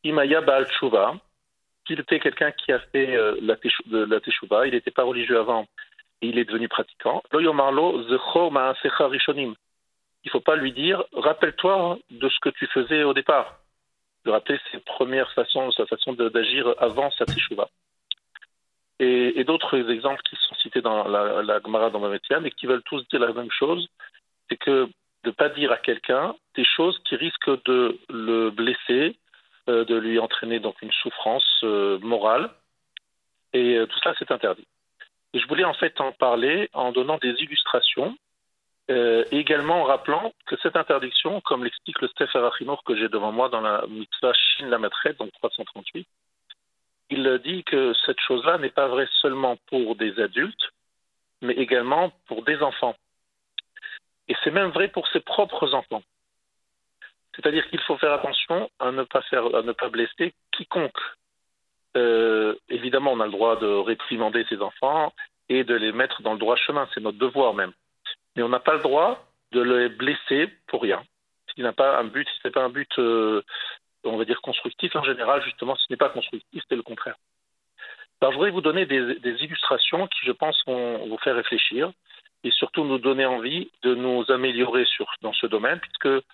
Imaya 0.05 0.43
Baal 0.43 0.67
Tshuva, 0.67 1.17
qu'il 1.85 2.01
était 2.01 2.21
quelqu'un 2.21 2.51
qui 2.53 2.73
a 2.73 2.79
fait 2.79 3.15
euh, 3.17 3.37
la, 3.43 3.57
teshuva, 4.21 4.67
il 4.67 4.75
n'était 4.75 4.91
pas 4.91 5.05
religieux 5.05 5.39
avant 5.39 5.67
et 6.21 6.29
il 6.29 6.39
est 6.39 6.45
devenu 6.45 6.69
pratiquant. 6.69 7.23
Il 7.33 7.39
ne 10.27 10.31
faut 10.31 10.41
pas 10.41 10.57
lui 10.57 10.73
dire 10.73 11.05
rappelle-toi 11.13 11.99
de 12.11 12.29
ce 12.29 12.39
que 12.41 12.49
tu 12.51 12.67
faisais 12.69 13.03
au 13.03 13.15
départ. 13.15 13.61
De 14.25 14.31
rappeler 14.31 14.59
ses 14.73 14.79
premières 14.79 15.31
façons, 15.33 15.71
sa 15.73 15.85
façon 15.87 16.15
d'agir 16.15 16.75
avant 16.79 17.11
sa 17.11 17.27
teshuva. 17.27 17.69
Et, 19.01 19.39
et 19.39 19.45
d'autres 19.45 19.91
exemples 19.91 20.23
qui 20.23 20.37
sont 20.37 20.55
cités 20.55 20.81
dans 20.81 21.07
la, 21.09 21.43
la 21.43 21.61
Gemara 21.61 21.91
dans 21.91 21.99
Mametia, 21.99 22.41
mais 22.41 22.51
qui 22.51 22.67
veulent 22.67 22.85
tous 22.85 23.07
dire 23.09 23.21
la 23.21 23.33
même 23.33 23.51
chose, 23.51 23.87
c'est 24.49 24.57
que 24.57 24.89
de 25.25 25.31
ne 25.31 25.33
pas 25.33 25.49
dire 25.49 25.73
à 25.73 25.79
quelqu'un 25.79 26.35
des 26.55 26.65
choses 26.65 26.99
qui 27.05 27.17
risquent 27.17 27.65
de 27.65 27.99
le 28.09 28.51
blesser, 28.51 29.17
de 29.67 29.95
lui 29.95 30.19
entraîner 30.19 30.61
donc 30.61 30.81
une 30.83 30.93
souffrance 30.93 31.61
euh, 31.63 31.99
morale. 32.01 32.51
Et 33.53 33.77
euh, 33.77 33.87
tout 33.87 33.99
ça, 34.01 34.15
c'est 34.19 34.31
interdit. 34.31 34.67
Et 35.33 35.41
je 35.41 35.49
voulais 35.49 35.65
en 35.65 35.75
fait 35.75 36.01
en 36.01 36.13
parler 36.13 36.69
en 36.73 36.93
donnant 36.93 37.19
des 37.19 37.31
illustrations 37.31 38.17
et 38.91 39.25
également 39.39 39.81
en 39.81 39.85
rappelant 39.85 40.35
que 40.45 40.57
cette 40.63 40.77
interdiction, 40.77 41.41
comme 41.41 41.65
l'explique 41.65 42.03
le 42.03 42.09
Steph 42.09 42.29
Arachinour 42.35 42.85
que 42.85 42.95
j'ai 42.95 43.09
devant 43.09 43.33
moi 43.33 43.49
dans 43.49 43.63
la 43.63 43.83
mitzvah 43.89 44.35
Shin 44.35 44.67
la 44.67 44.77
Matret, 44.77 45.15
donc 45.15 45.33
338, 45.33 46.07
il 47.09 47.41
dit 47.43 47.65
que 47.65 47.95
cette 48.05 48.21
chose-là 48.21 48.59
n'est 48.59 48.69
pas 48.69 48.89
vraie 48.89 49.09
seulement 49.23 49.57
pour 49.69 49.97
des 49.97 50.21
adultes, 50.21 50.71
mais 51.41 51.55
également 51.55 52.13
pour 52.27 52.43
des 52.43 52.61
enfants. 52.63 52.95
Et 54.29 54.37
c'est 54.45 54.51
même 54.51 54.71
vrai 54.71 54.89
pour 54.89 55.09
ses 55.09 55.21
propres 55.21 55.75
enfants. 55.75 56.03
C'est-à-dire 57.37 57.69
qu'il 57.69 57.81
faut 57.81 57.97
faire 57.97 58.13
attention 58.13 58.71
à 58.79 58.93
ne 58.93 59.03
pas, 59.03 59.23
faire, 59.23 59.55
à 59.55 59.63
ne 59.63 59.73
pas 59.73 59.89
blesser 59.89 60.35
quiconque. 60.53 60.99
Euh, 61.97 62.55
évidemment, 62.69 63.13
on 63.13 63.21
a 63.21 63.27
le 63.27 63.33
droit 63.33 63.57
de 63.57 63.67
réprimander 63.67 64.45
ses 64.49 64.61
enfants 64.61 65.13
et 65.49 65.65
de 65.65 65.75
les 65.75 65.93
mettre 65.93 66.23
dans 66.23 66.33
le 66.33 66.39
droit 66.39 66.57
chemin, 66.57 66.89
c'est 66.95 67.01
notre 67.01 67.19
devoir 67.19 67.55
même. 67.55 67.73
Mais 68.37 68.43
on 68.43 68.49
n'a 68.49 68.61
pas 68.61 68.75
le 68.75 68.83
droit 68.83 69.27
de 69.53 69.61
les 69.61 69.89
blesser 69.89 70.49
pour 70.67 70.83
rien. 70.83 71.03
S'il 71.55 71.65
n'a 71.65 71.73
pas 71.73 71.99
un 71.99 72.05
but, 72.05 72.29
si 72.29 72.41
ce 72.43 72.49
n'est 72.49 72.53
pas 72.53 72.65
un 72.65 72.71
but, 72.71 72.91
euh, 72.99 73.43
on 74.05 74.17
va 74.17 74.25
dire 74.25 74.41
constructif, 74.41 74.95
en 74.97 75.05
général, 75.05 75.43
justement, 75.45 75.77
ce 75.77 75.87
n'est 75.91 75.97
pas 75.97 76.09
constructif, 76.09 76.63
c'est 76.69 76.77
le 76.77 76.83
contraire. 76.83 77.17
Je 78.31 78.35
voudrais 78.35 78.51
vous 78.51 78.61
donner 78.61 78.87
des, 78.87 79.45
illustrations 79.45 80.07
qui, 80.07 80.27
je 80.27 80.33
pense, 80.33 80.61
vont 80.67 81.07
vous 81.09 81.19
faire 81.19 81.37
réfléchir 81.37 81.93
et 82.43 82.51
surtout 82.51 82.85
nous 82.85 82.99
donner 82.99 83.27
envie 83.27 83.71
de 83.83 83.95
nous 83.95 84.25
améliorer 84.31 84.85
dans 85.23 85.33
ce 85.33 85.47
domaine, 85.47 85.79
puisque 85.81 86.25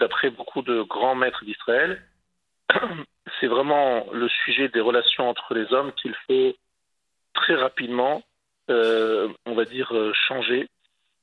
d'après 0.00 0.30
beaucoup 0.30 0.62
de 0.62 0.82
grands 0.82 1.14
maîtres 1.14 1.44
d'Israël, 1.44 2.02
c'est 3.40 3.46
vraiment 3.46 4.06
le 4.12 4.28
sujet 4.28 4.68
des 4.68 4.80
relations 4.80 5.28
entre 5.28 5.54
les 5.54 5.72
hommes 5.72 5.92
qu'il 5.92 6.14
faut 6.26 6.54
très 7.34 7.54
rapidement, 7.54 8.22
euh, 8.70 9.28
on 9.44 9.54
va 9.54 9.64
dire, 9.64 9.94
euh, 9.94 10.12
changer. 10.28 10.68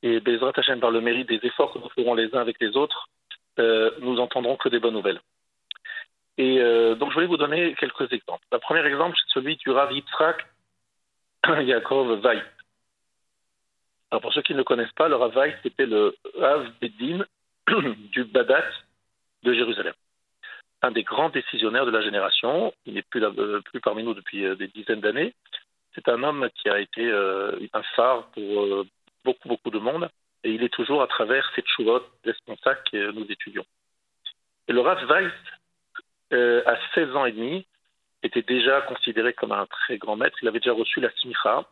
Et 0.02 0.20
Bezrat 0.20 0.54
Hashem, 0.56 0.80
par 0.80 0.92
le 0.92 1.02
mérite 1.02 1.30
des 1.30 1.40
efforts 1.44 1.74
que 1.74 1.80
nous 1.80 1.90
ferons 1.90 2.14
les 2.14 2.34
uns 2.36 2.42
avec 2.42 2.60
les 2.60 2.76
autres, 2.76 3.08
euh, 3.60 3.92
nous 4.00 4.20
entendrons 4.20 4.58
que 4.58 4.70
des 4.70 4.80
bonnes 4.80 4.94
nouvelles. 4.94 5.22
Et 6.38 6.58
donc, 6.96 7.10
je 7.10 7.14
voulais 7.14 7.28
vous 7.28 7.38
donner 7.38 7.76
quelques 7.76 8.12
exemples. 8.12 8.44
Le 8.52 8.58
premier 8.58 8.84
exemple, 8.88 9.16
c'est 9.18 9.40
celui 9.40 9.56
du 9.58 9.70
Rav 9.70 9.92
Yitzhak 9.92 10.48
Yaakov 11.62 12.22
Vait. 12.22 12.42
Alors, 14.10 14.22
pour 14.22 14.34
ceux 14.34 14.42
qui 14.42 14.54
ne 14.54 14.58
le 14.58 14.64
connaissent 14.64 14.92
pas, 14.94 15.08
le 15.08 15.16
Rav 15.16 15.32
Vait, 15.36 15.56
c'était 15.62 15.86
le 15.86 16.16
Rav 16.40 16.68
Bedin 16.82 17.24
du 18.12 18.23
Badat 18.26 18.65
de 19.43 19.54
Jérusalem. 19.54 19.93
Un 20.82 20.91
des 20.91 21.04
grands 21.04 21.30
décisionnaires 21.30 21.86
de 21.86 21.91
la 21.91 22.02
génération, 22.02 22.73
il 22.86 22.95
n'est 22.95 23.04
plus, 23.04 23.23
euh, 23.23 23.62
parmi 23.82 24.04
nous 24.04 24.13
depuis 24.13 24.45
euh, 24.45 24.56
des 24.56 24.67
dizaines 24.67 24.99
d'années. 24.99 25.34
C'est 25.95 26.10
un 26.10 26.23
homme 26.23 26.49
qui 26.56 26.69
a 26.69 26.80
été 26.80 27.06
euh, 27.06 27.58
un 27.73 27.84
phare 27.95 28.28
pour 28.32 28.86
beaucoup, 29.23 29.47
beaucoup 29.47 29.69
de 29.69 29.80
monde 29.80 30.10
Et 30.43 30.52
il 30.52 30.63
est 30.63 30.73
toujours 30.73 31.02
à 31.02 31.08
travers 31.08 31.49
cette 31.56 31.67
choulotte 31.67 32.10
responsables 32.26 32.82
que 32.91 33.12
nous 33.12 33.26
étudions. 33.32 33.65
Et 34.67 34.73
le 34.73 34.82
Rav 34.82 35.06
Weiss, 35.06 35.32
à 36.65 36.76
16 36.95 37.15
ans 37.15 37.26
et 37.26 37.32
demi, 37.32 37.65
était 38.23 38.41
déjà 38.41 38.82
considéré 38.82 39.34
comme 39.34 39.52
un 39.52 39.67
très 39.67 39.97
grand 39.97 40.15
maître. 40.15 40.38
Il 40.41 40.47
avait 40.47 40.60
déjà 40.60 40.73
reçu 40.73 40.99
la 40.99 41.12
smicha, 41.12 41.65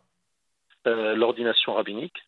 l'ordination 0.85 1.73
rabbinique. 1.73 2.21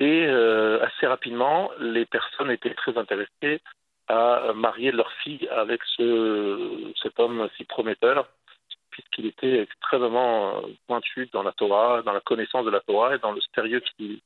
Et 0.00 0.26
euh, 0.26 0.84
assez 0.84 1.06
rapidement, 1.06 1.70
les 1.78 2.04
personnes 2.04 2.50
étaient 2.50 2.74
très 2.74 2.96
intéressées 2.98 3.60
à 4.08 4.52
marier 4.54 4.90
leur 4.92 5.10
fille 5.22 5.48
avec 5.48 5.80
ce, 5.96 6.92
cet 7.02 7.18
homme 7.18 7.48
si 7.56 7.64
prometteur, 7.64 8.28
puisqu'il 8.90 9.26
était 9.26 9.60
extrêmement 9.60 10.62
pointu 10.86 11.28
dans 11.32 11.42
la 11.42 11.52
Torah, 11.52 12.02
dans 12.02 12.12
la 12.12 12.20
connaissance 12.20 12.64
de 12.64 12.70
la 12.70 12.80
Torah 12.80 13.14
et 13.14 13.18
dans 13.18 13.32
le 13.32 13.40
sérieux 13.54 13.82
qu'il 13.96 14.20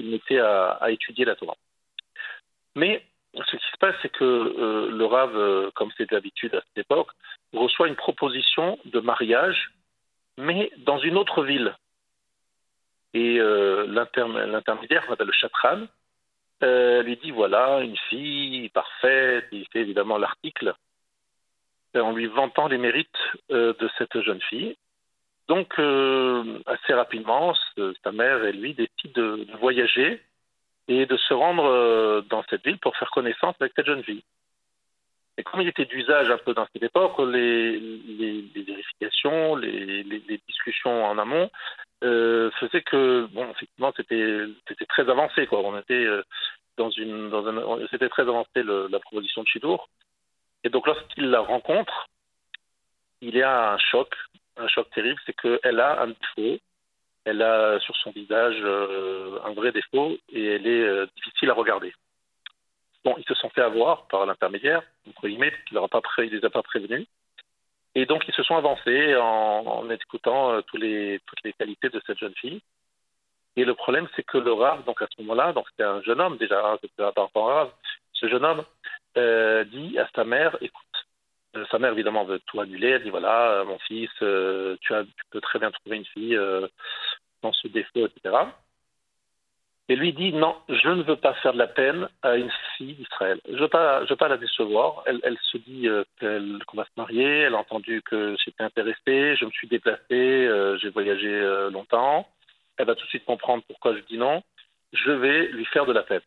mettait 0.00 0.38
à, 0.38 0.78
étudier 0.88 1.24
la 1.24 1.36
Torah. 1.36 1.56
Mais 2.74 3.04
ce 3.34 3.56
qui 3.56 3.70
se 3.70 3.78
passe, 3.78 3.94
c'est 4.02 4.12
que 4.12 4.24
euh, 4.24 4.90
le 4.90 5.04
Rav, 5.04 5.36
euh, 5.36 5.70
comme 5.74 5.90
c'est 5.96 6.10
d'habitude 6.10 6.54
à 6.54 6.60
cette 6.60 6.86
époque, 6.86 7.10
reçoit 7.52 7.88
une 7.88 7.96
proposition 7.96 8.78
de 8.86 9.00
mariage, 9.00 9.72
mais 10.36 10.70
dans 10.78 10.98
une 10.98 11.16
autre 11.16 11.44
ville. 11.44 11.76
Et 13.14 13.38
euh, 13.40 13.86
l'intermédiaire, 13.86 15.04
le 15.18 15.32
chatran, 15.32 15.86
euh, 16.62 17.02
lui 17.02 17.16
dit 17.16 17.30
voilà, 17.30 17.80
une 17.80 17.96
fille 18.08 18.68
parfaite, 18.70 19.46
il 19.52 19.66
fait 19.72 19.80
évidemment 19.80 20.18
l'article, 20.18 20.74
en 21.94 22.12
lui 22.12 22.26
vantant 22.26 22.68
les 22.68 22.78
mérites 22.78 23.08
euh, 23.50 23.72
de 23.78 23.88
cette 23.96 24.20
jeune 24.20 24.42
fille. 24.42 24.76
Donc, 25.48 25.78
assez 26.66 26.92
rapidement, 26.92 27.54
sa 28.04 28.12
mère 28.12 28.44
et 28.44 28.52
lui 28.52 28.74
décident 28.74 29.12
de, 29.14 29.46
voyager 29.58 30.22
et 30.88 31.06
de 31.06 31.16
se 31.16 31.32
rendre 31.32 32.20
dans 32.28 32.44
cette 32.50 32.66
ville 32.66 32.76
pour 32.78 32.94
faire 32.98 33.10
connaissance 33.10 33.54
avec 33.58 33.72
cette 33.74 33.86
jeune 33.86 34.04
fille. 34.04 34.22
Et 35.38 35.42
comme 35.44 35.62
il 35.62 35.68
était 35.68 35.86
d'usage 35.86 36.30
un 36.30 36.36
peu 36.36 36.52
dans 36.52 36.66
cette 36.70 36.82
époque, 36.82 37.18
les, 37.20 37.78
les, 37.78 38.62
vérifications, 38.62 39.56
les, 39.56 40.04
discussions 40.46 41.06
en 41.06 41.16
amont 41.16 41.50
euh, 42.04 42.50
faisaient 42.60 42.82
que, 42.82 43.26
bon, 43.32 43.50
effectivement, 43.50 43.92
c'était 43.96 44.46
très 44.88 45.08
avancé, 45.08 45.46
quoi. 45.46 45.60
On 45.60 45.78
était 45.78 45.94
euh, 45.94 46.22
dans 46.76 46.90
une, 46.90 47.30
dans 47.30 47.46
un, 47.46 47.86
c'était 47.90 48.08
très 48.08 48.22
avancé 48.22 48.62
le, 48.62 48.88
la 48.88 49.00
proposition 49.00 49.42
de 49.42 49.48
Chidour. 49.48 49.88
Et 50.64 50.70
donc, 50.70 50.86
lorsqu'il 50.86 51.30
la 51.30 51.40
rencontre, 51.40 52.08
il 53.20 53.36
y 53.36 53.42
a 53.42 53.72
un 53.72 53.78
choc, 53.78 54.14
un 54.56 54.68
choc 54.68 54.88
terrible, 54.90 55.20
c'est 55.26 55.34
qu'elle 55.34 55.80
a 55.80 56.02
un 56.02 56.08
défaut 56.08 56.58
elle 57.28 57.42
a 57.42 57.78
sur 57.80 57.94
son 57.96 58.10
visage 58.10 58.56
euh, 58.62 59.38
un 59.44 59.52
vrai 59.52 59.70
défaut 59.70 60.16
et 60.30 60.46
elle 60.46 60.66
est 60.66 60.82
euh, 60.82 61.06
difficile 61.16 61.50
à 61.50 61.54
regarder. 61.54 61.92
Bon, 63.04 63.14
ils 63.18 63.24
se 63.24 63.34
sont 63.34 63.50
fait 63.50 63.60
avoir 63.60 64.06
par 64.08 64.24
l'intermédiaire, 64.24 64.82
entre 65.06 65.28
guillemets, 65.28 65.52
il 65.70 65.74
ne 65.74 66.30
les 66.30 66.44
a 66.44 66.50
pas 66.50 66.62
prévenus. 66.62 67.06
Et 67.98 68.06
donc, 68.06 68.28
ils 68.28 68.34
se 68.34 68.44
sont 68.44 68.54
avancés 68.54 69.16
en, 69.16 69.90
écoutant 69.90 70.52
euh, 70.52 70.60
toutes 70.62 70.80
les 70.80 71.20
qualités 71.58 71.88
de 71.88 72.00
cette 72.06 72.18
jeune 72.18 72.34
fille. 72.36 72.62
Et 73.56 73.64
le 73.64 73.74
problème, 73.74 74.06
c'est 74.14 74.22
que 74.22 74.38
le 74.38 74.52
Rav, 74.52 74.84
donc 74.84 75.02
à 75.02 75.08
ce 75.10 75.20
moment-là, 75.22 75.52
donc 75.52 75.66
c'était 75.70 75.82
un 75.82 76.00
jeune 76.02 76.20
homme 76.20 76.36
déjà, 76.36 76.64
hein, 76.64 76.78
un 76.96 77.70
ce 78.12 78.28
jeune 78.28 78.44
homme 78.44 78.64
euh, 79.16 79.64
dit 79.64 79.98
à 79.98 80.08
sa 80.14 80.22
mère, 80.22 80.56
écoute, 80.60 80.86
euh, 81.56 81.64
sa 81.72 81.80
mère 81.80 81.90
évidemment 81.90 82.22
veut 82.22 82.38
tout 82.46 82.60
annuler, 82.60 82.90
elle 82.90 83.02
dit 83.02 83.10
voilà, 83.10 83.64
mon 83.66 83.80
fils, 83.80 84.10
tu, 84.20 84.78
tu 84.80 85.24
peux 85.30 85.40
très 85.40 85.58
bien 85.58 85.72
trouver 85.72 85.96
une 85.96 86.06
fille 86.06 86.38
dans 87.42 87.52
ce 87.52 87.66
défaut, 87.66 88.06
etc. 88.06 88.36
Et 89.90 89.96
lui 89.96 90.12
dit 90.12 90.32
non, 90.32 90.54
je 90.68 90.88
ne 90.88 91.02
veux 91.02 91.16
pas 91.16 91.32
faire 91.34 91.54
de 91.54 91.58
la 91.58 91.66
peine 91.66 92.08
à 92.22 92.36
une 92.36 92.50
fille 92.76 92.92
d'Israël. 92.94 93.40
Je 93.46 93.52
ne 93.52 93.58
veux, 93.58 94.06
veux 94.06 94.16
pas 94.16 94.28
la 94.28 94.36
décevoir. 94.36 95.02
Elle, 95.06 95.38
se 95.40 95.56
dit 95.56 95.88
euh, 95.88 96.04
qu'on 96.20 96.76
va 96.76 96.84
se 96.84 96.90
marier. 96.98 97.24
Elle 97.24 97.54
a 97.54 97.58
entendu 97.58 98.02
que 98.02 98.36
j'étais 98.44 98.62
intéressé. 98.62 99.34
Je 99.36 99.46
me 99.46 99.50
suis 99.50 99.66
déplacé. 99.66 100.12
Euh, 100.12 100.76
J'ai 100.76 100.90
voyagé 100.90 101.28
euh, 101.28 101.70
longtemps. 101.70 102.28
Elle 102.76 102.86
va 102.86 102.94
tout 102.94 103.04
de 103.04 103.08
suite 103.08 103.24
comprendre 103.24 103.64
pourquoi 103.66 103.94
je 103.96 104.00
dis 104.00 104.18
non. 104.18 104.42
Je 104.92 105.10
vais 105.10 105.46
lui 105.48 105.64
faire 105.64 105.86
de 105.86 105.92
la 105.92 106.02
peine. 106.02 106.20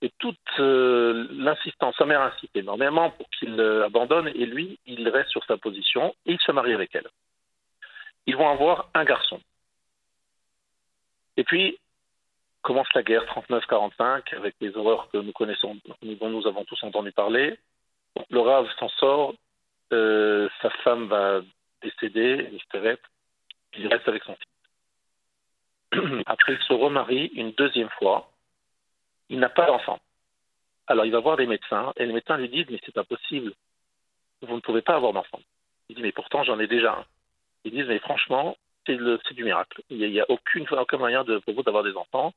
Et 0.00 0.12
toute 0.18 0.38
l'insistance, 0.58 1.96
sa 1.98 2.04
mère 2.04 2.22
insiste 2.22 2.54
énormément 2.54 3.10
pour 3.10 3.28
qu'il 3.30 3.60
abandonne. 3.60 4.28
Et 4.28 4.46
lui, 4.46 4.78
il 4.86 5.08
reste 5.08 5.30
sur 5.30 5.44
sa 5.44 5.56
position 5.56 6.14
et 6.24 6.34
il 6.34 6.38
se 6.38 6.52
marie 6.52 6.72
avec 6.72 6.94
elle. 6.94 7.08
Ils 8.26 8.36
vont 8.36 8.48
avoir 8.48 8.90
un 8.94 9.04
garçon. 9.04 9.40
Et 11.36 11.42
puis, 11.42 11.78
commence 12.68 12.92
la 12.94 13.02
guerre 13.02 13.24
39-45 13.24 14.36
avec 14.36 14.54
les 14.60 14.76
horreurs 14.76 15.08
que 15.10 15.16
nous 15.16 15.32
connaissons, 15.32 15.78
dont 16.02 16.28
nous 16.28 16.46
avons 16.46 16.64
tous 16.64 16.82
entendu 16.82 17.12
parler. 17.12 17.58
Le 18.28 18.40
Rav 18.40 18.68
s'en 18.78 18.90
sort, 18.90 19.32
euh, 19.94 20.50
sa 20.60 20.68
femme 20.84 21.06
va 21.06 21.40
décéder, 21.80 22.50
il 23.78 23.86
reste 23.88 24.06
avec 24.06 24.22
son 24.24 24.36
fils. 24.36 26.02
Après, 26.26 26.52
il 26.52 26.58
se 26.58 26.74
remarie 26.74 27.30
une 27.34 27.52
deuxième 27.52 27.88
fois. 27.98 28.30
Il 29.30 29.38
n'a 29.38 29.48
pas 29.48 29.66
d'enfant. 29.66 29.98
Alors, 30.88 31.06
il 31.06 31.12
va 31.12 31.20
voir 31.20 31.38
des 31.38 31.46
médecins 31.46 31.94
et 31.96 32.04
les 32.04 32.12
médecins 32.12 32.36
lui 32.36 32.50
disent 32.50 32.66
Mais 32.68 32.80
c'est 32.84 32.94
pas 32.94 33.04
possible, 33.04 33.54
vous 34.42 34.56
ne 34.56 34.60
pouvez 34.60 34.82
pas 34.82 34.96
avoir 34.96 35.14
d'enfant. 35.14 35.40
Il 35.88 35.96
dit 35.96 36.02
Mais 36.02 36.12
pourtant, 36.12 36.44
j'en 36.44 36.60
ai 36.60 36.66
déjà 36.66 36.92
un. 36.92 37.04
Ils 37.64 37.72
disent 37.72 37.88
Mais 37.88 37.98
franchement, 38.00 38.58
c'est 38.86 39.34
du 39.34 39.44
miracle. 39.44 39.80
Il 39.88 40.10
n'y 40.10 40.20
a, 40.20 40.26
aucune, 40.28 40.66
aucun 40.70 40.98
moyen 40.98 41.24
de, 41.24 41.38
pour 41.38 41.54
vous 41.54 41.62
d'avoir 41.62 41.82
des 41.82 41.96
enfants. 41.96 42.34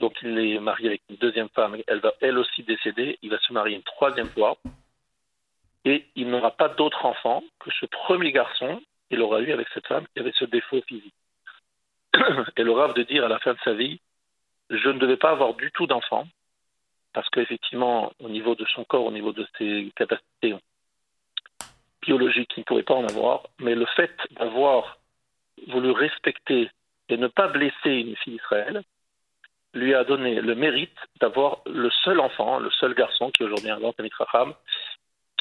Donc 0.00 0.14
il 0.22 0.38
est 0.38 0.58
marié 0.58 0.88
avec 0.88 1.02
une 1.10 1.16
deuxième 1.16 1.50
femme, 1.50 1.76
elle 1.86 2.00
va 2.00 2.14
elle 2.20 2.38
aussi 2.38 2.62
décéder, 2.62 3.18
il 3.20 3.30
va 3.30 3.38
se 3.38 3.52
marier 3.52 3.76
une 3.76 3.82
troisième 3.82 4.30
fois, 4.30 4.56
et 5.84 6.06
il 6.16 6.28
n'aura 6.28 6.50
pas 6.52 6.70
d'autre 6.70 7.04
enfant 7.04 7.44
que 7.58 7.70
ce 7.70 7.84
premier 7.86 8.32
garçon 8.32 8.82
qu'il 9.08 9.20
aura 9.20 9.40
eu 9.40 9.52
avec 9.52 9.68
cette 9.74 9.86
femme 9.86 10.06
qui 10.12 10.20
avait 10.20 10.32
ce 10.32 10.46
défaut 10.46 10.80
physique. 10.88 11.14
Et 12.56 12.62
le 12.62 12.72
rêve 12.72 12.94
de 12.94 13.02
dire 13.02 13.24
à 13.24 13.28
la 13.28 13.38
fin 13.38 13.52
de 13.52 13.58
sa 13.62 13.74
vie, 13.74 14.00
je 14.70 14.88
ne 14.88 14.98
devais 14.98 15.18
pas 15.18 15.30
avoir 15.30 15.54
du 15.54 15.70
tout 15.72 15.86
d'enfant, 15.86 16.26
parce 17.12 17.28
qu'effectivement, 17.28 18.12
au 18.20 18.30
niveau 18.30 18.54
de 18.54 18.64
son 18.66 18.84
corps, 18.84 19.04
au 19.04 19.12
niveau 19.12 19.32
de 19.32 19.46
ses 19.58 19.92
capacités 19.96 20.54
biologiques, 22.00 22.52
il 22.56 22.60
ne 22.60 22.64
pourrait 22.64 22.84
pas 22.84 22.94
en 22.94 23.06
avoir, 23.06 23.42
mais 23.58 23.74
le 23.74 23.86
fait 23.96 24.16
d'avoir 24.30 24.98
voulu 25.68 25.90
respecter 25.90 26.70
et 27.10 27.16
ne 27.18 27.26
pas 27.26 27.48
blesser 27.48 27.90
une 27.90 28.16
fille 28.16 28.34
d'Israël, 28.34 28.82
lui 29.74 29.94
a 29.94 30.04
donné 30.04 30.40
le 30.40 30.54
mérite 30.54 30.96
d'avoir 31.20 31.60
le 31.66 31.90
seul 32.04 32.20
enfant, 32.20 32.58
le 32.58 32.70
seul 32.70 32.94
garçon 32.94 33.30
qui 33.30 33.44
aujourd'hui 33.44 33.68
est 33.68 33.72
un 33.72 33.78
grand 33.78 33.94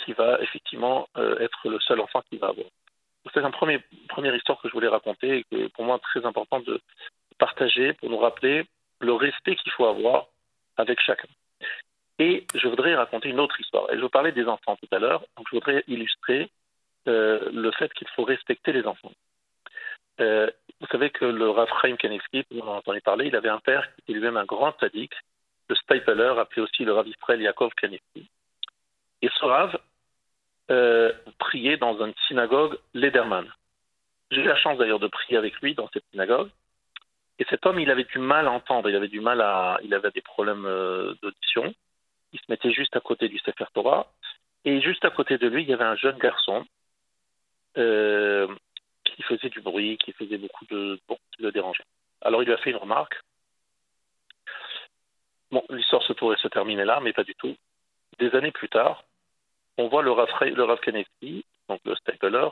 qui 0.05 0.13
va 0.13 0.39
effectivement 0.41 1.07
euh, 1.17 1.39
être 1.39 1.69
le 1.69 1.79
seul 1.79 1.99
enfant 1.99 2.21
qu'il 2.29 2.39
va 2.39 2.47
avoir. 2.47 2.67
C'est 3.33 3.41
une 3.41 3.51
premier, 3.51 3.79
première 4.07 4.35
histoire 4.35 4.59
que 4.61 4.67
je 4.67 4.73
voulais 4.73 4.87
raconter 4.87 5.39
et 5.39 5.43
que 5.43 5.67
pour 5.69 5.83
moi 5.83 5.99
très 5.99 6.25
important 6.25 6.59
de 6.61 6.79
partager 7.37 7.93
pour 7.93 8.09
nous 8.09 8.17
rappeler 8.17 8.65
le 8.99 9.13
respect 9.13 9.55
qu'il 9.55 9.71
faut 9.71 9.85
avoir 9.85 10.27
avec 10.77 10.99
chacun. 10.99 11.27
Et 12.17 12.45
je 12.53 12.67
voudrais 12.67 12.95
raconter 12.95 13.29
une 13.29 13.39
autre 13.39 13.59
histoire. 13.59 13.91
Et 13.91 13.97
je 13.97 14.01
vous 14.01 14.09
parlais 14.09 14.31
des 14.31 14.45
enfants 14.45 14.75
tout 14.75 14.93
à 14.93 14.99
l'heure, 14.99 15.21
donc 15.37 15.47
je 15.49 15.55
voudrais 15.55 15.83
illustrer 15.87 16.49
euh, 17.07 17.49
le 17.51 17.71
fait 17.71 17.93
qu'il 17.93 18.07
faut 18.09 18.23
respecter 18.23 18.73
les 18.73 18.85
enfants. 18.85 19.11
Euh, 20.19 20.49
vous 20.79 20.87
savez 20.87 21.09
que 21.09 21.25
le 21.25 21.49
Rav 21.49 21.69
Chaim 21.81 21.95
Kanevsky, 21.97 22.45
vous 22.51 22.61
en 22.61 22.77
entendez 22.77 23.01
parler, 23.01 23.27
il 23.27 23.35
avait 23.35 23.49
un 23.49 23.59
père 23.59 23.83
qui 23.93 24.01
était 24.01 24.13
lui-même 24.13 24.37
un 24.37 24.45
grand 24.45 24.77
sadique, 24.79 25.13
le 25.67 25.75
Stapler, 25.75 26.33
appelé 26.37 26.61
aussi 26.61 26.85
le 26.85 26.93
Rav 26.93 27.07
Israël 27.07 27.41
Yaakov 27.41 27.71
Kanevsky. 27.73 28.29
Et 29.21 29.29
ce 29.37 29.45
Rav 29.45 29.77
euh, 30.71 31.11
priait 31.37 31.77
dans 31.77 32.03
une 32.03 32.13
synagogue 32.27 32.77
Lederman. 32.93 33.45
J'ai 34.31 34.41
eu 34.41 34.47
la 34.47 34.55
chance 34.55 34.77
d'ailleurs 34.77 34.99
de 34.99 35.07
prier 35.07 35.37
avec 35.37 35.59
lui 35.61 35.75
dans 35.75 35.89
cette 35.93 36.05
synagogue. 36.11 36.49
Et 37.39 37.45
cet 37.49 37.65
homme, 37.65 37.79
il 37.79 37.89
avait 37.89 38.03
du 38.03 38.19
mal 38.19 38.47
à 38.47 38.51
entendre, 38.51 38.89
il 38.89 38.95
avait 38.95 39.07
du 39.07 39.21
mal 39.21 39.41
à, 39.41 39.79
il 39.83 39.93
avait 39.93 40.11
des 40.11 40.21
problèmes 40.21 40.65
euh, 40.65 41.13
d'audition. 41.21 41.73
Il 42.33 42.39
se 42.39 42.45
mettait 42.49 42.71
juste 42.71 42.95
à 42.95 42.99
côté 42.99 43.27
du 43.27 43.39
Sefer 43.39 43.65
Torah. 43.73 44.11
Et 44.65 44.81
juste 44.81 45.05
à 45.05 45.09
côté 45.09 45.37
de 45.37 45.47
lui, 45.47 45.63
il 45.63 45.69
y 45.69 45.73
avait 45.73 45.85
un 45.85 45.95
jeune 45.95 46.17
garçon 46.17 46.65
euh, 47.77 48.47
qui 49.19 49.23
faisait 49.23 49.49
du 49.49 49.59
bruit, 49.59 49.97
qui 49.97 50.13
faisait 50.13 50.37
beaucoup 50.37 50.65
de. 50.67 50.97
Bon, 51.07 51.17
qui 51.35 51.41
le 51.41 51.51
dérangeait. 51.51 51.83
Alors 52.21 52.41
il 52.41 52.45
lui 52.45 52.53
a 52.53 52.57
fait 52.57 52.69
une 52.69 52.77
remarque. 52.77 53.15
Bon, 55.51 55.61
l'histoire 55.69 56.03
se 56.03 56.13
pourrait 56.13 56.37
se 56.37 56.47
terminer 56.47 56.85
là, 56.85 57.01
mais 57.01 57.11
pas 57.11 57.25
du 57.25 57.35
tout. 57.35 57.55
Des 58.17 58.33
années 58.35 58.51
plus 58.51 58.69
tard, 58.69 59.03
on 59.77 59.89
voit 59.89 60.03
le 60.03 60.11
Rav, 60.11 60.29
le 60.41 60.75
Kennedy, 60.77 61.43
donc 61.67 61.81
le 61.83 61.95
Stapler, 61.95 62.47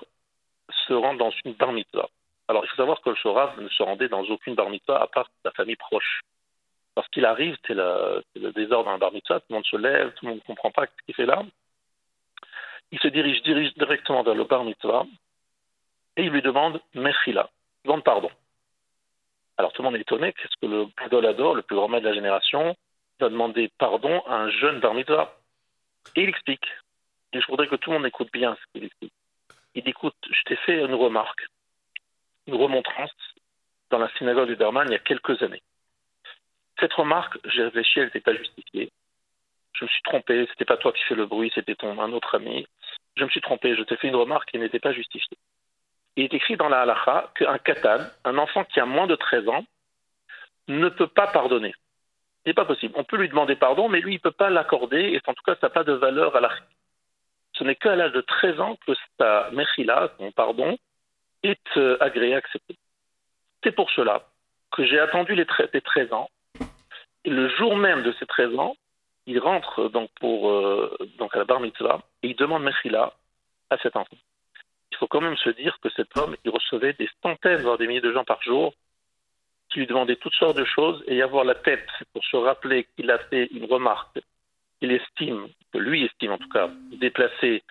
se 0.87 0.93
rendre 0.93 1.19
dans 1.19 1.31
une 1.45 1.53
bar 1.53 1.71
mitzvah. 1.71 2.09
Alors 2.49 2.65
il 2.65 2.67
faut 2.69 2.75
savoir 2.75 2.99
que 2.99 3.11
le 3.11 3.31
Rav 3.31 3.61
ne 3.61 3.69
se 3.69 3.83
rendait 3.83 4.09
dans 4.09 4.23
aucune 4.23 4.55
bar 4.55 4.69
mitzvah 4.69 5.01
à 5.01 5.07
part 5.07 5.29
sa 5.43 5.51
famille 5.51 5.77
proche. 5.77 6.21
Parce 6.95 7.07
qu'il 7.09 7.25
arrive, 7.25 7.55
c'est 7.65 7.75
le, 7.75 8.23
désordre 8.53 8.89
d'un 8.89 8.97
bar 8.97 9.13
mitzvah, 9.13 9.39
tout 9.39 9.45
le 9.51 9.55
monde 9.55 9.65
se 9.65 9.77
lève, 9.77 10.11
tout 10.15 10.25
le 10.25 10.31
monde 10.31 10.39
ne 10.39 10.47
comprend 10.47 10.71
pas 10.71 10.85
ce 10.87 11.05
qu'il 11.05 11.15
fait 11.15 11.25
là. 11.25 11.45
Il 12.91 12.99
se 12.99 13.07
dirige, 13.07 13.41
dirige 13.43 13.73
directement 13.75 14.23
vers 14.23 14.35
le 14.35 14.43
bar 14.43 14.65
mitzvah 14.65 15.05
et 16.17 16.23
il 16.23 16.31
lui 16.31 16.41
demande 16.41 16.81
Mechila, 16.95 17.49
demande 17.85 18.03
pardon. 18.03 18.29
Alors 19.57 19.71
tout 19.71 19.81
le 19.81 19.87
monde 19.87 19.95
est 19.95 20.01
étonné, 20.01 20.33
qu'est-ce 20.33 20.57
que 20.61 20.65
le 20.65 20.87
Gadolador, 20.99 21.55
le 21.55 21.61
plus 21.61 21.75
grand 21.75 21.87
maître 21.87 22.03
de 22.03 22.09
la 22.09 22.15
génération, 22.15 22.75
va 23.19 23.29
demander 23.29 23.71
pardon 23.77 24.21
à 24.27 24.35
un 24.35 24.49
jeune 24.49 24.79
bar 24.79 24.95
Et 26.15 26.23
il 26.23 26.29
explique. 26.29 26.67
Et 27.33 27.41
je 27.41 27.47
voudrais 27.47 27.67
que 27.67 27.75
tout 27.75 27.91
le 27.91 27.97
monde 27.97 28.05
écoute 28.05 28.31
bien 28.31 28.55
ce 28.55 28.71
qu'il 28.73 28.83
explique. 28.85 29.13
Il 29.75 29.83
dit, 29.83 29.89
écoute, 29.89 30.15
je 30.29 30.43
t'ai 30.45 30.55
fait 30.57 30.83
une 30.83 30.93
remarque, 30.93 31.45
une 32.47 32.55
remontrance 32.55 33.11
dans 33.89 33.99
la 33.99 34.09
synagogue 34.17 34.47
du 34.47 34.55
Darman 34.55 34.87
il 34.87 34.93
y 34.93 34.95
a 34.95 34.99
quelques 34.99 35.41
années. 35.43 35.61
Cette 36.79 36.93
remarque, 36.93 37.37
j'ai 37.45 37.63
réfléchi, 37.63 37.99
elle 37.99 38.05
n'était 38.05 38.21
pas 38.21 38.35
justifiée. 38.35 38.91
Je 39.73 39.85
me 39.85 39.89
suis 39.89 40.01
trompé, 40.03 40.47
c'était 40.49 40.65
pas 40.65 40.77
toi 40.77 40.91
qui 40.93 41.03
fais 41.03 41.15
le 41.15 41.25
bruit, 41.25 41.51
c'était 41.53 41.75
ton 41.75 41.99
un 41.99 42.11
autre 42.11 42.35
ami. 42.35 42.67
Je 43.15 43.23
me 43.23 43.29
suis 43.29 43.41
trompé, 43.41 43.75
je 43.75 43.83
t'ai 43.83 43.97
fait 43.97 44.07
une 44.07 44.15
remarque 44.15 44.49
qui 44.49 44.57
n'était 44.57 44.79
pas 44.79 44.93
justifiée. 44.93 45.37
Il 46.17 46.25
est 46.25 46.33
écrit 46.33 46.57
dans 46.57 46.67
la 46.67 46.81
halacha 46.81 47.31
qu'un 47.35 47.57
katan, 47.59 47.99
un 48.25 48.37
enfant 48.37 48.65
qui 48.65 48.81
a 48.81 48.85
moins 48.85 49.07
de 49.07 49.15
13 49.15 49.47
ans, 49.47 49.63
ne 50.67 50.89
peut 50.89 51.07
pas 51.07 51.27
pardonner. 51.27 51.73
Ce 52.43 52.49
n'est 52.49 52.53
pas 52.53 52.65
possible. 52.65 52.93
On 52.97 53.05
peut 53.05 53.15
lui 53.15 53.29
demander 53.29 53.55
pardon, 53.55 53.87
mais 53.87 54.01
lui, 54.01 54.15
il 54.15 54.17
ne 54.17 54.21
peut 54.21 54.31
pas 54.31 54.49
l'accorder, 54.49 54.99
et 54.99 55.21
en 55.25 55.33
tout 55.33 55.43
cas, 55.45 55.55
ça 55.55 55.67
n'a 55.67 55.69
pas 55.69 55.85
de 55.85 55.93
valeur 55.93 56.35
à 56.35 56.41
la 56.41 56.49
Ce 57.53 57.63
n'est 57.63 57.75
qu'à 57.75 57.95
l'âge 57.95 58.11
de 58.11 58.21
13 58.21 58.59
ans 58.59 58.77
que 58.85 58.91
sa 59.17 59.49
mechila, 59.51 60.11
son 60.17 60.33
pardon, 60.33 60.77
est 61.43 61.77
euh, 61.77 61.95
agréé, 62.01 62.35
accepté. 62.35 62.75
C'est 63.63 63.71
pour 63.71 63.89
cela 63.91 64.23
que 64.75 64.85
j'ai 64.85 64.99
attendu 64.99 65.33
les 65.33 65.45
13 65.45 66.11
ans 66.11 66.29
le 67.27 67.49
jour 67.49 67.75
même 67.75 68.03
de 68.03 68.11
ses 68.13 68.25
13 68.25 68.57
ans, 68.57 68.75
il 69.25 69.39
rentre 69.39 69.89
donc, 69.89 70.09
pour, 70.19 70.49
euh, 70.49 70.97
donc 71.17 71.35
à 71.35 71.39
la 71.39 71.45
bar 71.45 71.59
mitzvah 71.59 72.01
et 72.23 72.29
il 72.29 72.35
demande 72.35 72.63
Mechila 72.63 73.13
à 73.69 73.77
cet 73.77 73.95
enfant. 73.95 74.15
Il 74.97 75.01
faut 75.01 75.07
quand 75.07 75.21
même 75.21 75.37
se 75.37 75.51
dire 75.51 75.77
que 75.79 75.89
cet 75.91 76.17
homme, 76.17 76.35
il 76.43 76.49
recevait 76.49 76.93
des 76.93 77.07
centaines, 77.21 77.61
voire 77.61 77.77
des 77.77 77.85
milliers 77.85 78.01
de 78.01 78.11
gens 78.11 78.23
par 78.23 78.41
jour 78.41 78.73
qui 79.69 79.79
lui 79.79 79.85
demandaient 79.85 80.15
toutes 80.15 80.33
sortes 80.33 80.57
de 80.57 80.65
choses 80.65 81.03
et 81.05 81.21
avoir 81.21 81.43
la 81.43 81.53
tête 81.53 81.87
pour 82.13 82.25
se 82.25 82.35
rappeler 82.35 82.87
qu'il 82.95 83.11
a 83.11 83.19
fait 83.19 83.45
une 83.51 83.65
remarque 83.65 84.19
qu'il 84.79 84.91
estime, 84.91 85.49
que 85.71 85.77
lui 85.77 86.03
estime 86.03 86.31
en 86.31 86.39
tout 86.39 86.49
cas, 86.49 86.69
déplacée 86.93 87.63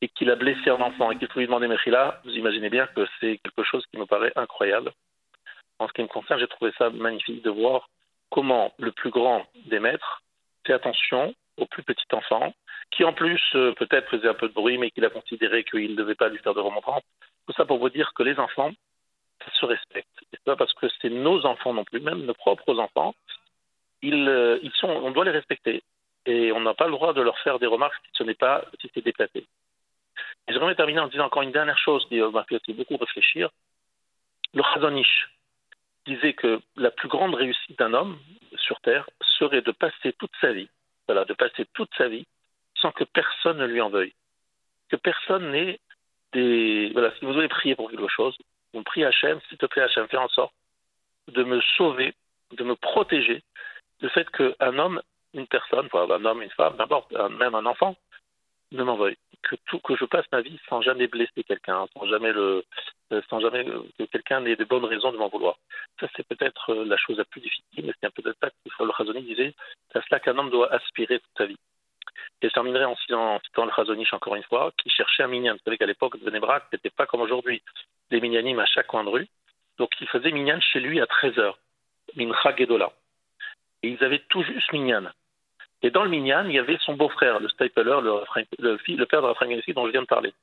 et 0.00 0.08
qu'il 0.08 0.30
a 0.30 0.36
blessé 0.36 0.70
un 0.70 0.80
enfant 0.80 1.10
et 1.10 1.18
qu'il 1.18 1.26
faut 1.26 1.40
lui 1.40 1.46
demander 1.46 1.66
Mechila, 1.66 2.20
vous 2.24 2.30
imaginez 2.30 2.70
bien 2.70 2.86
que 2.86 3.04
c'est 3.18 3.38
quelque 3.38 3.64
chose 3.64 3.84
qui 3.90 3.98
me 3.98 4.06
paraît 4.06 4.32
incroyable. 4.36 4.92
En 5.80 5.88
ce 5.88 5.92
qui 5.94 6.02
me 6.02 6.06
concerne, 6.06 6.38
j'ai 6.38 6.46
trouvé 6.46 6.70
ça 6.78 6.90
magnifique 6.90 7.42
de 7.42 7.50
voir 7.50 7.88
comment 8.30 8.72
le 8.78 8.92
plus 8.92 9.10
grand 9.10 9.44
des 9.66 9.80
maîtres 9.80 10.22
fait 10.64 10.74
attention 10.74 11.34
au 11.56 11.66
plus 11.66 11.82
petit 11.82 12.06
enfant, 12.12 12.54
qui 12.90 13.04
en 13.04 13.12
plus 13.12 13.40
euh, 13.54 13.72
peut-être 13.72 14.08
faisait 14.10 14.28
un 14.28 14.34
peu 14.34 14.48
de 14.48 14.54
bruit, 14.54 14.78
mais 14.78 14.90
qu'il 14.90 15.04
a 15.04 15.10
considéré 15.10 15.64
qu'il 15.64 15.92
ne 15.92 15.96
devait 15.96 16.14
pas 16.14 16.28
lui 16.28 16.38
faire 16.38 16.54
de 16.54 16.60
remontrance. 16.60 17.02
Tout 17.46 17.52
ça 17.54 17.64
pour 17.64 17.78
vous 17.78 17.90
dire 17.90 18.12
que 18.14 18.22
les 18.22 18.38
enfants, 18.38 18.72
ça 19.44 19.50
se 19.52 19.66
respecte. 19.66 20.08
Et 20.32 20.38
pas 20.44 20.56
parce 20.56 20.72
que 20.74 20.86
c'est 21.00 21.10
nos 21.10 21.44
enfants 21.46 21.74
non 21.74 21.84
plus, 21.84 22.00
même 22.00 22.24
nos 22.24 22.34
propres 22.34 22.78
enfants, 22.78 23.14
euh, 24.04 24.58
ils 24.62 24.72
sont, 24.72 24.88
on 24.88 25.10
doit 25.10 25.24
les 25.24 25.30
respecter. 25.30 25.82
Et 26.26 26.52
on 26.52 26.60
n'a 26.60 26.74
pas 26.74 26.86
le 26.86 26.92
droit 26.92 27.12
de 27.12 27.22
leur 27.22 27.38
faire 27.38 27.58
des 27.58 27.66
remarques 27.66 27.94
si 28.04 28.10
ce 28.14 28.24
n'est 28.24 28.34
pas, 28.34 28.64
si 28.80 28.90
c'est 28.94 29.04
déplacé. 29.04 29.46
Et 30.46 30.52
je 30.52 30.54
voudrais 30.54 30.74
terminer 30.74 31.00
en 31.00 31.08
disant 31.08 31.26
encore 31.26 31.42
une 31.42 31.52
dernière 31.52 31.78
chose 31.78 32.04
qui 32.08 32.20
m'a 32.20 32.44
fait 32.44 32.60
beaucoup 32.72 32.96
réfléchir. 32.96 33.50
Le 34.54 34.62
Chazonish, 34.62 35.28
disait 36.08 36.32
que 36.32 36.60
la 36.76 36.90
plus 36.90 37.08
grande 37.08 37.34
réussite 37.34 37.78
d'un 37.78 37.92
homme 37.92 38.18
sur 38.56 38.80
Terre 38.80 39.08
serait 39.38 39.62
de 39.62 39.72
passer 39.72 40.12
toute 40.18 40.32
sa 40.40 40.52
vie, 40.52 40.68
voilà, 41.06 41.24
de 41.24 41.34
passer 41.34 41.66
toute 41.74 41.90
sa 41.96 42.08
vie 42.08 42.26
sans 42.80 42.92
que 42.92 43.04
personne 43.04 43.58
ne 43.58 43.66
lui 43.66 43.80
en 43.80 43.90
veuille. 43.90 44.14
Que 44.88 44.96
personne 44.96 45.50
n'ait 45.50 45.80
des. 46.32 46.90
Voilà, 46.92 47.12
si 47.18 47.24
vous 47.24 47.32
voulez 47.32 47.48
prier 47.48 47.74
pour 47.74 47.90
quelque 47.90 48.08
chose, 48.08 48.36
vous 48.72 48.82
priez 48.82 49.06
Hachem, 49.06 49.40
s'il 49.48 49.58
te 49.58 49.66
plaît, 49.66 49.82
Hachem, 49.82 50.06
fais 50.08 50.16
en 50.16 50.28
sorte 50.28 50.52
de 51.28 51.42
me 51.44 51.60
sauver, 51.76 52.14
de 52.52 52.64
me 52.64 52.74
protéger 52.74 53.42
du 54.00 54.08
fait 54.10 54.28
qu'un 54.30 54.78
homme, 54.78 55.02
une 55.34 55.46
personne, 55.46 55.88
un 55.92 56.24
homme, 56.24 56.42
une 56.42 56.50
femme, 56.50 56.76
n'importe, 56.78 57.12
même 57.12 57.54
un 57.54 57.66
enfant, 57.66 57.96
ne 58.72 58.82
m'en 58.82 58.96
veuille 58.96 59.16
que 59.42 59.76
que 59.76 59.96
je 59.96 60.04
passe 60.04 60.26
ma 60.32 60.40
vie 60.40 60.58
sans 60.68 60.82
jamais 60.82 61.06
blesser 61.06 61.44
quelqu'un, 61.44 61.86
sans 61.94 62.06
jamais 62.06 62.32
le, 62.32 62.64
euh, 63.12 63.22
sans 63.28 63.40
jamais 63.40 63.64
que 63.64 64.04
quelqu'un 64.04 64.40
n'ait 64.40 64.56
de 64.56 64.64
bonnes 64.64 64.84
raisons 64.84 65.12
de 65.12 65.16
m'en 65.16 65.28
vouloir. 65.28 65.56
Ça 66.00 66.08
c'est 66.16 66.26
peut-être 66.26 66.70
euh, 66.72 66.84
la 66.84 66.96
chose 66.96 67.18
la 67.18 67.24
plus 67.24 67.40
difficile, 67.40 67.86
mais 67.86 67.92
c'est 68.00 68.12
peut-être 68.12 68.38
pas 68.38 68.50
que 68.50 68.84
le 68.84 68.90
Razoni 68.90 69.22
disait, 69.22 69.54
c'est 69.92 69.98
à 69.98 70.02
cela 70.02 70.20
qu'un 70.20 70.36
homme 70.38 70.50
doit 70.50 70.72
aspirer 70.72 71.20
toute 71.20 71.38
sa 71.38 71.46
vie. 71.46 71.58
Et 72.42 72.48
je 72.48 72.52
terminerai 72.52 72.84
en 72.84 72.96
citant, 72.96 73.40
le 73.56 73.70
Razonich 73.70 74.12
encore 74.12 74.36
une 74.36 74.42
fois, 74.44 74.72
qui 74.76 74.90
cherchait 74.90 75.22
un 75.22 75.28
minyan. 75.28 75.54
Vous 75.54 75.60
savez 75.64 75.78
qu'à 75.78 75.86
l'époque 75.86 76.18
de 76.22 76.30
Nebrak, 76.30 76.64
c'était 76.70 76.90
pas 76.90 77.06
comme 77.06 77.20
aujourd'hui, 77.20 77.62
des 78.10 78.20
minyanim 78.20 78.58
à 78.58 78.66
chaque 78.66 78.86
coin 78.86 79.04
de 79.04 79.10
rue. 79.10 79.28
Donc 79.78 79.90
il 80.00 80.08
faisait 80.08 80.30
minyan 80.32 80.60
chez 80.60 80.80
lui 80.80 81.00
à 81.00 81.04
13h, 81.04 81.54
mincha 82.16 82.56
gedola. 82.56 82.92
Et 83.82 83.88
ils 83.90 84.02
avaient 84.04 84.22
tout 84.28 84.42
juste 84.42 84.72
minyan. 84.72 85.10
Et 85.82 85.90
dans 85.90 86.02
le 86.02 86.10
Minyan, 86.10 86.44
il 86.46 86.52
y 86.52 86.58
avait 86.58 86.78
son 86.78 86.94
beau-frère, 86.94 87.38
le 87.38 87.48
Stapler, 87.48 88.00
le, 88.02 89.04
père 89.04 89.22
de 89.22 89.26
Raphaël 89.26 89.62
dont 89.74 89.86
je 89.86 89.92
viens 89.92 90.02
de 90.02 90.06
parler. 90.06 90.34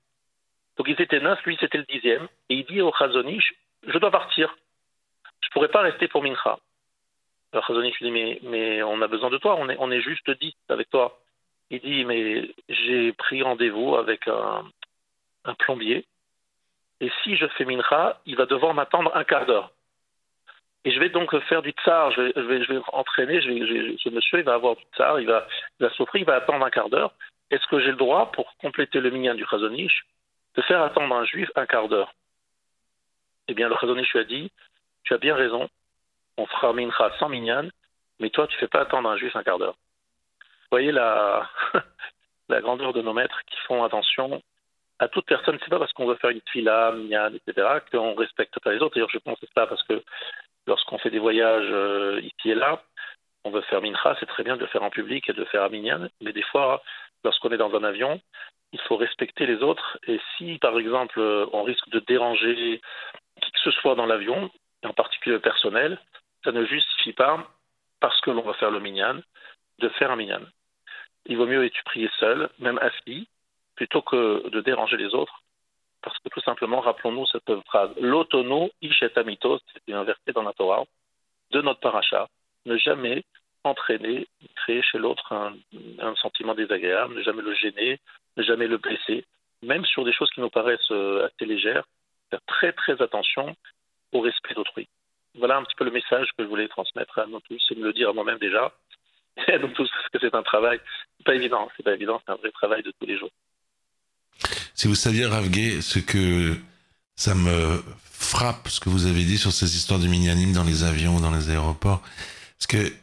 Donc 0.77 0.87
ils 0.87 1.01
étaient 1.01 1.19
neuf, 1.19 1.43
lui 1.45 1.57
c'était 1.59 1.77
le 1.77 1.83
dixième, 1.85 2.27
et 2.49 2.55
il 2.55 2.65
dit 2.65 2.81
au 2.81 2.93
Chazonich, 2.93 3.53
je 3.87 3.97
dois 3.97 4.11
partir, 4.11 4.55
je 5.41 5.47
ne 5.47 5.51
pourrais 5.51 5.69
pas 5.69 5.81
rester 5.81 6.07
pour 6.07 6.23
Mincha. 6.23 6.57
Alors 7.51 7.65
Chazonich 7.65 7.99
lui 7.99 8.07
dit, 8.07 8.11
mais, 8.11 8.39
mais 8.43 8.83
on 8.83 9.01
a 9.01 9.07
besoin 9.07 9.29
de 9.29 9.37
toi, 9.37 9.55
on 9.57 9.69
est, 9.69 9.75
on 9.79 9.91
est 9.91 10.01
juste 10.01 10.29
dix 10.39 10.55
avec 10.69 10.89
toi. 10.89 11.19
Il 11.71 11.81
dit, 11.81 12.05
mais 12.05 12.53
j'ai 12.69 13.11
pris 13.13 13.41
rendez-vous 13.41 13.95
avec 13.95 14.27
un, 14.27 14.63
plombier, 15.59 16.05
et 17.01 17.11
si 17.23 17.35
je 17.35 17.45
fais 17.47 17.65
Mincha, 17.65 18.19
il 18.25 18.35
va 18.35 18.45
devoir 18.45 18.73
m'attendre 18.73 19.11
un 19.15 19.23
quart 19.23 19.45
d'heure. 19.45 19.71
Et 20.85 20.91
je 20.91 20.99
vais 20.99 21.09
donc 21.09 21.37
faire 21.45 21.61
du 21.61 21.71
tsar, 21.71 22.11
je 22.11 22.21
vais, 22.21 22.65
vais, 22.65 22.79
entraîner, 22.93 23.41
je 23.41 23.97
ce 23.97 24.09
monsieur, 24.09 24.39
il 24.39 24.45
va 24.45 24.53
avoir 24.53 24.75
du 24.75 24.83
tsar, 24.95 25.19
il 25.19 25.27
va, 25.27 25.47
il 25.79 25.85
va 25.85 25.89
souffrir, 25.93 26.21
il 26.21 26.25
va 26.25 26.35
attendre 26.35 26.63
un 26.63 26.69
quart 26.69 26.89
d'heure. 26.89 27.13
Est-ce 27.49 27.65
que 27.67 27.79
j'ai 27.79 27.91
le 27.91 27.97
droit, 27.97 28.31
pour 28.31 28.55
compléter 28.57 28.99
le 28.99 29.09
minyan 29.09 29.35
du 29.35 29.45
Chazonich, 29.45 30.03
de 30.55 30.61
faire 30.61 30.81
attendre 30.81 31.15
un 31.15 31.25
juif 31.25 31.49
un 31.55 31.65
quart 31.65 31.87
d'heure? 31.89 32.13
Eh 33.47 33.53
bien, 33.53 33.67
le 33.69 33.75
Chazonich 33.75 34.11
lui 34.13 34.19
a 34.19 34.23
dit, 34.23 34.51
tu 35.03 35.13
as 35.13 35.17
bien 35.17 35.35
raison, 35.35 35.69
on 36.37 36.45
fera 36.45 36.73
mincha 36.73 37.11
sans 37.19 37.29
minyan, 37.29 37.69
mais 38.19 38.29
toi, 38.29 38.47
tu 38.47 38.55
ne 38.55 38.59
fais 38.59 38.67
pas 38.67 38.81
attendre 38.81 39.09
un 39.09 39.17
juif 39.17 39.35
un 39.35 39.43
quart 39.43 39.59
d'heure. 39.59 39.75
Voyez 40.71 40.91
la, 40.91 41.47
grandeur 42.49 42.93
de 42.93 43.01
nos 43.01 43.13
maîtres 43.13 43.41
qui 43.47 43.57
font 43.67 43.83
attention 43.83 44.41
à 44.99 45.07
toute 45.07 45.25
personne. 45.25 45.57
C'est 45.61 45.69
pas 45.69 45.79
parce 45.79 45.93
qu'on 45.93 46.07
veut 46.07 46.15
faire 46.15 46.29
une 46.29 46.41
fila, 46.51 46.91
minyan, 46.91 47.33
etc., 47.33 47.79
qu'on 47.91 48.15
respecte 48.15 48.59
pas 48.59 48.73
les 48.73 48.79
autres. 48.79 48.95
D'ailleurs, 48.95 49.09
je 49.09 49.19
pense 49.19 49.37
c'est 49.39 49.53
ça 49.53 49.67
parce 49.67 49.83
que 49.83 50.01
lorsqu'on 50.67 50.97
fait 50.97 51.11
des 51.11 51.19
voyages 51.19 51.69
euh, 51.69 52.21
ici 52.21 52.51
et 52.51 52.55
là, 52.55 52.81
on 53.43 53.51
veut 53.51 53.61
faire 53.61 53.81
mincha, 53.81 54.15
c'est 54.19 54.25
très 54.25 54.43
bien 54.43 54.55
de 54.55 54.61
le 54.61 54.67
faire 54.67 54.83
en 54.83 54.89
public 54.89 55.29
et 55.29 55.33
de 55.33 55.39
le 55.39 55.45
faire 55.45 55.63
à 55.63 55.69
minyan, 55.69 56.09
mais 56.21 56.33
des 56.33 56.41
fois, 56.41 56.81
lorsqu'on 57.23 57.51
est 57.51 57.57
dans 57.57 57.75
un 57.75 57.83
avion, 57.83 58.19
il 58.73 58.81
faut 58.81 58.97
respecter 58.97 59.45
les 59.45 59.61
autres. 59.61 59.99
Et 60.07 60.19
si, 60.35 60.57
par 60.57 60.77
exemple, 60.79 61.19
on 61.53 61.63
risque 61.63 61.87
de 61.89 61.99
déranger 61.99 62.81
qui 63.41 63.51
que 63.51 63.59
ce 63.59 63.71
soit 63.71 63.95
dans 63.95 64.05
l'avion, 64.05 64.49
en 64.83 64.93
particulier 64.93 65.35
le 65.35 65.41
personnel, 65.41 65.99
ça 66.43 66.51
ne 66.51 66.65
justifie 66.65 67.13
pas, 67.13 67.47
parce 67.99 68.19
que 68.21 68.31
l'on 68.31 68.41
va 68.41 68.53
faire 68.53 68.71
le 68.71 68.79
minyan, 68.79 69.21
de 69.79 69.89
faire 69.89 70.11
un 70.11 70.15
minyan. 70.15 70.41
Il 71.25 71.37
vaut 71.37 71.47
mieux 71.47 71.69
prier 71.85 72.09
seul, 72.19 72.49
même 72.59 72.79
assis, 72.79 73.27
plutôt 73.75 74.01
que 74.01 74.47
de 74.49 74.61
déranger 74.61 74.97
les 74.97 75.13
autres, 75.13 75.41
parce 76.01 76.17
que 76.19 76.29
tout 76.29 76.41
simplement, 76.41 76.81
rappelons-nous 76.81 77.25
cette 77.27 77.51
phrase. 77.65 77.89
L'autono 77.99 78.69
ishetamitos, 78.81 79.59
c'est 79.73 79.81
une 79.87 80.03
verset 80.03 80.33
dans 80.33 80.43
la 80.43 80.53
Torah, 80.53 80.83
de 81.51 81.61
notre 81.61 81.79
paracha, 81.79 82.27
ne 82.65 82.77
jamais 82.77 83.23
entraîner, 83.63 84.27
créer 84.55 84.83
chez 84.83 84.99
l'autre 84.99 85.33
un, 85.33 86.15
sentiment 86.17 86.53
désagréable, 86.53 87.15
ne 87.15 87.23
jamais 87.23 87.41
le 87.41 87.55
gêner, 87.55 87.99
ne 88.37 88.43
jamais 88.43 88.67
le 88.67 88.77
blesser, 88.77 89.25
même 89.63 89.83
sur 89.85 90.05
des 90.05 90.13
choses 90.13 90.29
qui 90.31 90.41
nous 90.41 90.49
paraissent 90.49 90.91
euh, 90.91 91.25
assez 91.25 91.45
légères, 91.45 91.85
faire 92.29 92.41
très 92.45 92.71
très 92.73 93.01
attention 93.01 93.55
au 94.11 94.21
respect 94.21 94.53
d'autrui. 94.53 94.87
Voilà 95.33 95.57
un 95.57 95.63
petit 95.63 95.75
peu 95.75 95.85
le 95.85 95.91
message 95.91 96.29
que 96.37 96.43
je 96.43 96.47
voulais 96.47 96.67
transmettre 96.67 97.19
à 97.19 97.25
nous 97.25 97.39
tous 97.41 97.65
et 97.71 97.75
me 97.75 97.85
le 97.85 97.93
dire 97.93 98.09
à 98.09 98.13
moi-même 98.13 98.37
déjà, 98.37 98.71
nous 99.61 99.67
tous, 99.69 99.89
parce 99.89 100.09
que 100.11 100.19
c'est 100.19 100.35
un 100.35 100.43
travail 100.43 100.79
pas 101.25 101.35
évident, 101.35 101.69
c'est 101.75 101.83
pas 101.83 101.93
évident, 101.93 102.21
c'est 102.25 102.31
un 102.31 102.35
vrai 102.35 102.51
travail 102.51 102.83
de 102.83 102.93
tous 102.99 103.05
les 103.05 103.17
jours. 103.17 103.31
Si 104.73 104.87
vous 104.87 104.95
saviez, 104.95 105.25
Ravgué, 105.25 105.81
ce 105.81 105.99
que 105.99 106.55
ça 107.15 107.33
me 107.33 107.83
frappe, 108.03 108.67
ce 108.69 108.79
que 108.79 108.89
vous 108.89 109.07
avez 109.07 109.23
dit 109.23 109.37
sur 109.37 109.51
ces 109.51 109.75
histoires 109.75 109.99
de 109.99 110.07
mini-animes 110.07 110.53
dans 110.53 110.63
les 110.63 110.83
avions, 110.83 111.19
dans 111.19 111.31
les 111.31 111.49
aéroports, 111.49 112.01
parce 112.57 112.67
que 112.67 112.93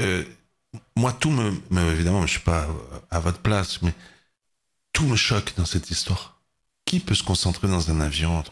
euh, 0.00 0.24
moi, 0.96 1.12
tout 1.12 1.30
me, 1.30 1.52
Évidemment, 1.92 2.26
je 2.26 2.32
suis 2.32 2.40
pas 2.40 2.66
à 3.10 3.20
votre 3.20 3.40
place, 3.40 3.82
mais 3.82 3.92
tout 4.92 5.04
me 5.04 5.16
choque 5.16 5.54
dans 5.56 5.64
cette 5.64 5.90
histoire. 5.90 6.40
Qui 6.84 7.00
peut 7.00 7.14
se 7.14 7.22
concentrer 7.22 7.68
dans 7.68 7.90
un 7.90 8.00
avion 8.00 8.42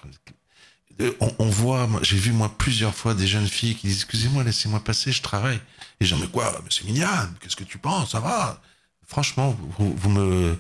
euh, 1.00 1.12
on, 1.38 1.48
voit, 1.48 1.88
j'ai 2.02 2.16
vu 2.16 2.32
moi 2.32 2.52
plusieurs 2.58 2.94
fois 2.94 3.14
des 3.14 3.26
jeunes 3.26 3.46
filles 3.46 3.76
qui 3.76 3.86
disent 3.86 4.02
Excusez-moi, 4.02 4.42
laissez-moi 4.42 4.80
passer, 4.80 5.12
je 5.12 5.22
travaille. 5.22 5.60
Et 6.00 6.04
j'en 6.04 6.18
mais 6.18 6.28
quoi 6.28 6.52
Mais 6.62 6.70
c'est 6.70 6.84
mignonne, 6.84 7.34
qu'est-ce 7.40 7.56
que 7.56 7.64
tu 7.64 7.78
penses 7.78 8.12
Ça 8.12 8.20
va? 8.20 8.60
Franchement, 9.06 9.56
vous 9.78 10.10
me 10.10 10.56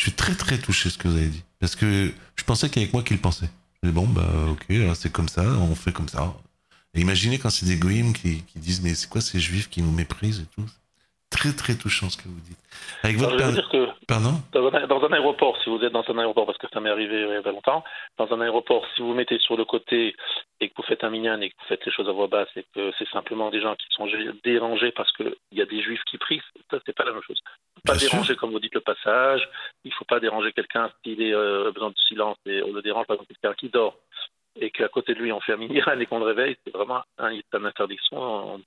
je 0.00 0.04
suis 0.04 0.12
très 0.12 0.34
très 0.34 0.56
touché 0.56 0.88
ce 0.88 0.96
que 0.96 1.08
vous 1.08 1.16
avez 1.16 1.28
dit. 1.28 1.44
Parce 1.58 1.76
que 1.76 2.10
je 2.34 2.44
pensais 2.44 2.70
qu'avec 2.70 2.90
moi 2.94 3.02
qu'il 3.02 3.18
pensait. 3.18 3.50
Mais 3.82 3.92
bon, 3.92 4.06
bah 4.06 4.26
ok, 4.48 4.64
c'est 4.94 5.12
comme 5.12 5.28
ça, 5.28 5.42
on 5.42 5.74
fait 5.74 5.92
comme 5.92 6.08
ça. 6.08 6.34
Et 6.94 7.02
imaginez 7.02 7.38
quand 7.38 7.50
c'est 7.50 7.66
des 7.66 7.76
goïms 7.76 8.14
qui, 8.14 8.42
qui 8.44 8.58
disent 8.58 8.80
mais 8.80 8.94
c'est 8.94 9.10
quoi 9.10 9.20
ces 9.20 9.38
juifs 9.38 9.68
qui 9.68 9.82
nous 9.82 9.92
méprisent 9.92 10.40
et 10.40 10.46
tout? 10.56 10.66
Très 11.28 11.52
très 11.52 11.74
touchant 11.74 12.08
ce 12.08 12.16
que 12.16 12.28
vous 12.28 12.40
dites. 12.48 12.58
Avec 13.02 13.18
votre 13.18 13.34
Alors, 13.34 13.50
je 13.50 13.56
veux 13.56 13.60
dire 13.60 13.68
que 13.70 13.89
Pardon 14.10 14.32
dans 14.52 15.04
un, 15.04 15.12
aéroport, 15.12 15.56
si 15.62 15.70
vous 15.70 15.82
êtes 15.84 15.92
dans 15.92 16.04
un 16.08 16.18
aéroport, 16.18 16.44
parce 16.44 16.58
que 16.58 16.66
ça 16.72 16.80
m'est 16.80 16.90
arrivé 16.90 17.22
il 17.22 17.28
y 17.32 17.36
a 17.36 17.42
pas 17.42 17.52
longtemps, 17.52 17.84
dans 18.18 18.30
un 18.34 18.40
aéroport, 18.40 18.84
si 18.94 19.02
vous 19.02 19.14
mettez 19.14 19.38
sur 19.38 19.56
le 19.56 19.64
côté 19.64 20.14
et 20.60 20.68
que 20.68 20.74
vous 20.76 20.82
faites 20.82 21.04
un 21.04 21.10
minyan 21.10 21.40
et 21.40 21.50
que 21.50 21.54
vous 21.60 21.66
faites 21.68 21.84
les 21.86 21.92
choses 21.92 22.08
à 22.08 22.12
voix 22.12 22.26
basse 22.26 22.48
et 22.56 22.66
que 22.74 22.92
c'est 22.98 23.08
simplement 23.08 23.50
des 23.50 23.60
gens 23.60 23.74
qui 23.76 23.86
sont 23.90 24.06
gé- 24.06 24.32
dérangés 24.44 24.90
parce 24.90 25.10
qu'il 25.12 25.34
y 25.52 25.62
a 25.62 25.66
des 25.66 25.80
juifs 25.82 26.02
qui 26.10 26.18
prient, 26.18 26.42
ça 26.70 26.78
c'est 26.84 26.94
pas 26.94 27.04
la 27.04 27.12
même 27.12 27.22
chose. 27.22 27.40
Pas 27.86 27.92
Bien 27.92 28.00
sûr. 28.00 28.10
déranger 28.10 28.36
comme 28.36 28.50
vous 28.50 28.60
dites 28.60 28.74
le 28.74 28.80
passage, 28.80 29.48
il 29.84 29.92
faut 29.94 30.04
pas 30.04 30.20
déranger 30.20 30.52
quelqu'un 30.52 30.90
s'il 31.04 31.22
est 31.22 31.32
euh, 31.32 31.70
besoin 31.72 31.90
de 31.90 31.96
silence 32.08 32.36
et 32.46 32.62
on 32.62 32.72
le 32.72 32.82
dérange 32.82 33.06
par 33.06 33.14
exemple 33.14 33.32
quelqu'un 33.40 33.54
qui 33.54 33.68
dort 33.68 33.96
et 34.60 34.70
qu'à 34.70 34.88
côté 34.88 35.14
de 35.14 35.20
lui 35.20 35.30
on 35.32 35.40
fait 35.40 35.52
un 35.52 35.56
minyan 35.56 35.98
et 35.98 36.06
qu'on 36.06 36.18
le 36.18 36.26
réveille, 36.26 36.56
c'est 36.64 36.74
vraiment 36.74 37.02
un, 37.18 37.30
une 37.30 37.42
interdiction 37.66 38.60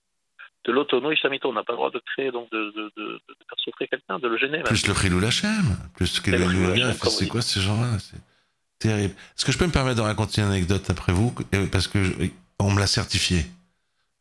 de 0.66 0.72
l'autono 0.72 1.12
Ishamito. 1.12 1.50
On 1.50 1.54
n'a 1.54 1.64
pas 1.64 1.74
le 1.74 1.78
droit 1.78 1.92
de 1.92 2.02
créer, 2.14 2.32
donc 2.32 2.50
de, 2.52 2.58
de, 2.58 2.92
de, 2.98 3.04
de 3.14 3.36
faire 3.50 3.60
souffrir 3.64 3.88
quelqu'un, 3.90 4.20
de 4.20 4.28
le 4.28 4.38
gêner. 4.38 4.58
même. 4.58 4.64
Plus 4.64 4.88
le 4.88 4.94
Khilou 4.94 5.24
Hachem, 5.26 5.78
plus 5.96 6.20
que 6.20 6.32
le 6.32 6.94
comme 7.00 7.12
c'est 7.12 7.28
quoi 7.28 7.42
ces 7.42 7.62
gens-là? 7.62 7.98
C'est 8.00 8.20
terrible. 8.80 9.14
Est-ce 9.38 9.46
que 9.46 9.52
je 9.52 9.58
peux 9.58 9.66
me 9.68 9.72
permettre 9.72 9.98
de 9.98 10.02
raconter 10.02 10.42
une 10.42 10.48
anecdote 10.48 10.90
après 10.90 11.14
vous? 11.14 11.34
Parce 11.72 11.88
que 11.88 12.04
je- 12.04 12.14
on 12.60 12.72
me 12.72 12.80
l'a 12.80 12.88
certifié. 12.88 13.46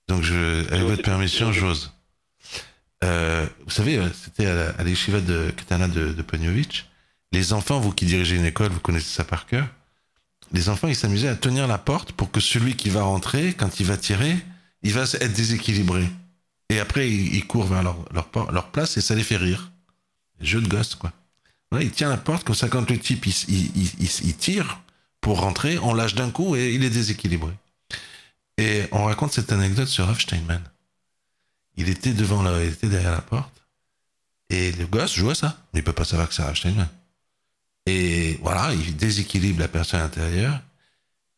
Donc, 0.09 0.23
je, 0.23 0.67
avec 0.73 0.83
votre 0.83 1.03
permission, 1.03 1.53
j'ose. 1.53 1.93
Euh, 3.05 3.47
vous 3.65 3.71
savez, 3.71 3.99
euh, 3.99 4.09
c'était 4.13 4.47
à 4.47 4.83
l'Eshiva 4.85 5.21
de 5.21 5.51
Katana 5.57 5.89
de, 5.89 6.13
de 6.13 6.23
Pognovitch. 6.23 6.87
Les 7.33 7.53
enfants, 7.53 7.81
vous 7.81 7.93
qui 7.93 8.05
dirigez 8.05 8.37
une 8.37 8.45
école, 8.45 8.71
vous 8.71 8.81
connaissez 8.81 9.09
ça 9.13 9.25
par 9.25 9.47
cœur. 9.47 9.67
Les 10.53 10.69
enfants, 10.69 10.87
ils 10.89 10.95
s'amusaient 10.97 11.29
à 11.29 11.35
tenir 11.35 11.67
la 11.67 11.79
porte 11.79 12.13
pour 12.13 12.31
que 12.31 12.41
celui 12.41 12.77
qui 12.77 12.91
va 12.91 13.03
rentrer, 13.03 13.55
quand 13.55 13.81
il 13.81 13.87
va 13.87 13.97
tirer, 13.97 14.37
il 14.83 14.93
va 14.93 15.03
être 15.03 15.33
déséquilibré. 15.33 16.05
Et 16.73 16.81
après, 16.81 17.11
ils, 17.11 17.47
courent 17.47 17.67
vers 17.67 17.83
leur, 17.83 17.99
leur, 18.15 18.51
leur 18.51 18.71
place 18.71 18.97
et 18.97 19.03
ça 19.03 19.15
les 19.15 19.23
fait 19.23 19.37
rire. 19.37 19.73
Jeu 20.41 20.59
de 20.63 20.69
gosse, 20.69 20.95
quoi. 20.95 21.13
Il 21.79 21.91
tient 21.91 22.09
la 22.09 22.17
porte, 22.17 22.45
comme 22.45 22.55
ça, 22.55 22.69
quand 22.69 22.91
le 22.91 22.99
type, 22.99 23.27
il, 23.27 24.37
tire 24.37 24.81
pour 25.21 25.41
rentrer, 25.41 25.79
on 25.79 25.93
lâche 25.93 26.15
d'un 26.15 26.31
coup 26.31 26.57
et 26.57 26.73
il 26.73 26.83
est 26.83 26.89
déséquilibré. 26.89 27.53
Et 28.57 28.85
on 28.91 29.05
raconte 29.05 29.35
cette 29.35 29.53
anecdote 29.53 29.89
sur 29.89 30.07
Rav 30.07 30.19
Steinman. 30.19 30.63
Il 31.77 31.91
était 31.91 32.15
devant 32.15 32.43
la, 32.43 32.59
derrière 32.83 33.13
la 33.13 33.21
porte. 33.21 33.63
Et 34.49 34.73
le 34.73 34.87
gosse 34.87 35.15
joue 35.15 35.29
à 35.29 35.35
ça. 35.35 35.59
Mais 35.75 35.81
il 35.81 35.85
peut 35.85 35.93
pas 35.93 36.07
savoir 36.07 36.27
que 36.27 36.35
c'est 36.35 36.43
Rav 36.43 36.57
Steinman. 36.57 36.89
Et 37.85 38.39
voilà, 38.43 38.73
il 38.73 38.97
déséquilibre 38.97 39.61
la 39.61 39.69
personne 39.69 40.01
intérieure. 40.01 40.59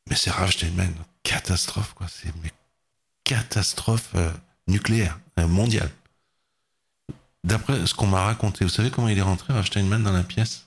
Mais 0.08 0.14
c'est 0.14 0.30
Rav 0.30 0.52
Steinman. 0.52 0.94
Catastrophe, 1.24 1.92
quoi. 1.94 2.06
C'est 2.08 2.32
mais 2.42 2.52
catastrophe 3.24 4.10
euh, 4.14 4.30
nucléaire, 4.68 5.18
euh, 5.38 5.46
mondiale. 5.46 5.90
D'après 7.42 7.86
ce 7.86 7.94
qu'on 7.94 8.06
m'a 8.06 8.24
raconté, 8.24 8.64
vous 8.64 8.70
savez 8.70 8.90
comment 8.90 9.08
il 9.08 9.18
est 9.18 9.22
rentré, 9.22 9.52
Rav 9.52 9.66
Steinman, 9.66 10.02
dans 10.02 10.12
la 10.12 10.22
pièce? 10.22 10.66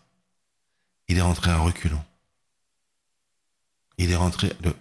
Il 1.07 1.17
est 1.17 1.21
rentré 1.21 1.49
à 1.51 1.57
reculons. 1.57 2.03
Il 3.97 4.11
est 4.11 4.15
rentré. 4.15 4.51
Le... 4.63 4.73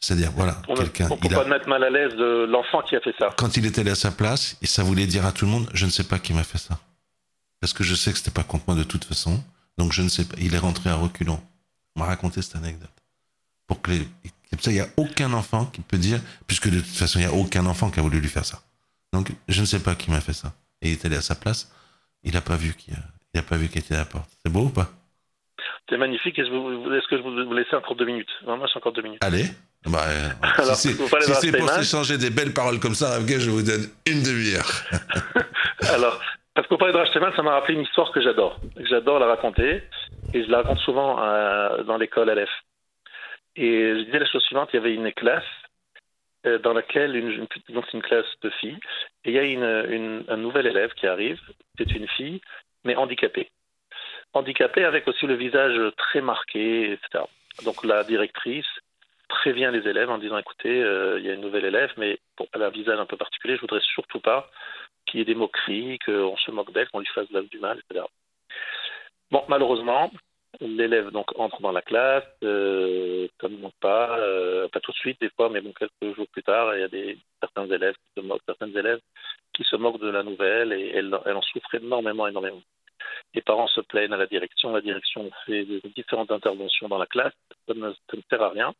C'est-à-dire, 0.00 0.32
voilà, 0.32 0.54
Pour 0.54 0.74
ne 0.74 0.80
quelqu'un. 0.82 1.08
pour 1.08 1.18
il 1.22 1.30
pas 1.30 1.42
a- 1.42 1.44
mettre 1.44 1.68
mal 1.68 1.82
à 1.84 1.90
l'aise 1.90 2.12
de 2.14 2.44
l'enfant 2.48 2.82
qui 2.82 2.96
a 2.96 3.00
fait 3.00 3.14
ça. 3.18 3.30
Quand 3.36 3.56
il 3.56 3.66
était 3.66 3.80
allé 3.80 3.90
à 3.92 3.94
sa 3.96 4.10
place, 4.10 4.56
et 4.62 4.66
ça 4.66 4.82
voulait 4.82 5.06
dire 5.06 5.24
à 5.26 5.32
tout 5.32 5.44
le 5.44 5.50
monde 5.50 5.70
Je 5.74 5.86
ne 5.86 5.90
sais 5.90 6.04
pas 6.04 6.18
qui 6.18 6.32
m'a 6.32 6.44
fait 6.44 6.58
ça. 6.58 6.78
Parce 7.60 7.72
que 7.72 7.84
je 7.84 7.94
sais 7.94 8.10
que 8.12 8.18
c'était 8.18 8.30
pas 8.32 8.42
contre 8.42 8.64
moi 8.66 8.76
de 8.76 8.82
toute 8.84 9.04
façon. 9.04 9.42
Donc 9.78 9.92
je 9.92 10.02
ne 10.02 10.08
sais 10.08 10.24
pas. 10.24 10.34
Il 10.38 10.54
est 10.54 10.58
rentré 10.58 10.90
à 10.90 10.94
reculons. 10.96 11.40
On 11.96 12.00
m'a 12.00 12.06
raconté 12.06 12.42
cette 12.42 12.56
anecdote. 12.56 12.90
Pour 13.66 13.80
que 13.80 13.90
les... 13.92 14.08
Comme 14.50 14.60
ça, 14.60 14.70
il 14.70 14.74
n'y 14.74 14.80
a 14.80 14.88
aucun 14.96 15.32
enfant 15.32 15.66
qui 15.66 15.80
peut 15.80 15.96
dire, 15.98 16.20
puisque 16.46 16.68
de 16.68 16.80
toute 16.80 16.94
façon, 16.94 17.18
il 17.18 17.22
n'y 17.22 17.28
a 17.28 17.32
aucun 17.32 17.64
enfant 17.66 17.90
qui 17.90 18.00
a 18.00 18.02
voulu 18.02 18.20
lui 18.20 18.28
faire 18.28 18.44
ça. 18.44 18.60
Donc, 19.12 19.28
je 19.48 19.60
ne 19.60 19.66
sais 19.66 19.82
pas 19.82 19.94
qui 19.94 20.10
m'a 20.10 20.20
fait 20.20 20.32
ça. 20.32 20.52
Et 20.80 20.88
il 20.88 20.92
est 20.92 21.04
allé 21.04 21.16
à 21.16 21.20
sa 21.20 21.34
place, 21.34 21.70
il 22.24 22.32
n'a 22.34 22.40
pas 22.40 22.56
vu 22.56 22.74
qui, 22.74 22.90
a- 22.92 22.96
il 23.34 23.40
a 23.40 23.42
pas 23.42 23.56
vu 23.56 23.68
qui 23.68 23.78
était 23.78 23.94
à 23.94 23.98
la 23.98 24.04
porte. 24.04 24.30
C'est 24.44 24.52
beau 24.52 24.62
ou 24.64 24.70
pas? 24.70 24.88
C'est 25.88 25.96
magnifique. 25.98 26.38
Est-ce 26.38 26.48
que, 27.08 27.16
je 27.18 27.22
vous 27.22 27.52
laissez 27.54 27.76
encore 27.76 27.96
deux 27.96 28.04
minutes? 28.06 28.30
Moi, 28.46 28.58
c'est 28.72 28.78
encore 28.78 28.92
deux 28.92 29.02
minutes. 29.02 29.22
Allez. 29.22 29.44
Bah, 29.86 30.04
euh, 30.06 30.28
Alors, 30.58 30.74
si 30.76 30.94
c'est 30.94 31.34
si 31.34 31.52
pour 31.52 31.68
s'échanger 31.68 32.16
des 32.18 32.30
belles 32.30 32.54
paroles 32.54 32.78
comme 32.80 32.94
ça, 32.94 33.18
je 33.26 33.50
vous 33.50 33.62
donne 33.62 33.88
une 34.06 34.22
demi-heure. 34.22 34.70
Alors, 35.92 36.20
parce 36.54 36.66
qu'on 36.68 36.76
parlait 36.78 36.92
de 36.94 36.98
Rachteman, 36.98 37.32
ça 37.34 37.42
m'a 37.42 37.52
rappelé 37.52 37.74
une 37.74 37.82
histoire 37.84 38.12
que 38.12 38.22
j'adore. 38.22 38.60
que 38.76 38.86
J'adore 38.86 39.18
la 39.18 39.26
raconter. 39.26 39.82
Et 40.34 40.44
je 40.44 40.50
la 40.50 40.58
raconte 40.58 40.78
souvent 40.78 41.22
euh, 41.22 41.82
dans 41.84 41.96
l'école 41.98 42.30
LF. 42.30 42.48
Et 43.56 43.94
je 43.98 44.04
disais 44.04 44.18
la 44.20 44.26
chose 44.26 44.42
suivante 44.44 44.70
il 44.72 44.76
y 44.76 44.78
avait 44.78 44.94
une 44.94 45.12
classe 45.12 45.44
dans 46.44 46.72
laquelle, 46.72 47.14
une, 47.16 47.30
une, 47.30 47.74
donc 47.74 47.92
une 47.92 48.02
classe 48.02 48.26
de 48.42 48.50
filles, 48.50 48.78
et 49.24 49.30
il 49.30 49.34
y 49.34 49.38
a 49.38 49.44
une, 49.44 50.24
un 50.28 50.36
nouvel 50.36 50.66
élève 50.66 50.92
qui 50.94 51.06
arrive. 51.06 51.40
C'est 51.78 51.92
une 51.92 52.08
fille, 52.08 52.40
mais 52.84 52.96
handicapée. 52.96 53.50
Handicapée 54.34 54.84
avec 54.84 55.06
aussi 55.08 55.26
le 55.26 55.34
visage 55.34 55.78
très 55.96 56.20
marqué, 56.20 56.92
etc. 56.92 57.24
Donc 57.64 57.84
la 57.84 58.02
directrice 58.04 58.66
prévient 59.28 59.70
les 59.72 59.88
élèves 59.88 60.10
en 60.10 60.18
disant 60.18 60.38
écoutez, 60.38 60.82
euh, 60.82 61.18
il 61.18 61.26
y 61.26 61.30
a 61.30 61.34
une 61.34 61.40
nouvelle 61.40 61.64
élève, 61.64 61.92
mais 61.96 62.18
elle 62.54 62.62
a 62.62 62.66
un 62.66 62.70
visage 62.70 62.98
un 62.98 63.06
peu 63.06 63.16
particulier, 63.16 63.56
je 63.56 63.60
voudrais 63.60 63.80
surtout 63.80 64.20
pas 64.20 64.50
qu'il 65.06 65.18
y 65.18 65.22
ait 65.22 65.26
des 65.26 65.34
moqueries, 65.34 65.98
qu'on 66.04 66.36
se 66.36 66.50
moque 66.50 66.72
d'elle, 66.72 66.88
qu'on 66.90 67.00
lui 67.00 67.08
fasse 67.14 67.28
du 67.28 67.58
mal, 67.58 67.80
etc. 67.90 68.04
Bon, 69.30 69.42
malheureusement, 69.48 70.10
l'élève 70.60 71.10
donc 71.10 71.26
entre 71.38 71.60
dans 71.60 71.72
la 71.72 71.82
classe, 71.82 72.24
euh, 72.42 73.28
monte 73.42 73.74
pas, 73.80 74.18
euh, 74.18 74.68
pas 74.68 74.80
tout 74.80 74.92
de 74.92 74.96
suite 74.96 75.20
des 75.20 75.30
fois, 75.30 75.48
mais 75.48 75.60
bon, 75.60 75.72
quelques 75.72 76.16
jours 76.16 76.26
plus 76.32 76.42
tard, 76.42 76.74
il 76.76 76.80
y 76.80 76.84
a 76.84 76.88
des 76.88 77.18
certains 77.40 77.66
élèves 77.66 77.94
qui 77.94 78.20
se 78.20 78.26
moquent, 78.26 78.42
certaines 78.46 78.76
élèves 78.76 79.00
qui 79.52 79.64
se 79.64 79.76
moquent 79.76 80.00
de 80.00 80.10
la 80.10 80.22
nouvelle 80.22 80.72
et 80.72 80.90
elle, 80.94 81.16
elle 81.26 81.36
en 81.36 81.42
souffre 81.42 81.74
énormément, 81.74 82.26
énormément. 82.26 82.62
Les 83.34 83.42
parents 83.42 83.66
se 83.66 83.80
plaignent 83.80 84.12
à 84.12 84.16
la 84.16 84.26
direction, 84.26 84.72
la 84.72 84.80
direction 84.80 85.30
fait 85.46 85.66
différentes 85.96 86.30
interventions 86.30 86.88
dans 86.88 86.98
la 86.98 87.06
classe, 87.06 87.32
ça 87.66 87.74
ne, 87.74 87.92
sert 88.28 88.42
à 88.42 88.50
rien. 88.50 88.74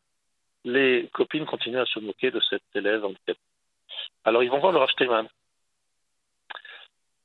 Les 0.63 1.09
copines 1.13 1.45
continuent 1.45 1.81
à 1.81 1.85
se 1.85 1.99
moquer 1.99 2.31
de 2.31 2.39
cet 2.39 2.61
élève 2.75 3.03
handicapé. 3.03 3.39
Alors 4.23 4.43
ils 4.43 4.49
vont 4.49 4.59
voir 4.59 4.71
le 4.71 4.77
Rav 4.79 4.89
Steinman. 4.91 5.27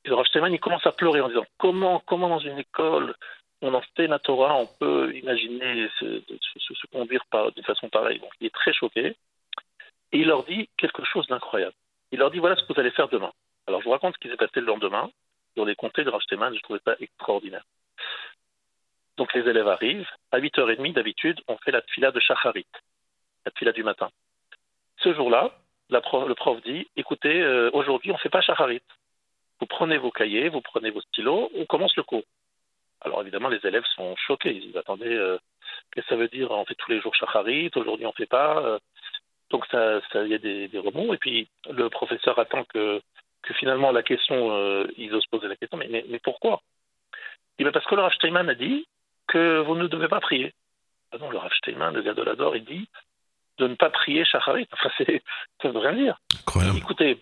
Le 0.05 0.25
Steinman, 0.25 0.53
il 0.53 0.61
commence 0.61 0.87
à 0.87 0.93
pleurer 0.93 1.21
en 1.21 1.29
disant 1.29 1.45
comment, 1.59 2.03
comment 2.07 2.29
dans 2.29 2.39
une 2.39 2.59
école 2.59 3.15
on 3.63 3.75
enseigne 3.75 4.11
la 4.11 4.19
Torah, 4.19 4.57
on 4.57 4.67
peut 4.67 5.15
imaginer 5.17 5.89
se, 5.99 6.87
conduire 6.93 7.25
par, 7.31 7.53
d'une 7.53 7.65
façon 7.65 7.89
pareille. 7.89 8.21
Donc 8.21 8.31
il 8.41 8.47
est 8.47 8.55
très 8.55 8.73
choqué. 8.73 9.17
Et 10.13 10.19
il 10.19 10.29
leur 10.29 10.45
dit 10.45 10.69
quelque 10.77 11.05
chose 11.05 11.27
d'incroyable. 11.27 11.75
Il 12.13 12.19
leur 12.19 12.31
dit 12.31 12.39
voilà 12.39 12.57
ce 12.57 12.63
que 12.63 12.73
vous 12.73 12.81
allez 12.81 12.91
faire 12.93 13.09
demain. 13.09 13.33
Alors 13.67 13.81
je 13.81 13.85
vous 13.85 13.91
raconte 13.91 14.15
ce 14.15 14.21
qui 14.21 14.29
s'est 14.29 14.37
passé 14.37 14.61
le 14.61 14.67
lendemain 14.67 15.11
dans 15.59 15.65
les 15.65 15.75
comtés 15.75 16.05
de 16.05 16.11
Rav 16.11 16.23
Steinman, 16.23 16.55
je 16.55 16.63
trouvais 16.63 16.81
ça 16.85 16.95
extraordinaire. 17.01 17.65
Donc 19.17 19.35
les 19.35 19.47
élèves 19.49 19.69
arrivent. 19.69 20.09
À 20.31 20.39
8h30, 20.39 20.93
d'habitude, 20.93 21.41
on 21.49 21.57
fait 21.59 21.73
la 21.73 21.83
fila 21.83 22.13
de 22.13 22.21
Shacharit, 22.21 22.67
la 23.45 23.53
fila 23.53 23.73
du 23.73 23.83
matin. 23.83 24.09
Ce 24.99 25.13
jour-là, 25.13 25.51
le 25.91 26.35
prof 26.35 26.63
dit 26.63 26.87
écoutez, 26.97 27.43
euh, 27.43 27.71
aujourd'hui, 27.73 28.13
on 28.13 28.15
ne 28.15 28.21
fait 28.21 28.29
pas 28.29 28.41
Shacharit. 28.41 28.83
Vous 29.61 29.67
prenez 29.67 29.99
vos 29.99 30.13
cahiers, 30.13 30.49
vous 30.49 30.61
prenez 30.61 30.91
vos 30.91 31.01
stylos, 31.01 31.51
on 31.57 31.67
commence 31.67 31.97
le 31.97 32.05
cours. 32.05 32.23
Alors 33.03 33.23
évidemment, 33.23 33.49
les 33.49 33.65
élèves 33.65 33.85
sont 33.97 34.15
choqués. 34.17 34.55
Ils 34.55 34.61
disent 34.69 34.77
attendez, 34.77 35.13
euh, 35.15 35.39
qu'est-ce 35.93 36.07
que 36.07 36.15
ça 36.15 36.17
veut 36.21 36.29
dire? 36.29 36.51
On 36.51 36.65
fait 36.65 36.75
tous 36.75 36.91
les 36.91 37.01
jours 37.01 37.15
Shacharit, 37.15 37.71
aujourd'hui 37.77 38.07
on 38.07 38.11
ne 38.11 38.15
fait 38.15 38.27
pas. 38.27 38.59
euh. 38.65 38.79
donc 39.51 39.65
ça, 39.71 40.01
ça- 40.13 40.25
il 40.25 40.31
y 40.31 40.35
a 40.35 40.39
des, 40.39 40.69
des 40.69 40.79
rebonds. 40.79 41.13
Et 41.13 41.19
puis 41.19 41.49
le 41.71 41.89
professeur 41.89 42.39
attend 42.39 42.65
que, 42.65 43.01
que 43.43 43.55
finalement 43.55 43.93
la 43.93 44.03
question, 44.03 44.51
euh, 44.53 44.87
ils 44.97 45.15
osent 45.15 45.27
poser 45.27 45.49
la 45.49 45.57
question 45.57 45.79
mais, 45.79 45.89
mais, 45.91 46.05
mais 46.09 46.19
pourquoi? 46.19 46.61
Il 47.59 47.63
dit 47.63 47.65
Ben, 47.65 47.73
parce 47.73 47.87
que 47.87 47.95
le 47.95 48.03
Rav 48.03 48.13
Steinman 48.15 48.49
a 48.49 48.55
dit 48.55 48.87
que 49.27 49.59
vous 49.61 49.75
ne 49.77 49.87
devez 49.87 50.09
pas 50.09 50.21
prier. 50.21 50.53
Ah 51.13 51.19
non, 51.19 51.31
le 51.31 51.39
Rav 51.39 51.53
Steinman, 51.55 51.95
le 51.95 52.03
gars 52.03 52.15
de 52.15 52.23
l'Ador, 52.23 52.57
il 52.57 52.65
dit 52.65 52.89
de 53.59 53.67
ne 53.67 53.75
pas 53.75 53.91
prier 53.91 54.25
Shacharit. 54.25 54.69
Enfin, 54.73 54.91
c'est, 54.99 55.23
ça 55.61 55.69
ne 55.69 55.73
veut 55.73 55.81
rien 55.81 55.93
dire. 55.95 56.19
Incroyable. 56.41 56.79
Écoutez, 56.79 57.19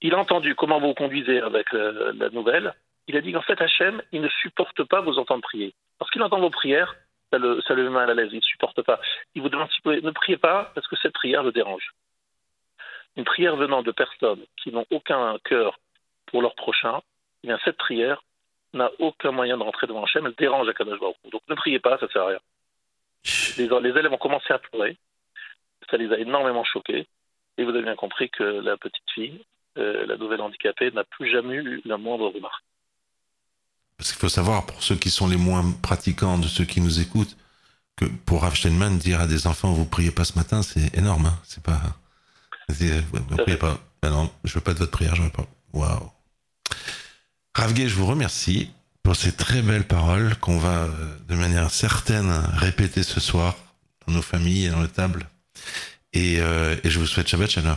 il 0.00 0.14
a 0.14 0.18
entendu 0.18 0.54
comment 0.54 0.80
vous 0.80 0.94
conduisez 0.94 1.40
avec 1.40 1.66
euh, 1.74 2.12
la 2.16 2.30
nouvelle. 2.30 2.72
Il 3.08 3.16
a 3.16 3.20
dit 3.20 3.32
qu'en 3.32 3.42
fait, 3.42 3.60
Hachem, 3.60 4.02
il 4.12 4.20
ne 4.20 4.28
supporte 4.28 4.82
pas 4.84 5.00
vous 5.00 5.18
entendre 5.18 5.42
prier. 5.42 5.74
Parce 5.98 6.10
qu'il 6.10 6.22
entend 6.22 6.40
vos 6.40 6.50
prières, 6.50 6.94
ça 7.30 7.38
le, 7.38 7.60
ça 7.62 7.74
le 7.74 7.84
met 7.84 7.90
mal 7.90 8.10
à 8.10 8.14
l'aise, 8.14 8.30
il 8.32 8.36
ne 8.36 8.40
supporte 8.40 8.82
pas. 8.82 9.00
Il 9.34 9.42
vous 9.42 9.48
demande 9.48 9.68
si 9.70 9.76
vous 9.78 9.82
pouvez, 9.84 10.02
ne 10.02 10.10
priez 10.10 10.36
pas 10.36 10.70
parce 10.74 10.86
que 10.86 10.96
cette 10.96 11.12
prière 11.12 11.42
le 11.42 11.52
dérange. 11.52 11.92
Une 13.16 13.24
prière 13.24 13.56
venant 13.56 13.82
de 13.82 13.92
personnes 13.92 14.44
qui 14.62 14.72
n'ont 14.72 14.86
aucun 14.90 15.38
cœur 15.44 15.78
pour 16.26 16.42
leur 16.42 16.54
prochain, 16.54 17.00
eh 17.42 17.48
bien 17.48 17.58
cette 17.64 17.76
prière 17.76 18.22
n'a 18.74 18.90
aucun 18.98 19.30
moyen 19.30 19.56
de 19.56 19.62
rentrer 19.62 19.86
devant 19.86 20.04
Hachem, 20.04 20.26
elle 20.26 20.34
dérange 20.34 20.68
Akadosh 20.68 21.00
Baruch. 21.00 21.16
Donc 21.30 21.42
ne 21.48 21.54
priez 21.54 21.78
pas, 21.78 21.98
ça 21.98 22.06
ne 22.06 22.10
sert 22.10 22.22
à 22.22 22.26
rien. 22.26 22.40
Les, 23.56 23.68
les 23.68 23.98
élèves 23.98 24.12
ont 24.12 24.18
commencé 24.18 24.52
à 24.52 24.58
pleurer, 24.58 24.96
ça 25.90 25.96
les 25.96 26.12
a 26.12 26.18
énormément 26.18 26.64
choqués, 26.64 27.06
et 27.56 27.64
vous 27.64 27.70
avez 27.70 27.82
bien 27.82 27.96
compris 27.96 28.28
que 28.28 28.42
la 28.42 28.76
petite 28.76 29.10
fille, 29.14 29.44
euh, 29.78 30.04
la 30.06 30.16
nouvelle 30.16 30.42
handicapée, 30.42 30.90
n'a 30.90 31.04
plus 31.04 31.30
jamais 31.30 31.54
eu 31.54 31.80
la 31.84 31.96
moindre 31.96 32.28
remarque. 32.28 32.65
Parce 33.96 34.10
qu'il 34.10 34.18
faut 34.20 34.28
savoir, 34.28 34.66
pour 34.66 34.82
ceux 34.82 34.96
qui 34.96 35.10
sont 35.10 35.26
les 35.26 35.36
moins 35.36 35.64
pratiquants 35.82 36.38
de 36.38 36.48
ceux 36.48 36.64
qui 36.64 36.80
nous 36.80 37.00
écoutent, 37.00 37.36
que 37.96 38.04
pour 38.04 38.42
Rav 38.42 38.54
Steinman, 38.54 38.98
dire 38.98 39.20
à 39.20 39.26
des 39.26 39.46
enfants 39.46 39.72
vous 39.72 39.86
priez 39.86 40.10
pas 40.10 40.24
ce 40.24 40.34
matin, 40.34 40.62
c'est 40.62 40.94
énorme. 40.96 41.26
Hein 41.26 41.38
c'est 41.44 41.62
pas. 41.62 41.80
Ne 42.68 43.36
priez 43.42 43.56
pas. 43.56 43.78
Ben 44.02 44.10
non, 44.10 44.30
je 44.44 44.54
veux 44.54 44.60
pas 44.60 44.74
de 44.74 44.78
votre 44.78 44.90
prière, 44.90 45.14
je 45.14 45.22
veux 45.22 45.30
pas. 45.30 45.46
Waouh. 45.72 46.10
Ravgé, 47.54 47.88
je 47.88 47.94
vous 47.94 48.06
remercie 48.06 48.70
pour 49.02 49.16
ces 49.16 49.32
très 49.32 49.62
belles 49.62 49.86
paroles 49.86 50.36
qu'on 50.36 50.58
va 50.58 50.84
euh, 50.84 51.16
de 51.26 51.34
manière 51.34 51.70
certaine 51.70 52.30
répéter 52.52 53.02
ce 53.02 53.20
soir 53.20 53.56
dans 54.06 54.12
nos 54.12 54.22
familles 54.22 54.66
et 54.66 54.70
dans 54.70 54.82
les 54.82 54.88
tables. 54.88 55.26
Et, 56.12 56.40
euh, 56.40 56.76
et 56.84 56.90
je 56.90 56.98
vous 56.98 57.06
souhaite 57.06 57.28
Shabbat 57.28 57.48
Shalom. 57.48 57.76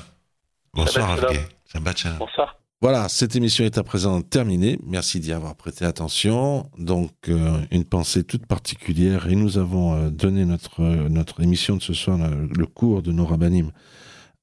Bonsoir 0.74 1.16
Shabbat 1.16 1.26
Ravgé. 1.26 1.48
Shabbat 1.72 1.98
Shalom. 1.98 2.18
Bonsoir. 2.18 2.59
Voilà, 2.82 3.10
cette 3.10 3.36
émission 3.36 3.66
est 3.66 3.78
à 3.78 3.84
présent 3.84 4.22
terminée. 4.22 4.80
Merci 4.86 5.20
d'y 5.20 5.34
avoir 5.34 5.54
prêté 5.58 5.84
attention. 5.84 6.70
Donc, 6.78 7.12
euh, 7.28 7.62
une 7.72 7.84
pensée 7.84 8.24
toute 8.24 8.46
particulière. 8.46 9.28
Et 9.28 9.36
nous 9.36 9.58
avons 9.58 9.96
euh, 9.96 10.10
donné 10.10 10.46
notre, 10.46 10.82
euh, 10.82 11.10
notre 11.10 11.42
émission 11.42 11.76
de 11.76 11.82
ce 11.82 11.94
soir, 11.94 12.18
le, 12.18 12.66
cours 12.66 13.02
de 13.02 13.12
nos 13.12 13.26
rabbinim, 13.26 13.72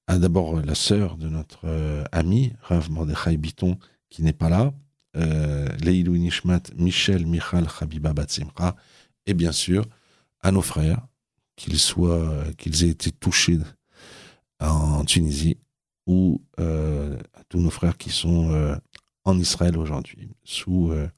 à 0.07 0.19
d'abord 0.19 0.61
la 0.61 0.75
sœur 0.75 1.17
de 1.17 1.31
notre 1.31 1.67
ami, 2.13 2.53
Rav 2.61 2.91
Mordechai 2.91 3.39
Biton, 3.39 3.79
qui 4.11 4.23
n'est 4.23 4.35
pas 4.35 4.51
là, 4.51 4.75
euh, 5.17 5.67
Leilou 5.81 6.19
Nishmat, 6.19 6.75
Michel 6.77 7.27
Michal 7.27 7.67
Habiba 7.81 8.13
Batsimra, 8.13 8.77
et 9.25 9.33
bien 9.33 9.53
sûr, 9.53 9.87
à 10.43 10.53
nos 10.53 10.63
frères, 10.63 11.07
qu'ils 11.57 11.79
soient, 11.79 12.45
qu'ils 12.59 12.85
aient 12.85 12.91
été 12.91 13.11
touchés 13.13 13.59
en 14.61 15.05
Tunisie 15.07 15.57
ou 16.07 16.41
euh, 16.61 17.19
tous 17.49 17.59
nos 17.59 17.71
frères 17.71 17.97
qui 17.97 18.11
sont 18.11 18.51
euh, 18.53 18.77
en 19.25 19.39
Israël 19.39 19.77
aujourd'hui, 19.77 20.29
sous, 20.45 20.91
euh, 20.91 21.09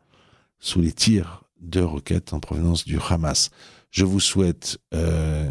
sous 0.58 0.80
les 0.80 0.92
tirs 0.92 1.44
de 1.60 1.80
roquettes 1.80 2.32
en 2.32 2.40
provenance 2.40 2.84
du 2.84 2.98
Hamas. 2.98 3.50
Je 3.90 4.04
vous 4.04 4.20
souhaite 4.20 4.78
euh, 4.94 5.50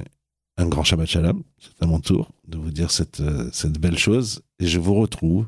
un 0.58 0.68
grand 0.68 0.84
Shabbat 0.84 1.08
Shalom. 1.08 1.44
C'est 1.58 1.84
à 1.84 1.86
mon 1.86 2.00
tour 2.00 2.32
de 2.48 2.58
vous 2.58 2.72
dire 2.72 2.92
cette, 2.92 3.22
cette 3.52 3.80
belle 3.80 3.98
chose. 3.98 4.42
Et 4.60 4.68
je 4.68 4.80
vous 4.80 4.96
retrouve 4.96 5.48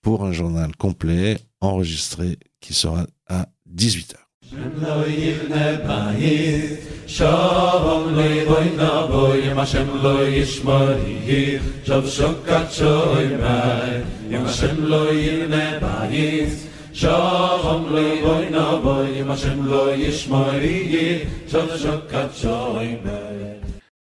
pour 0.00 0.24
un 0.24 0.32
journal 0.32 0.74
complet 0.76 1.38
enregistré 1.60 2.38
qui 2.60 2.74
sera 2.74 3.06
à 3.26 3.48
18h. 3.72 4.23
לא 4.52 5.06
יבנה 5.08 5.72
בית, 5.86 6.80
שום 7.06 8.14
לא 8.14 8.22
יבוינה 8.22 9.06
בו, 9.06 9.34
אם 9.34 9.58
השם 9.58 9.86
לא 10.02 10.28
ישמור 10.28 10.88
יהי, 11.06 11.58
שוב 11.86 12.08
שוקת 12.08 12.72
שוי 12.72 13.26
מי, 13.26 14.36
אם 14.36 14.44
השם 14.44 14.84
לא 14.84 15.12
יבנה 15.12 15.78
בית, 15.80 16.48
שום 16.92 17.86
לא 17.90 18.00
יבוינה 18.00 18.76
בו, 18.82 19.02
אם 19.20 19.30
השם 19.30 19.66
לא 19.66 19.94
ישמור 19.94 20.54
יהי, 20.60 21.18
שוב 21.50 21.68
שוי 22.34 22.96
מי. 23.04 23.33